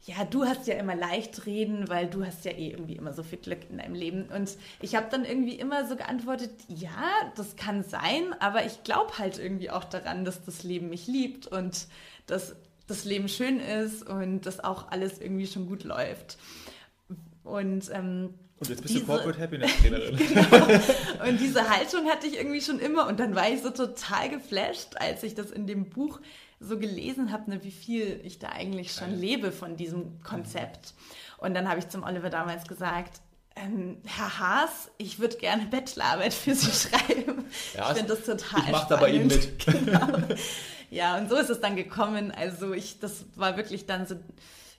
ja, 0.05 0.23
du 0.23 0.45
hast 0.45 0.67
ja 0.67 0.75
immer 0.75 0.95
leicht 0.95 1.47
reden, 1.47 1.89
weil 1.89 2.07
du 2.07 2.23
hast 2.25 2.45
ja 2.45 2.51
eh 2.51 2.69
irgendwie 2.69 2.95
immer 2.95 3.11
so 3.11 3.23
viel 3.23 3.39
Glück 3.39 3.69
in 3.69 3.79
deinem 3.79 3.93
Leben. 3.93 4.29
Und 4.33 4.55
ich 4.81 4.95
habe 4.95 5.07
dann 5.11 5.25
irgendwie 5.25 5.55
immer 5.55 5.85
so 5.85 5.97
geantwortet, 5.97 6.51
ja, 6.69 7.11
das 7.35 7.57
kann 7.57 7.83
sein, 7.83 8.33
aber 8.39 8.65
ich 8.65 8.83
glaube 8.83 9.17
halt 9.17 9.37
irgendwie 9.37 9.69
auch 9.69 9.83
daran, 9.83 10.23
dass 10.23 10.45
das 10.45 10.63
Leben 10.63 10.89
mich 10.89 11.07
liebt 11.07 11.47
und 11.47 11.87
dass 12.25 12.55
das 12.87 13.05
Leben 13.05 13.27
schön 13.29 13.59
ist 13.59 14.07
und 14.07 14.45
dass 14.45 14.63
auch 14.63 14.91
alles 14.91 15.19
irgendwie 15.19 15.47
schon 15.47 15.67
gut 15.67 15.83
läuft. 15.83 16.37
Und, 17.43 17.89
ähm, 17.93 18.33
und 18.59 18.69
jetzt 18.69 18.81
bist 18.81 18.93
diese, 18.95 19.05
du 19.05 19.11
Corporate 19.11 19.39
Happiness 19.39 19.71
Trainerin. 19.81 20.17
genau. 20.17 21.27
Und 21.29 21.39
diese 21.39 21.69
Haltung 21.69 22.05
hatte 22.07 22.27
ich 22.27 22.37
irgendwie 22.37 22.61
schon 22.61 22.79
immer. 22.79 23.07
Und 23.07 23.19
dann 23.19 23.35
war 23.35 23.49
ich 23.49 23.61
so 23.61 23.69
total 23.69 24.29
geflasht, 24.29 24.95
als 24.95 25.23
ich 25.23 25.35
das 25.35 25.51
in 25.51 25.67
dem 25.67 25.89
Buch 25.89 26.19
so 26.59 26.79
gelesen 26.79 27.31
habe, 27.31 27.51
ne, 27.51 27.63
wie 27.63 27.71
viel 27.71 28.19
ich 28.23 28.39
da 28.39 28.49
eigentlich 28.49 28.91
schon 28.91 29.11
Geil. 29.11 29.19
lebe 29.19 29.51
von 29.51 29.77
diesem 29.77 30.21
Konzept. 30.23 30.93
Und 31.37 31.53
dann 31.53 31.69
habe 31.69 31.79
ich 31.79 31.87
zum 31.89 32.03
Oliver 32.03 32.31
damals 32.31 32.67
gesagt, 32.67 33.21
ähm, 33.55 33.97
Herr 34.05 34.39
Haas, 34.39 34.89
ich 34.97 35.19
würde 35.19 35.37
gerne 35.37 35.65
Bachelorarbeit 35.67 36.33
für 36.33 36.55
Sie 36.55 36.71
schreiben. 36.89 37.45
Ja, 37.75 37.91
ich 37.91 37.97
finde 37.97 38.15
das 38.15 38.25
total 38.25 38.63
Ich 38.65 38.71
mache 38.71 38.89
da 38.89 38.95
bei 38.97 39.09
Ihnen 39.11 39.27
mit. 39.27 39.65
Genau. 39.65 40.07
Ja, 40.89 41.17
und 41.17 41.29
so 41.29 41.35
ist 41.35 41.49
es 41.49 41.59
dann 41.59 41.75
gekommen. 41.75 42.31
Also 42.31 42.73
ich, 42.73 42.99
das 42.99 43.25
war 43.35 43.57
wirklich 43.57 43.85
dann 43.85 44.05
so 44.05 44.15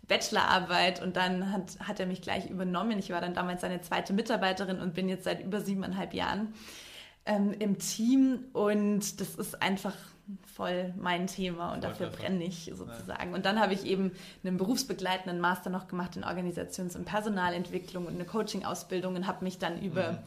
Bachelorarbeit 0.08 1.02
und 1.02 1.16
dann 1.16 1.52
hat, 1.52 1.78
hat 1.80 2.00
er 2.00 2.06
mich 2.06 2.22
gleich 2.22 2.48
übernommen. 2.48 2.98
Ich 2.98 3.10
war 3.10 3.20
dann 3.20 3.34
damals 3.34 3.60
seine 3.60 3.82
zweite 3.82 4.12
Mitarbeiterin 4.12 4.80
und 4.80 4.94
bin 4.94 5.08
jetzt 5.08 5.24
seit 5.24 5.44
über 5.44 5.60
siebeneinhalb 5.60 6.14
Jahren 6.14 6.54
ähm, 7.26 7.54
im 7.58 7.78
Team 7.78 8.46
und 8.54 9.20
das 9.20 9.34
ist 9.34 9.62
einfach 9.62 9.94
voll 10.54 10.92
mein 10.98 11.26
Thema 11.26 11.72
und 11.72 11.84
dafür 11.84 12.08
brenne 12.08 12.44
ich 12.44 12.70
sozusagen. 12.74 13.30
Ja. 13.30 13.36
Und 13.36 13.46
dann 13.46 13.60
habe 13.60 13.72
ich 13.74 13.84
eben 13.84 14.12
einen 14.44 14.56
berufsbegleitenden 14.56 15.40
Master 15.40 15.70
noch 15.70 15.88
gemacht 15.88 16.16
in 16.16 16.24
Organisations- 16.24 16.96
und 16.96 17.04
Personalentwicklung 17.04 18.06
und 18.06 18.14
eine 18.14 18.24
Coaching-Ausbildung 18.24 19.14
und 19.14 19.26
habe 19.26 19.44
mich 19.44 19.58
dann 19.58 19.80
über 19.80 20.12
mhm. 20.12 20.18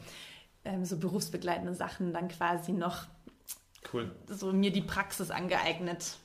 ähm, 0.64 0.84
so 0.84 0.96
berufsbegleitende 0.96 1.74
Sachen 1.74 2.12
dann 2.12 2.28
quasi 2.28 2.72
noch 2.72 3.06
cool. 3.92 4.10
so 4.28 4.52
mir 4.52 4.72
die 4.72 4.82
Praxis 4.82 5.30
angeeignet, 5.30 6.16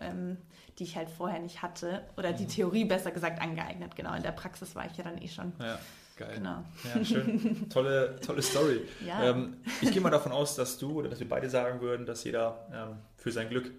ähm, 0.00 0.36
die 0.78 0.84
ich 0.84 0.96
halt 0.96 1.10
vorher 1.10 1.40
nicht 1.40 1.62
hatte. 1.62 2.04
Oder 2.16 2.32
die 2.32 2.44
mhm. 2.44 2.48
Theorie 2.48 2.84
besser 2.84 3.10
gesagt 3.10 3.40
angeeignet, 3.40 3.96
genau. 3.96 4.14
In 4.14 4.22
der 4.22 4.32
Praxis 4.32 4.74
war 4.74 4.86
ich 4.86 4.96
ja 4.96 5.04
dann 5.04 5.20
eh 5.20 5.28
schon. 5.28 5.52
Ja. 5.58 5.78
Geil. 6.16 6.34
Genau. 6.36 6.64
Ja, 6.84 7.04
schön. 7.04 7.68
tolle, 7.70 8.16
tolle 8.20 8.40
Story. 8.40 8.82
Ja. 9.04 9.30
Ähm, 9.30 9.56
ich 9.80 9.90
gehe 9.90 10.00
mal 10.00 10.10
davon 10.10 10.30
aus, 10.30 10.54
dass 10.54 10.78
du 10.78 10.92
oder 10.92 11.08
dass 11.08 11.18
wir 11.18 11.28
beide 11.28 11.50
sagen 11.50 11.80
würden, 11.80 12.06
dass 12.06 12.22
jeder 12.22 12.68
ähm, 12.72 12.98
für 13.16 13.32
sein 13.32 13.48
Glück 13.48 13.72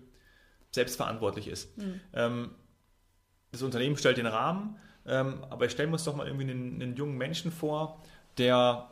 selbstverantwortlich 0.71 1.47
ist. 1.47 1.77
Mhm. 1.77 2.01
Ähm, 2.13 2.51
das 3.53 3.61
Unternehmen 3.61 3.95
stellt 3.95 4.17
den 4.17 4.25
Rahmen, 4.25 4.75
ähm, 5.05 5.45
aber 5.49 5.69
stellen 5.69 5.89
wir 5.89 5.93
uns 5.93 6.03
doch 6.03 6.15
mal 6.15 6.27
irgendwie 6.27 6.51
einen, 6.51 6.81
einen, 6.81 6.95
jungen 6.97 7.17
Menschen 7.17 7.53
vor, 7.53 8.03
der 8.37 8.89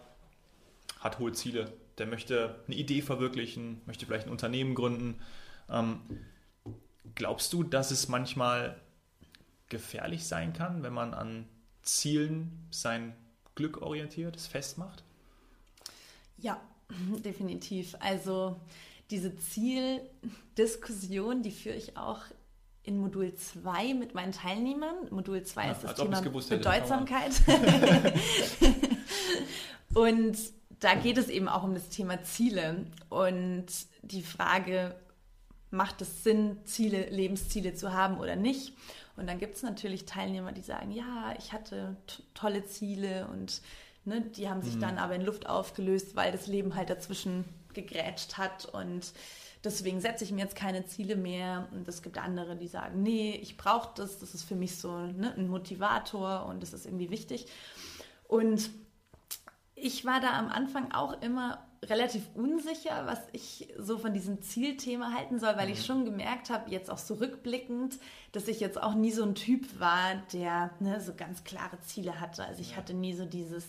hat 1.01 1.19
hohe 1.19 1.33
Ziele, 1.33 1.73
der 1.97 2.07
möchte 2.07 2.63
eine 2.67 2.75
Idee 2.75 3.01
verwirklichen, 3.01 3.81
möchte 3.85 4.05
vielleicht 4.05 4.27
ein 4.27 4.31
Unternehmen 4.31 4.75
gründen. 4.75 5.19
Ähm, 5.69 6.01
glaubst 7.15 7.53
du, 7.53 7.63
dass 7.63 7.91
es 7.91 8.07
manchmal 8.07 8.79
gefährlich 9.69 10.25
sein 10.25 10.53
kann, 10.53 10.83
wenn 10.83 10.93
man 10.93 11.13
an 11.13 11.47
Zielen 11.81 12.67
sein 12.71 13.15
Glück 13.55 13.81
orientiert, 13.81 14.35
es 14.35 14.47
festmacht? 14.47 15.03
Ja, 16.37 16.59
definitiv. 17.23 17.95
Also 17.99 18.59
diese 19.09 19.35
Zieldiskussion, 19.35 21.43
die 21.43 21.51
führe 21.51 21.75
ich 21.75 21.97
auch 21.97 22.21
in 22.83 22.99
Modul 22.99 23.33
2 23.33 23.93
mit 23.93 24.13
meinen 24.13 24.33
Teilnehmern. 24.33 24.95
Modul 25.09 25.43
2 25.43 25.65
ja, 25.65 25.71
ist 25.71 25.83
das 25.83 25.95
Thema 25.95 26.21
Bedeutsamkeit. 26.21 27.31
und 29.93 30.37
da 30.83 30.95
geht 30.95 31.17
es 31.17 31.29
eben 31.29 31.47
auch 31.47 31.63
um 31.63 31.73
das 31.73 31.89
Thema 31.89 32.21
Ziele 32.23 32.85
und 33.09 33.65
die 34.01 34.21
Frage, 34.21 34.95
macht 35.71 36.01
es 36.01 36.23
Sinn, 36.23 36.57
Ziele, 36.65 37.09
Lebensziele 37.09 37.73
zu 37.73 37.93
haben 37.93 38.17
oder 38.19 38.35
nicht? 38.35 38.73
Und 39.15 39.27
dann 39.27 39.39
gibt 39.39 39.55
es 39.55 39.63
natürlich 39.63 40.05
Teilnehmer, 40.05 40.51
die 40.51 40.61
sagen, 40.61 40.91
ja, 40.91 41.33
ich 41.37 41.53
hatte 41.53 41.95
tolle 42.33 42.65
Ziele 42.65 43.27
und 43.31 43.61
ne, 44.05 44.21
die 44.21 44.49
haben 44.49 44.61
sich 44.61 44.75
mhm. 44.75 44.81
dann 44.81 44.97
aber 44.97 45.15
in 45.15 45.21
Luft 45.21 45.47
aufgelöst, 45.47 46.15
weil 46.15 46.31
das 46.31 46.47
Leben 46.47 46.75
halt 46.75 46.89
dazwischen 46.89 47.45
gegrätscht 47.73 48.37
hat 48.37 48.65
und 48.65 49.13
deswegen 49.63 50.01
setze 50.01 50.23
ich 50.25 50.31
mir 50.31 50.41
jetzt 50.41 50.55
keine 50.55 50.85
Ziele 50.85 51.15
mehr. 51.15 51.67
Und 51.71 51.87
es 51.87 52.01
gibt 52.01 52.17
andere, 52.17 52.55
die 52.55 52.67
sagen, 52.67 53.01
nee, 53.01 53.39
ich 53.41 53.55
brauche 53.55 53.89
das, 53.95 54.19
das 54.19 54.33
ist 54.33 54.43
für 54.43 54.55
mich 54.55 54.77
so 54.77 54.91
ne, 54.91 55.33
ein 55.37 55.47
Motivator 55.47 56.45
und 56.45 56.61
das 56.61 56.73
ist 56.73 56.85
irgendwie 56.85 57.09
wichtig. 57.09 57.47
Und 58.27 58.69
ich 59.83 60.05
war 60.05 60.21
da 60.21 60.39
am 60.39 60.47
Anfang 60.47 60.93
auch 60.93 61.21
immer 61.21 61.59
relativ 61.83 62.23
unsicher, 62.35 63.05
was 63.05 63.19
ich 63.33 63.67
so 63.77 63.97
von 63.97 64.13
diesem 64.13 64.41
Zielthema 64.41 65.11
halten 65.11 65.39
soll, 65.39 65.57
weil 65.57 65.67
mhm. 65.67 65.73
ich 65.73 65.85
schon 65.85 66.05
gemerkt 66.05 66.49
habe, 66.49 66.71
jetzt 66.71 66.89
auch 66.89 66.97
so 66.97 67.15
rückblickend, 67.15 67.99
dass 68.31 68.47
ich 68.47 68.61
jetzt 68.61 68.81
auch 68.81 68.93
nie 68.93 69.11
so 69.11 69.23
ein 69.23 69.35
Typ 69.35 69.79
war, 69.81 70.15
der 70.31 70.71
ne, 70.79 71.01
so 71.01 71.13
ganz 71.13 71.43
klare 71.43 71.79
Ziele 71.81 72.21
hatte. 72.21 72.45
Also 72.45 72.61
ich 72.61 72.71
ja. 72.71 72.77
hatte 72.77 72.93
nie 72.93 73.13
so 73.13 73.25
dieses, 73.25 73.65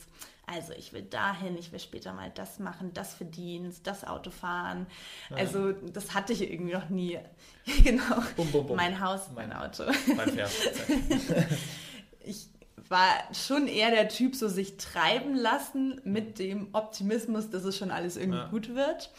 also 0.46 0.72
ich 0.74 0.92
will 0.92 1.02
dahin, 1.02 1.58
ich 1.58 1.72
will 1.72 1.80
später 1.80 2.12
mal 2.12 2.30
das 2.32 2.60
machen, 2.60 2.92
das 2.94 3.14
verdienen, 3.14 3.74
das 3.82 4.04
Auto 4.04 4.30
fahren. 4.30 4.86
Ja. 5.30 5.38
Also 5.38 5.72
das 5.72 6.14
hatte 6.14 6.32
ich 6.32 6.48
irgendwie 6.48 6.74
noch 6.74 6.88
nie. 6.90 7.18
genau. 7.82 8.22
Bum, 8.36 8.52
bum, 8.52 8.68
bum. 8.68 8.76
Mein 8.76 9.00
Haus, 9.00 9.30
mein 9.34 9.52
Auto. 9.52 9.82
Mein 10.14 10.30
Pferd. 10.30 10.52
ich 12.24 12.48
war 12.88 13.08
schon 13.32 13.66
eher 13.66 13.90
der 13.90 14.08
Typ, 14.08 14.34
so 14.34 14.48
sich 14.48 14.76
treiben 14.76 15.34
lassen 15.34 16.00
mit 16.04 16.38
dem 16.38 16.68
Optimismus, 16.72 17.50
dass 17.50 17.64
es 17.64 17.76
schon 17.76 17.90
alles 17.90 18.16
irgendwie 18.16 18.38
ja. 18.38 18.48
gut 18.48 18.74
wird. 18.74 19.10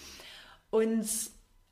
Und 0.70 1.08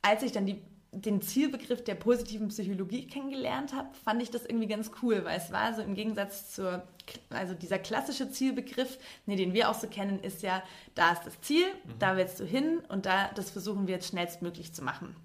als 0.01 0.23
ich 0.23 0.31
dann 0.31 0.45
die, 0.45 0.61
den 0.91 1.21
Zielbegriff 1.21 1.83
der 1.83 1.95
positiven 1.95 2.49
Psychologie 2.49 3.07
kennengelernt 3.07 3.73
habe, 3.73 3.89
fand 4.03 4.21
ich 4.21 4.31
das 4.31 4.45
irgendwie 4.45 4.67
ganz 4.67 4.91
cool, 5.01 5.23
weil 5.25 5.37
es 5.37 5.51
war 5.51 5.73
so 5.73 5.81
im 5.81 5.95
Gegensatz 5.95 6.53
zur, 6.53 6.83
also 7.29 7.53
dieser 7.53 7.79
klassische 7.79 8.29
Zielbegriff, 8.29 8.97
nee, 9.25 9.35
den 9.35 9.53
wir 9.53 9.69
auch 9.69 9.79
so 9.79 9.87
kennen, 9.87 10.19
ist 10.19 10.43
ja, 10.43 10.63
da 10.95 11.13
ist 11.13 11.25
das 11.25 11.41
Ziel, 11.41 11.65
mhm. 11.65 11.99
da 11.99 12.17
willst 12.17 12.39
du 12.39 12.45
hin 12.45 12.79
und 12.89 13.05
da, 13.05 13.29
das 13.35 13.51
versuchen 13.51 13.87
wir 13.87 13.95
jetzt 13.95 14.09
schnellstmöglich 14.09 14.73
zu 14.73 14.83
machen. 14.83 15.15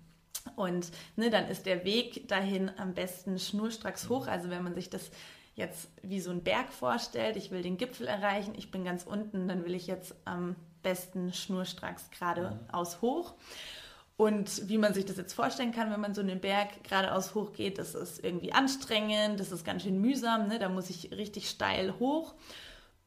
Und 0.56 0.90
ne, 1.16 1.30
dann 1.30 1.48
ist 1.48 1.66
der 1.66 1.84
Weg 1.84 2.28
dahin 2.28 2.70
am 2.78 2.94
besten 2.94 3.38
schnurstracks 3.38 4.08
hoch. 4.08 4.26
Also 4.26 4.50
wenn 4.50 4.64
man 4.64 4.74
sich 4.74 4.90
das 4.90 5.10
jetzt 5.58 5.90
wie 6.02 6.20
so 6.20 6.30
ein 6.30 6.42
Berg 6.42 6.72
vorstellt, 6.72 7.36
ich 7.36 7.50
will 7.50 7.62
den 7.62 7.76
Gipfel 7.76 8.06
erreichen, 8.06 8.54
ich 8.56 8.70
bin 8.70 8.84
ganz 8.84 9.04
unten, 9.04 9.48
dann 9.48 9.64
will 9.64 9.74
ich 9.74 9.86
jetzt 9.86 10.14
am 10.24 10.56
besten 10.82 11.32
schnurstracks 11.32 12.10
geradeaus 12.10 12.96
mhm. 12.96 13.02
hoch. 13.02 13.34
Und 14.16 14.68
wie 14.68 14.78
man 14.78 14.94
sich 14.94 15.04
das 15.04 15.16
jetzt 15.16 15.34
vorstellen 15.34 15.70
kann, 15.70 15.92
wenn 15.92 16.00
man 16.00 16.14
so 16.14 16.20
einen 16.20 16.40
Berg 16.40 16.82
geradeaus 16.82 17.34
hoch 17.34 17.52
geht, 17.52 17.78
das 17.78 17.94
ist 17.94 18.24
irgendwie 18.24 18.52
anstrengend, 18.52 19.38
das 19.38 19.52
ist 19.52 19.64
ganz 19.64 19.82
schön 19.82 20.00
mühsam, 20.00 20.48
ne? 20.48 20.58
da 20.58 20.68
muss 20.68 20.90
ich 20.90 21.12
richtig 21.12 21.48
steil 21.48 21.94
hoch. 22.00 22.34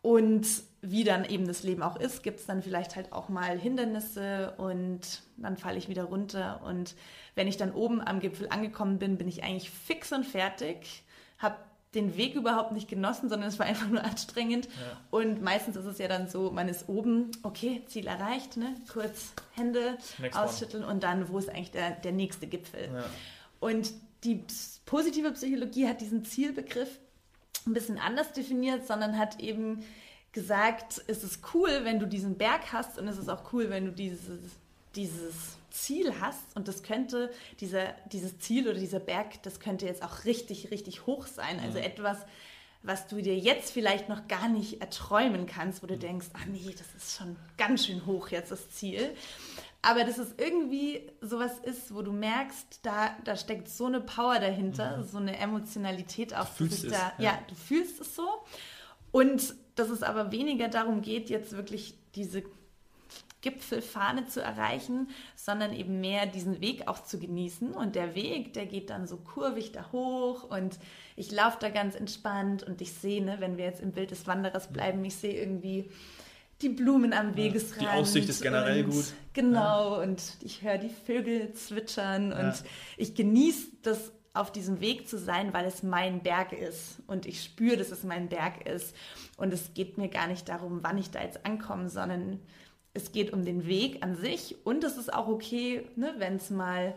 Und 0.01 0.47
wie 0.81 1.03
dann 1.03 1.25
eben 1.25 1.45
das 1.45 1.63
Leben 1.63 1.83
auch 1.83 1.95
ist, 1.95 2.23
gibt 2.23 2.39
es 2.39 2.45
dann 2.45 2.63
vielleicht 2.63 2.95
halt 2.95 3.11
auch 3.11 3.29
mal 3.29 3.59
Hindernisse 3.59 4.53
und 4.57 5.21
dann 5.37 5.57
falle 5.57 5.77
ich 5.77 5.89
wieder 5.89 6.05
runter. 6.05 6.61
Und 6.63 6.95
wenn 7.35 7.47
ich 7.47 7.57
dann 7.57 7.71
oben 7.71 8.01
am 8.01 8.19
Gipfel 8.19 8.47
angekommen 8.49 8.97
bin, 8.97 9.17
bin 9.17 9.27
ich 9.27 9.43
eigentlich 9.43 9.69
fix 9.69 10.11
und 10.11 10.25
fertig, 10.25 11.03
habe 11.37 11.57
den 11.93 12.15
Weg 12.15 12.35
überhaupt 12.35 12.71
nicht 12.71 12.87
genossen, 12.87 13.29
sondern 13.29 13.49
es 13.49 13.59
war 13.59 13.65
einfach 13.65 13.87
nur 13.87 14.03
anstrengend. 14.03 14.65
Ja. 14.65 14.71
Und 15.09 15.41
meistens 15.41 15.75
ist 15.75 15.85
es 15.85 15.97
ja 15.97 16.07
dann 16.07 16.29
so, 16.29 16.51
man 16.51 16.69
ist 16.69 16.87
oben, 16.87 17.31
okay, 17.43 17.83
Ziel 17.87 18.07
erreicht, 18.07 18.57
ne? 18.57 18.75
kurz 18.91 19.33
Hände 19.53 19.97
Next 20.17 20.39
ausschütteln 20.39 20.83
one. 20.83 20.93
und 20.93 21.03
dann, 21.03 21.29
wo 21.29 21.37
ist 21.37 21.49
eigentlich 21.49 21.71
der, 21.71 21.91
der 21.91 22.13
nächste 22.13 22.47
Gipfel? 22.47 22.89
Ja. 22.93 23.03
Und 23.59 23.91
die 24.23 24.45
positive 24.85 25.31
Psychologie 25.31 25.87
hat 25.87 26.01
diesen 26.01 26.23
Zielbegriff 26.23 26.99
ein 27.65 27.73
bisschen 27.73 27.97
anders 27.97 28.33
definiert, 28.33 28.87
sondern 28.87 29.17
hat 29.17 29.39
eben 29.39 29.83
gesagt, 30.31 31.01
es 31.07 31.23
ist 31.23 31.41
cool, 31.53 31.81
wenn 31.83 31.99
du 31.99 32.07
diesen 32.07 32.37
Berg 32.37 32.71
hast 32.71 32.97
und 32.97 33.07
es 33.07 33.17
ist 33.17 33.29
auch 33.29 33.51
cool, 33.53 33.69
wenn 33.69 33.85
du 33.85 33.91
dieses, 33.91 34.39
dieses 34.95 35.57
Ziel 35.71 36.13
hast 36.19 36.55
und 36.55 36.67
das 36.67 36.83
könnte, 36.83 37.31
dieser, 37.59 37.93
dieses 38.11 38.39
Ziel 38.39 38.67
oder 38.67 38.79
dieser 38.79 38.99
Berg, 38.99 39.41
das 39.43 39.59
könnte 39.59 39.85
jetzt 39.85 40.03
auch 40.03 40.25
richtig, 40.25 40.71
richtig 40.71 41.05
hoch 41.05 41.25
sein. 41.27 41.59
Also 41.59 41.79
mhm. 41.79 41.85
etwas, 41.85 42.17
was 42.83 43.07
du 43.07 43.21
dir 43.21 43.37
jetzt 43.37 43.71
vielleicht 43.71 44.09
noch 44.09 44.27
gar 44.27 44.47
nicht 44.47 44.81
erträumen 44.81 45.45
kannst, 45.45 45.83
wo 45.83 45.87
du 45.87 45.95
mhm. 45.95 45.99
denkst, 45.99 46.27
ach 46.33 46.45
nee, 46.45 46.75
das 46.77 46.87
ist 46.95 47.17
schon 47.17 47.35
ganz 47.57 47.85
schön 47.85 48.05
hoch 48.05 48.29
jetzt 48.29 48.51
das 48.51 48.69
Ziel. 48.71 49.15
Aber 49.83 50.03
dass 50.03 50.19
es 50.19 50.35
irgendwie 50.37 51.09
sowas 51.21 51.53
ist, 51.63 51.93
wo 51.93 52.03
du 52.03 52.11
merkst, 52.11 52.81
da, 52.83 53.15
da 53.23 53.35
steckt 53.35 53.67
so 53.67 53.85
eine 53.85 53.99
Power 53.99 54.39
dahinter, 54.39 54.97
mhm. 54.97 55.03
so 55.07 55.17
eine 55.17 55.37
Emotionalität 55.37 56.35
auch. 56.35 56.45
Du 56.45 56.65
fühlst 56.65 56.83
es. 56.83 56.91
Da, 56.91 57.13
ja. 57.17 57.31
ja, 57.31 57.39
du 57.47 57.55
fühlst 57.55 57.99
es 57.99 58.15
so. 58.15 58.27
Und 59.11 59.55
dass 59.75 59.89
es 59.89 60.03
aber 60.03 60.31
weniger 60.31 60.67
darum 60.67 61.01
geht, 61.01 61.29
jetzt 61.29 61.53
wirklich 61.53 61.95
diese 62.15 62.43
Gipfelfahne 63.41 64.27
zu 64.27 64.41
erreichen, 64.41 65.09
sondern 65.35 65.73
eben 65.73 65.99
mehr 65.99 66.25
diesen 66.27 66.61
Weg 66.61 66.87
auch 66.87 67.03
zu 67.03 67.19
genießen. 67.19 67.73
Und 67.73 67.95
der 67.95 68.15
Weg, 68.15 68.53
der 68.53 68.67
geht 68.67 68.89
dann 68.89 69.07
so 69.07 69.17
kurvig 69.17 69.71
da 69.71 69.91
hoch 69.91 70.43
und 70.43 70.77
ich 71.15 71.31
laufe 71.31 71.57
da 71.59 71.69
ganz 71.69 71.95
entspannt 71.95 72.63
und 72.63 72.81
ich 72.81 72.93
sehe, 72.93 73.23
ne, 73.23 73.37
wenn 73.39 73.57
wir 73.57 73.65
jetzt 73.65 73.81
im 73.81 73.91
Bild 73.91 74.11
des 74.11 74.27
Wanderers 74.27 74.71
bleiben, 74.71 75.03
ich 75.03 75.15
sehe 75.15 75.33
irgendwie 75.33 75.89
die 76.61 76.69
Blumen 76.69 77.13
am 77.13 77.35
Wegesrand. 77.35 77.81
Die 77.81 77.87
Aussicht 77.87 78.29
ist 78.29 78.41
generell 78.41 78.83
gut. 78.83 79.05
Genau, 79.33 79.95
ja. 79.95 80.03
und 80.03 80.21
ich 80.41 80.61
höre 80.61 80.77
die 80.77 80.89
Vögel 80.89 81.53
zwitschern 81.53 82.31
und 82.31 82.39
ja. 82.39 82.55
ich 82.97 83.15
genieße 83.15 83.67
das 83.81 84.11
auf 84.33 84.51
diesem 84.51 84.79
Weg 84.79 85.09
zu 85.09 85.17
sein, 85.17 85.53
weil 85.53 85.65
es 85.65 85.83
mein 85.83 86.21
Berg 86.21 86.53
ist 86.53 86.99
und 87.07 87.25
ich 87.25 87.43
spüre, 87.43 87.77
dass 87.77 87.91
es 87.91 88.03
mein 88.03 88.29
Berg 88.29 88.65
ist 88.65 88.95
und 89.37 89.51
es 89.51 89.73
geht 89.73 89.97
mir 89.97 90.07
gar 90.07 90.27
nicht 90.27 90.47
darum, 90.47 90.79
wann 90.83 90.97
ich 90.97 91.11
da 91.11 91.21
jetzt 91.21 91.45
ankomme, 91.45 91.89
sondern 91.89 92.39
es 92.93 93.11
geht 93.11 93.31
um 93.33 93.45
den 93.45 93.65
Weg 93.65 94.03
an 94.03 94.15
sich 94.15 94.55
und 94.65 94.83
es 94.83 94.97
ist 94.97 95.13
auch 95.13 95.27
okay, 95.27 95.87
ne, 95.95 96.13
wenn 96.17 96.35
es 96.35 96.49
mal 96.49 96.93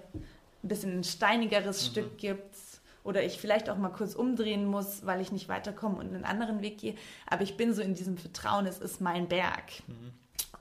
ein 0.62 0.68
bisschen 0.68 0.98
ein 0.98 1.04
steinigeres 1.04 1.82
mhm. 1.82 1.90
Stück 1.90 2.18
gibt 2.18 2.56
oder 3.04 3.22
ich 3.22 3.38
vielleicht 3.38 3.68
auch 3.68 3.76
mal 3.76 3.90
kurz 3.90 4.14
umdrehen 4.14 4.66
muss, 4.66 5.04
weil 5.04 5.20
ich 5.20 5.30
nicht 5.30 5.48
weiterkomme 5.48 5.98
und 5.98 6.14
einen 6.14 6.24
anderen 6.24 6.62
Weg 6.62 6.78
gehe. 6.78 6.94
Aber 7.26 7.42
ich 7.42 7.56
bin 7.56 7.74
so 7.74 7.82
in 7.82 7.94
diesem 7.94 8.16
Vertrauen, 8.16 8.66
es 8.66 8.78
ist 8.78 9.00
mein 9.00 9.28
Berg. 9.28 9.70
Mhm. 9.86 10.12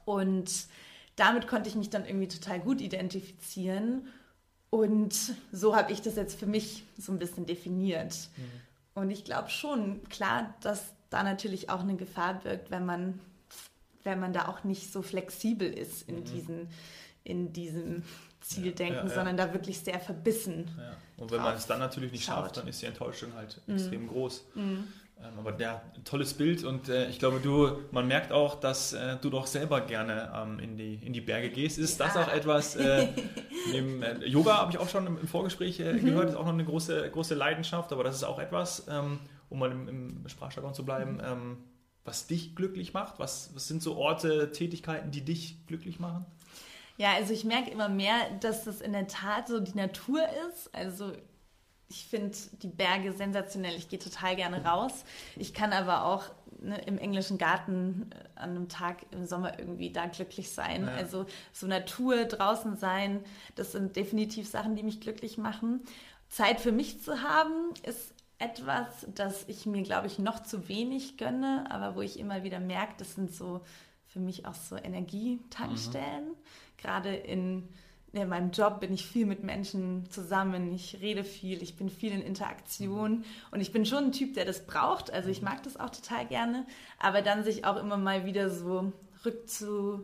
Und 0.05 0.51
damit 1.15 1.47
konnte 1.47 1.69
ich 1.69 1.75
mich 1.75 1.89
dann 1.89 2.05
irgendwie 2.05 2.27
total 2.27 2.59
gut 2.59 2.81
identifizieren. 2.81 4.07
Und 4.69 5.35
so 5.51 5.75
habe 5.75 5.93
ich 5.93 6.01
das 6.01 6.15
jetzt 6.15 6.37
für 6.37 6.47
mich 6.47 6.83
so 6.97 7.11
ein 7.11 7.19
bisschen 7.19 7.45
definiert. 7.45 8.29
Mhm. 8.35 9.01
Und 9.01 9.09
ich 9.09 9.23
glaube 9.23 9.49
schon, 9.49 10.03
klar, 10.09 10.53
dass 10.61 10.93
da 11.09 11.23
natürlich 11.23 11.69
auch 11.69 11.79
eine 11.79 11.95
Gefahr 11.95 12.35
birgt, 12.35 12.71
wenn 12.71 12.85
man 12.85 13.19
wenn 14.03 14.19
man 14.19 14.33
da 14.33 14.47
auch 14.47 14.63
nicht 14.63 14.91
so 14.91 15.01
flexibel 15.01 15.71
ist 15.71 16.07
in, 16.07 16.19
mhm. 16.19 16.25
diesen, 16.25 16.67
in 17.23 17.53
diesem 17.53 18.03
Zieldenken, 18.41 18.95
ja, 18.95 19.03
ja, 19.03 19.09
ja. 19.09 19.15
sondern 19.15 19.37
da 19.37 19.53
wirklich 19.53 19.79
sehr 19.79 19.99
verbissen. 19.99 20.69
Und 21.17 21.31
wenn 21.31 21.41
man 21.41 21.55
es 21.55 21.65
dann 21.65 21.79
natürlich 21.79 22.11
nicht 22.11 22.25
schaut. 22.25 22.43
schafft, 22.43 22.57
dann 22.57 22.67
ist 22.67 22.81
die 22.81 22.85
Enttäuschung 22.85 23.33
halt 23.35 23.61
mhm. 23.67 23.75
extrem 23.75 24.07
groß. 24.07 24.45
Mhm. 24.55 24.87
Ähm, 25.23 25.39
aber 25.39 25.51
der 25.51 25.81
tolles 26.03 26.33
Bild 26.33 26.63
und 26.63 26.89
äh, 26.89 27.07
ich 27.07 27.19
glaube, 27.19 27.39
du, 27.39 27.79
man 27.91 28.07
merkt 28.07 28.31
auch, 28.31 28.59
dass 28.59 28.93
äh, 28.93 29.17
du 29.21 29.29
doch 29.29 29.47
selber 29.47 29.81
gerne 29.81 30.31
ähm, 30.35 30.59
in, 30.59 30.75
die, 30.75 30.95
in 30.95 31.13
die 31.13 31.21
Berge 31.21 31.49
gehst. 31.49 31.77
Ist 31.77 31.99
das 31.99 32.17
auch 32.17 32.27
etwas, 32.27 32.75
äh, 32.75 33.07
neben 33.71 34.01
äh, 34.01 34.25
Yoga 34.25 34.57
habe 34.57 34.71
ich 34.71 34.79
auch 34.79 34.89
schon 34.89 35.05
im, 35.07 35.17
im 35.17 35.27
Vorgespräch 35.27 35.79
äh, 35.79 35.93
mhm. 35.93 36.05
gehört, 36.05 36.29
ist 36.29 36.35
auch 36.35 36.45
noch 36.45 36.53
eine 36.53 36.65
große, 36.65 37.09
große 37.11 37.35
Leidenschaft, 37.35 37.93
aber 37.93 38.03
das 38.03 38.15
ist 38.15 38.23
auch 38.23 38.39
etwas, 38.39 38.87
ähm, 38.89 39.19
um 39.49 39.59
mal 39.59 39.71
im, 39.71 39.87
im 39.87 40.27
Sprachjargon 40.27 40.73
zu 40.73 40.83
bleiben, 40.83 41.13
mhm. 41.13 41.21
ähm, 41.23 41.57
was 42.05 42.27
dich 42.27 42.55
glücklich 42.55 42.93
macht? 42.93 43.19
Was, 43.19 43.51
was 43.53 43.67
sind 43.67 43.81
so 43.81 43.95
Orte, 43.95 44.51
Tätigkeiten, 44.51 45.11
die 45.11 45.21
dich 45.21 45.65
glücklich 45.67 45.99
machen? 45.99 46.25
Ja, 46.97 47.13
also 47.13 47.33
ich 47.33 47.43
merke 47.43 47.71
immer 47.71 47.89
mehr, 47.89 48.15
dass 48.41 48.65
das 48.65 48.81
in 48.81 48.93
der 48.93 49.07
Tat 49.07 49.47
so 49.47 49.59
die 49.59 49.75
Natur 49.75 50.21
ist. 50.49 50.73
Also 50.73 51.11
ich 51.87 52.05
finde 52.05 52.37
die 52.61 52.67
Berge 52.67 53.13
sensationell. 53.13 53.75
Ich 53.75 53.89
gehe 53.89 53.99
total 53.99 54.35
gerne 54.35 54.63
raus. 54.65 55.05
Ich 55.35 55.53
kann 55.53 55.73
aber 55.73 56.05
auch 56.05 56.23
ne, 56.59 56.79
im 56.85 56.97
englischen 56.97 57.37
Garten 57.37 58.09
äh, 58.11 58.39
an 58.39 58.51
einem 58.51 58.69
Tag 58.69 59.05
im 59.11 59.25
Sommer 59.25 59.59
irgendwie 59.59 59.91
da 59.91 60.07
glücklich 60.07 60.51
sein. 60.51 60.85
Ja. 60.85 60.93
Also 60.93 61.25
so 61.51 61.67
Natur, 61.67 62.25
draußen 62.25 62.77
sein, 62.77 63.23
das 63.55 63.71
sind 63.71 63.95
definitiv 63.95 64.47
Sachen, 64.47 64.75
die 64.75 64.83
mich 64.83 65.01
glücklich 65.01 65.37
machen. 65.37 65.81
Zeit 66.29 66.59
für 66.59 66.71
mich 66.71 67.01
zu 67.01 67.21
haben, 67.21 67.73
ist 67.83 68.13
etwas, 68.39 69.07
das 69.13 69.45
ich 69.47 69.65
mir, 69.65 69.83
glaube 69.83 70.07
ich, 70.07 70.19
noch 70.19 70.43
zu 70.43 70.67
wenig 70.67 71.17
gönne, 71.17 71.65
aber 71.69 71.95
wo 71.95 72.01
ich 72.01 72.19
immer 72.19 72.43
wieder 72.43 72.59
merke, 72.59 72.93
das 72.97 73.15
sind 73.15 73.33
so 73.33 73.61
für 74.07 74.19
mich 74.19 74.45
auch 74.45 74.53
so 74.53 74.75
Energietankstellen. 74.75 76.29
Mhm. 76.29 76.77
Gerade 76.77 77.15
in, 77.15 77.67
in, 78.11 78.29
meinem 78.29 78.51
Job 78.51 78.79
bin 78.79 78.93
ich 78.93 79.05
viel 79.05 79.25
mit 79.25 79.43
Menschen 79.43 80.09
zusammen, 80.09 80.71
ich 80.73 80.99
rede 81.01 81.23
viel, 81.23 81.63
ich 81.63 81.75
bin 81.75 81.89
viel 81.89 82.11
in 82.11 82.21
Interaktion 82.21 83.11
mhm. 83.11 83.23
und 83.51 83.61
ich 83.61 83.71
bin 83.71 83.85
schon 83.85 84.05
ein 84.05 84.11
Typ, 84.11 84.33
der 84.35 84.45
das 84.45 84.65
braucht. 84.65 85.11
Also 85.11 85.29
ich 85.29 85.41
mag 85.41 85.63
das 85.63 85.77
auch 85.77 85.89
total 85.89 86.27
gerne, 86.27 86.65
aber 86.99 87.21
dann 87.21 87.43
sich 87.43 87.65
auch 87.65 87.77
immer 87.77 87.97
mal 87.97 88.25
wieder 88.25 88.49
so 88.49 88.93
rückzu, 89.25 90.01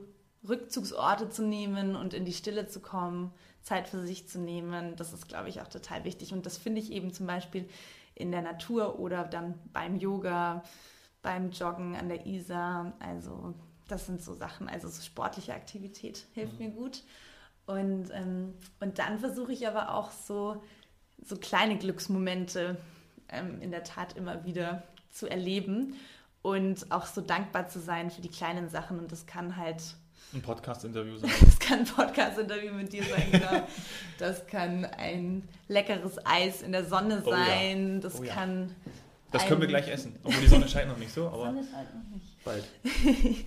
Rückzugsorte 0.47 1.29
zu 1.29 1.43
nehmen 1.43 1.95
und 1.95 2.13
in 2.13 2.25
die 2.25 2.33
Stille 2.33 2.67
zu 2.67 2.79
kommen. 2.79 3.31
Zeit 3.61 3.89
für 3.89 3.99
sich 3.99 4.27
zu 4.27 4.39
nehmen, 4.39 4.95
das 4.95 5.13
ist, 5.13 5.27
glaube 5.27 5.49
ich, 5.49 5.61
auch 5.61 5.67
total 5.67 6.05
wichtig. 6.05 6.33
Und 6.33 6.45
das 6.45 6.57
finde 6.57 6.79
ich 6.79 6.91
eben 6.91 7.13
zum 7.13 7.27
Beispiel 7.27 7.67
in 8.19 8.31
der 8.31 8.41
Natur 8.41 8.99
oder 8.99 9.23
dann 9.23 9.55
beim 9.73 9.95
Yoga, 9.95 10.61
beim 11.21 11.49
Joggen 11.51 11.95
an 11.95 12.09
der 12.09 12.27
Isar. 12.27 12.93
Also 12.99 13.55
das 13.87 14.05
sind 14.05 14.21
so 14.21 14.33
Sachen, 14.33 14.69
also 14.69 14.87
so 14.87 15.01
sportliche 15.01 15.53
Aktivität 15.55 16.27
hilft 16.33 16.59
mhm. 16.59 16.65
mir 16.65 16.71
gut. 16.71 17.03
Und, 17.65 18.09
ähm, 18.13 18.53
und 18.79 18.99
dann 18.99 19.19
versuche 19.19 19.53
ich 19.53 19.67
aber 19.67 19.93
auch 19.93 20.11
so, 20.11 20.61
so 21.23 21.37
kleine 21.37 21.77
Glücksmomente 21.77 22.77
ähm, 23.29 23.61
in 23.61 23.71
der 23.71 23.83
Tat 23.83 24.17
immer 24.17 24.43
wieder 24.43 24.83
zu 25.11 25.27
erleben 25.27 25.95
und 26.41 26.91
auch 26.91 27.05
so 27.05 27.21
dankbar 27.21 27.67
zu 27.67 27.79
sein 27.79 28.11
für 28.11 28.21
die 28.21 28.29
kleinen 28.29 28.69
Sachen. 28.69 28.99
Und 28.99 29.11
das 29.11 29.25
kann 29.27 29.55
halt 29.55 29.81
ein 30.33 30.41
Podcast-Interview 30.41 31.17
sein. 31.17 31.31
Das 31.41 31.59
kann 31.59 31.79
ein 31.79 31.85
Podcast-Interview 31.85 32.73
mit 32.73 32.93
dir 32.93 33.03
sein, 33.03 33.31
genau. 33.31 33.67
Das 34.17 34.45
kann 34.47 34.85
ein 34.85 35.47
leckeres 35.67 36.23
Eis 36.25 36.61
in 36.61 36.71
der 36.71 36.85
Sonne 36.85 37.21
sein. 37.21 37.91
Oh 37.91 37.95
ja. 37.95 37.99
Das 38.01 38.19
oh 38.19 38.23
ja. 38.23 38.33
kann. 38.33 38.75
Das 39.31 39.45
können 39.45 39.61
wir 39.61 39.67
gleich 39.67 39.87
essen. 39.87 40.15
Obwohl 40.23 40.41
die 40.41 40.47
Sonne 40.47 40.67
scheint 40.67 40.89
noch 40.89 40.97
nicht 40.97 41.13
so, 41.13 41.27
aber. 41.27 41.45
Sonne 41.45 41.63
scheint 41.63 41.93
noch 41.95 42.15
nicht. 42.15 42.43
Bald. 42.43 42.65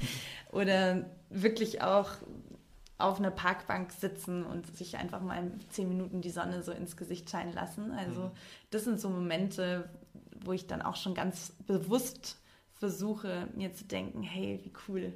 Oder 0.53 1.05
wirklich 1.31 1.83
auch 1.83 2.11
auf 2.99 3.19
einer 3.19 3.31
Parkbank 3.31 3.93
sitzen 3.93 4.45
und 4.45 4.77
sich 4.77 4.97
einfach 4.97 5.21
mal 5.21 5.51
zehn 5.71 5.89
Minuten 5.89 6.21
die 6.21 6.31
Sonne 6.31 6.63
so 6.63 6.73
ins 6.73 6.97
Gesicht 6.97 7.29
scheinen 7.31 7.53
lassen. 7.53 7.91
Also, 7.93 8.21
mhm. 8.23 8.31
das 8.71 8.85
sind 8.85 9.01
so 9.01 9.09
Momente, 9.09 9.89
wo 10.45 10.53
ich 10.53 10.67
dann 10.67 10.83
auch 10.83 10.97
schon 10.97 11.15
ganz 11.15 11.53
bewusst 11.67 12.39
versuche 12.75 13.49
mir 13.55 13.73
zu 13.75 13.85
denken, 13.85 14.23
hey, 14.23 14.61
wie 14.65 14.73
cool. 14.89 15.13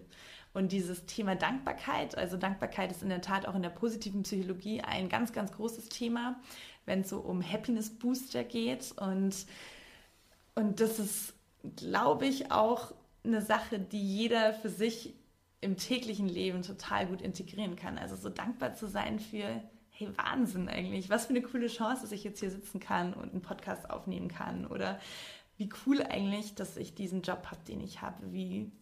Und 0.56 0.72
dieses 0.72 1.04
Thema 1.04 1.36
Dankbarkeit, 1.36 2.16
also 2.16 2.38
Dankbarkeit 2.38 2.90
ist 2.90 3.02
in 3.02 3.10
der 3.10 3.20
Tat 3.20 3.46
auch 3.46 3.54
in 3.54 3.60
der 3.60 3.68
positiven 3.68 4.22
Psychologie 4.22 4.80
ein 4.80 5.10
ganz, 5.10 5.34
ganz 5.34 5.52
großes 5.52 5.90
Thema, 5.90 6.40
wenn 6.86 7.00
es 7.00 7.10
so 7.10 7.18
um 7.18 7.42
Happiness 7.42 7.90
Booster 7.90 8.42
geht. 8.42 8.94
Und, 8.96 9.44
und 10.54 10.80
das 10.80 10.98
ist, 10.98 11.34
glaube 11.76 12.24
ich, 12.24 12.52
auch 12.52 12.94
eine 13.22 13.42
Sache, 13.42 13.78
die 13.78 14.00
jeder 14.00 14.54
für 14.54 14.70
sich 14.70 15.12
im 15.60 15.76
täglichen 15.76 16.26
Leben 16.26 16.62
total 16.62 17.06
gut 17.06 17.20
integrieren 17.20 17.76
kann. 17.76 17.98
Also 17.98 18.16
so 18.16 18.30
dankbar 18.30 18.72
zu 18.72 18.88
sein 18.88 19.20
für, 19.20 19.62
hey, 19.90 20.08
Wahnsinn 20.16 20.70
eigentlich, 20.70 21.10
was 21.10 21.26
für 21.26 21.34
eine 21.34 21.42
coole 21.42 21.66
Chance, 21.66 22.00
dass 22.00 22.12
ich 22.12 22.24
jetzt 22.24 22.40
hier 22.40 22.50
sitzen 22.50 22.80
kann 22.80 23.12
und 23.12 23.32
einen 23.32 23.42
Podcast 23.42 23.90
aufnehmen 23.90 24.28
kann. 24.28 24.66
Oder 24.66 25.00
wie 25.58 25.68
cool 25.84 26.02
eigentlich, 26.02 26.54
dass 26.54 26.78
ich 26.78 26.94
diesen 26.94 27.20
Job 27.20 27.48
habe, 27.50 27.60
den 27.68 27.82
ich 27.82 28.00
habe. 28.00 28.32
Wie, 28.32 28.72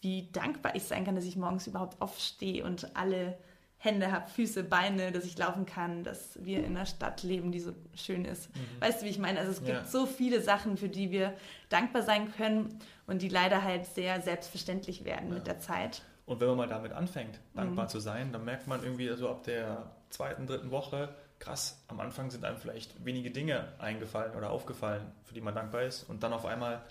wie 0.00 0.30
dankbar 0.32 0.74
ich 0.74 0.84
sein 0.84 1.04
kann, 1.04 1.14
dass 1.14 1.24
ich 1.24 1.36
morgens 1.36 1.66
überhaupt 1.66 2.00
aufstehe 2.00 2.64
und 2.64 2.96
alle 2.96 3.38
Hände 3.82 4.12
habe, 4.12 4.28
Füße, 4.28 4.62
Beine, 4.62 5.10
dass 5.10 5.24
ich 5.24 5.38
laufen 5.38 5.64
kann, 5.64 6.04
dass 6.04 6.38
wir 6.44 6.58
in 6.58 6.76
einer 6.76 6.84
Stadt 6.84 7.22
leben, 7.22 7.50
die 7.50 7.60
so 7.60 7.72
schön 7.94 8.26
ist. 8.26 8.54
Mhm. 8.54 8.60
Weißt 8.80 9.00
du, 9.00 9.06
wie 9.06 9.10
ich 9.10 9.18
meine? 9.18 9.38
Also 9.38 9.52
es 9.52 9.64
gibt 9.64 9.70
ja. 9.70 9.84
so 9.84 10.04
viele 10.04 10.42
Sachen, 10.42 10.76
für 10.76 10.90
die 10.90 11.10
wir 11.10 11.32
dankbar 11.70 12.02
sein 12.02 12.30
können 12.32 12.78
und 13.06 13.22
die 13.22 13.30
leider 13.30 13.62
halt 13.62 13.86
sehr 13.86 14.20
selbstverständlich 14.20 15.04
werden 15.04 15.30
ja. 15.30 15.34
mit 15.36 15.46
der 15.46 15.60
Zeit. 15.60 16.02
Und 16.26 16.40
wenn 16.40 16.48
man 16.48 16.58
mal 16.58 16.68
damit 16.68 16.92
anfängt, 16.92 17.40
dankbar 17.54 17.86
mhm. 17.86 17.88
zu 17.88 18.00
sein, 18.00 18.32
dann 18.32 18.44
merkt 18.44 18.66
man 18.66 18.82
irgendwie 18.82 19.08
so 19.16 19.30
ab 19.30 19.44
der 19.44 19.90
zweiten, 20.10 20.46
dritten 20.46 20.70
Woche, 20.70 21.14
krass, 21.38 21.82
am 21.88 22.00
Anfang 22.00 22.30
sind 22.30 22.44
einem 22.44 22.58
vielleicht 22.58 23.02
wenige 23.04 23.30
Dinge 23.30 23.72
eingefallen 23.78 24.36
oder 24.36 24.50
aufgefallen, 24.50 25.10
für 25.24 25.32
die 25.32 25.40
man 25.40 25.54
dankbar 25.54 25.82
ist. 25.82 26.04
Und 26.04 26.22
dann 26.22 26.34
auf 26.34 26.44
einmal 26.44 26.82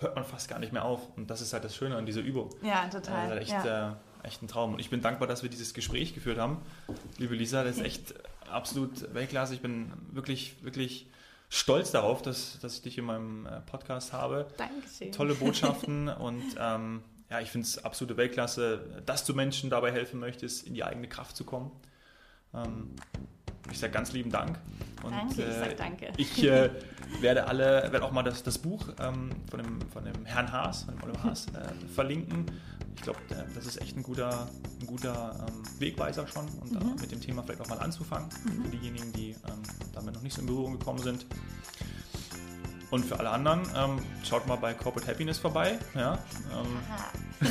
hört 0.00 0.14
man 0.14 0.24
fast 0.24 0.48
gar 0.48 0.58
nicht 0.58 0.72
mehr 0.72 0.84
auf. 0.84 1.00
Und 1.16 1.30
das 1.30 1.40
ist 1.40 1.52
halt 1.52 1.64
das 1.64 1.74
Schöne 1.74 1.96
an 1.96 2.06
dieser 2.06 2.20
Übung. 2.20 2.50
Ja, 2.62 2.88
total. 2.88 3.30
Also 3.30 3.34
echt, 3.34 3.50
ja. 3.50 3.92
äh, 4.22 4.26
echt 4.26 4.42
ein 4.42 4.48
Traum. 4.48 4.74
Und 4.74 4.80
ich 4.80 4.90
bin 4.90 5.00
dankbar, 5.02 5.28
dass 5.28 5.42
wir 5.42 5.50
dieses 5.50 5.74
Gespräch 5.74 6.14
geführt 6.14 6.38
haben. 6.38 6.58
Liebe 7.18 7.34
Lisa, 7.34 7.64
das 7.64 7.76
ist 7.76 7.84
echt 7.84 8.14
absolut 8.50 9.14
Weltklasse. 9.14 9.54
Ich 9.54 9.60
bin 9.60 9.92
wirklich, 10.12 10.62
wirklich 10.62 11.06
stolz 11.48 11.90
darauf, 11.92 12.22
dass, 12.22 12.58
dass 12.60 12.74
ich 12.76 12.82
dich 12.82 12.98
in 12.98 13.04
meinem 13.04 13.46
äh, 13.46 13.60
Podcast 13.60 14.12
habe. 14.12 14.46
Dankeschön. 14.56 15.12
Tolle 15.12 15.34
Botschaften 15.34 16.08
und 16.08 16.44
ähm, 16.58 17.02
ja, 17.30 17.40
ich 17.40 17.50
finde 17.50 17.66
es 17.66 17.84
absolute 17.84 18.16
Weltklasse, 18.16 19.02
dass 19.06 19.24
du 19.24 19.34
Menschen 19.34 19.70
dabei 19.70 19.92
helfen 19.92 20.20
möchtest, 20.20 20.66
in 20.66 20.74
die 20.74 20.84
eigene 20.84 21.08
Kraft 21.08 21.36
zu 21.36 21.44
kommen. 21.44 21.70
Ähm, 22.54 22.90
ich 23.70 23.78
sage 23.78 23.92
ganz 23.92 24.12
lieben 24.12 24.30
Dank. 24.30 24.58
Und, 25.02 25.12
danke, 25.12 25.42
ich 25.42 25.54
sage 25.54 25.74
danke. 25.76 26.08
Ich 26.16 26.42
äh, 26.44 26.70
werde 27.20 27.46
alle, 27.46 27.88
werde 27.90 28.04
auch 28.04 28.12
mal 28.12 28.22
das, 28.22 28.42
das 28.42 28.58
Buch 28.58 28.88
ähm, 29.00 29.30
von, 29.50 29.62
dem, 29.62 29.80
von 29.92 30.04
dem 30.04 30.24
Herrn 30.24 30.50
Haas, 30.50 30.84
von 30.84 30.94
dem 30.94 31.04
Oliver 31.04 31.24
Haas, 31.24 31.46
äh, 31.48 31.86
verlinken. 31.94 32.46
Ich 32.96 33.02
glaube, 33.02 33.18
das 33.54 33.66
ist 33.66 33.80
echt 33.82 33.96
ein 33.96 34.02
guter, 34.02 34.48
ein 34.80 34.86
guter 34.86 35.46
ähm, 35.46 35.62
Wegweiser 35.78 36.26
schon 36.26 36.48
und 36.60 36.72
mhm. 36.72 36.94
mit 37.00 37.10
dem 37.12 37.20
Thema 37.20 37.42
vielleicht 37.42 37.60
auch 37.60 37.68
mal 37.68 37.78
anzufangen, 37.80 38.28
mhm. 38.44 38.64
für 38.64 38.76
diejenigen, 38.76 39.12
die 39.12 39.30
ähm, 39.30 39.62
damit 39.92 40.14
noch 40.14 40.22
nicht 40.22 40.34
so 40.34 40.40
in 40.40 40.46
Berührung 40.46 40.78
gekommen 40.78 41.00
sind. 41.00 41.26
Und 42.94 43.04
für 43.04 43.18
alle 43.18 43.30
anderen, 43.30 43.62
ähm, 43.76 43.98
schaut 44.22 44.46
mal 44.46 44.54
bei 44.54 44.72
Corporate 44.72 45.10
Happiness 45.10 45.38
vorbei. 45.38 45.80
Ja, 45.96 46.16
ähm, 46.52 47.50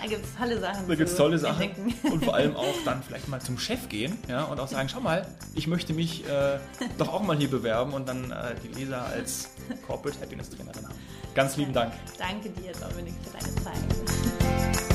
da 0.00 0.06
gibt 0.06 0.24
es 0.24 0.36
tolle 0.36 0.60
Sachen. 0.60 0.86
Da 0.86 0.94
gibt 0.94 1.10
es 1.10 1.16
tolle 1.16 1.38
Sachen. 1.40 1.70
Und 2.04 2.24
vor 2.24 2.36
allem 2.36 2.54
auch 2.54 2.76
dann 2.84 3.02
vielleicht 3.02 3.26
mal 3.26 3.40
zum 3.40 3.58
Chef 3.58 3.88
gehen 3.88 4.16
ja, 4.28 4.44
und 4.44 4.60
auch 4.60 4.68
sagen, 4.68 4.88
schau 4.88 5.00
mal, 5.00 5.26
ich 5.54 5.66
möchte 5.66 5.92
mich 5.92 6.24
äh, 6.28 6.60
doch 6.98 7.12
auch 7.12 7.22
mal 7.22 7.36
hier 7.36 7.50
bewerben 7.50 7.94
und 7.94 8.08
dann 8.08 8.30
äh, 8.30 8.54
die 8.62 8.68
Leser 8.68 9.04
als 9.06 9.50
Corporate 9.88 10.20
Happiness 10.20 10.50
Trainerin 10.50 10.86
haben. 10.86 10.98
Ganz 11.34 11.56
lieben 11.56 11.72
Dank. 11.72 11.92
Danke 12.16 12.50
dir, 12.50 12.70
Dominik, 12.72 13.14
für 13.24 13.32
deine 13.32 13.54
Zeit. 13.56 14.89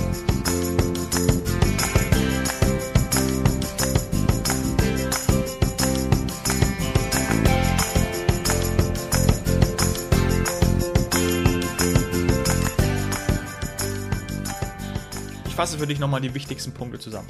Ich 15.55 15.57
fasse 15.57 15.79
für 15.79 15.87
dich 15.87 15.99
nochmal 15.99 16.19
die 16.19 16.33
wichtigsten 16.33 16.73
Punkte 16.73 16.99
zusammen. 16.99 17.29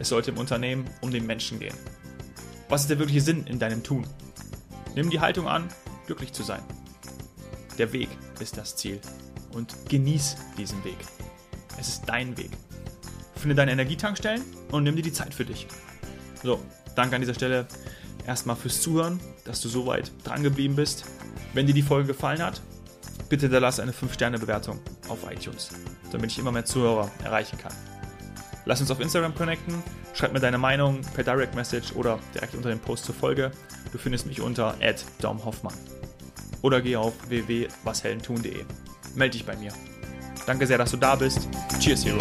Es 0.00 0.08
sollte 0.08 0.32
im 0.32 0.38
Unternehmen 0.38 0.90
um 1.00 1.12
den 1.12 1.26
Menschen 1.26 1.60
gehen. 1.60 1.76
Was 2.68 2.80
ist 2.80 2.90
der 2.90 2.98
wirkliche 2.98 3.20
Sinn 3.20 3.46
in 3.46 3.60
deinem 3.60 3.84
Tun? 3.84 4.04
Nimm 4.96 5.10
die 5.10 5.20
Haltung 5.20 5.46
an, 5.46 5.68
glücklich 6.06 6.32
zu 6.32 6.42
sein. 6.42 6.60
Der 7.78 7.92
Weg 7.92 8.08
ist 8.40 8.56
das 8.56 8.74
Ziel 8.74 9.00
und 9.52 9.76
genieß 9.88 10.34
diesen 10.58 10.82
Weg. 10.82 10.96
Es 11.78 11.86
ist 11.86 12.02
dein 12.06 12.36
Weg. 12.36 12.50
Finde 13.36 13.54
deine 13.54 13.70
Energietankstellen 13.70 14.42
und 14.72 14.82
nimm 14.82 14.96
dir 14.96 15.02
die 15.02 15.12
Zeit 15.12 15.32
für 15.32 15.44
dich. 15.44 15.68
So, 16.42 16.60
danke 16.96 17.14
an 17.14 17.22
dieser 17.22 17.34
Stelle 17.34 17.68
erstmal 18.26 18.56
fürs 18.56 18.80
Zuhören, 18.80 19.20
dass 19.44 19.60
du 19.60 19.68
so 19.68 19.86
weit 19.86 20.10
dran 20.24 20.42
geblieben 20.42 20.74
bist. 20.74 21.04
Wenn 21.54 21.68
dir 21.68 21.74
die 21.74 21.82
Folge 21.82 22.08
gefallen 22.08 22.42
hat, 22.42 22.60
bitte 23.28 23.42
hinterlasse 23.42 23.82
eine 23.82 23.92
5-Sterne-Bewertung 23.92 24.80
auf 25.08 25.30
iTunes 25.30 25.70
damit 26.12 26.32
ich 26.32 26.38
immer 26.38 26.52
mehr 26.52 26.64
Zuhörer 26.64 27.10
erreichen 27.24 27.58
kann. 27.58 27.72
Lass 28.64 28.80
uns 28.80 28.90
auf 28.90 29.00
Instagram 29.00 29.34
connecten, 29.34 29.74
schreib 30.14 30.32
mir 30.32 30.40
deine 30.40 30.58
Meinung 30.58 31.00
per 31.14 31.22
Direct 31.22 31.54
Message 31.54 31.92
oder 31.94 32.18
direkt 32.34 32.54
unter 32.54 32.68
dem 32.68 32.80
Post 32.80 33.04
zur 33.04 33.14
Folge. 33.14 33.52
Du 33.92 33.98
findest 33.98 34.26
mich 34.26 34.40
unter 34.40 34.74
@domhoffmann 35.20 35.74
oder 36.62 36.80
geh 36.80 36.96
auf 36.96 37.12
www.washeldentun.de. 37.28 38.64
Melde 39.14 39.32
dich 39.32 39.46
bei 39.46 39.56
mir. 39.56 39.72
Danke 40.46 40.66
sehr, 40.66 40.78
dass 40.78 40.90
du 40.90 40.96
da 40.96 41.14
bist. 41.14 41.48
Cheers, 41.80 42.04
Hero. 42.04 42.18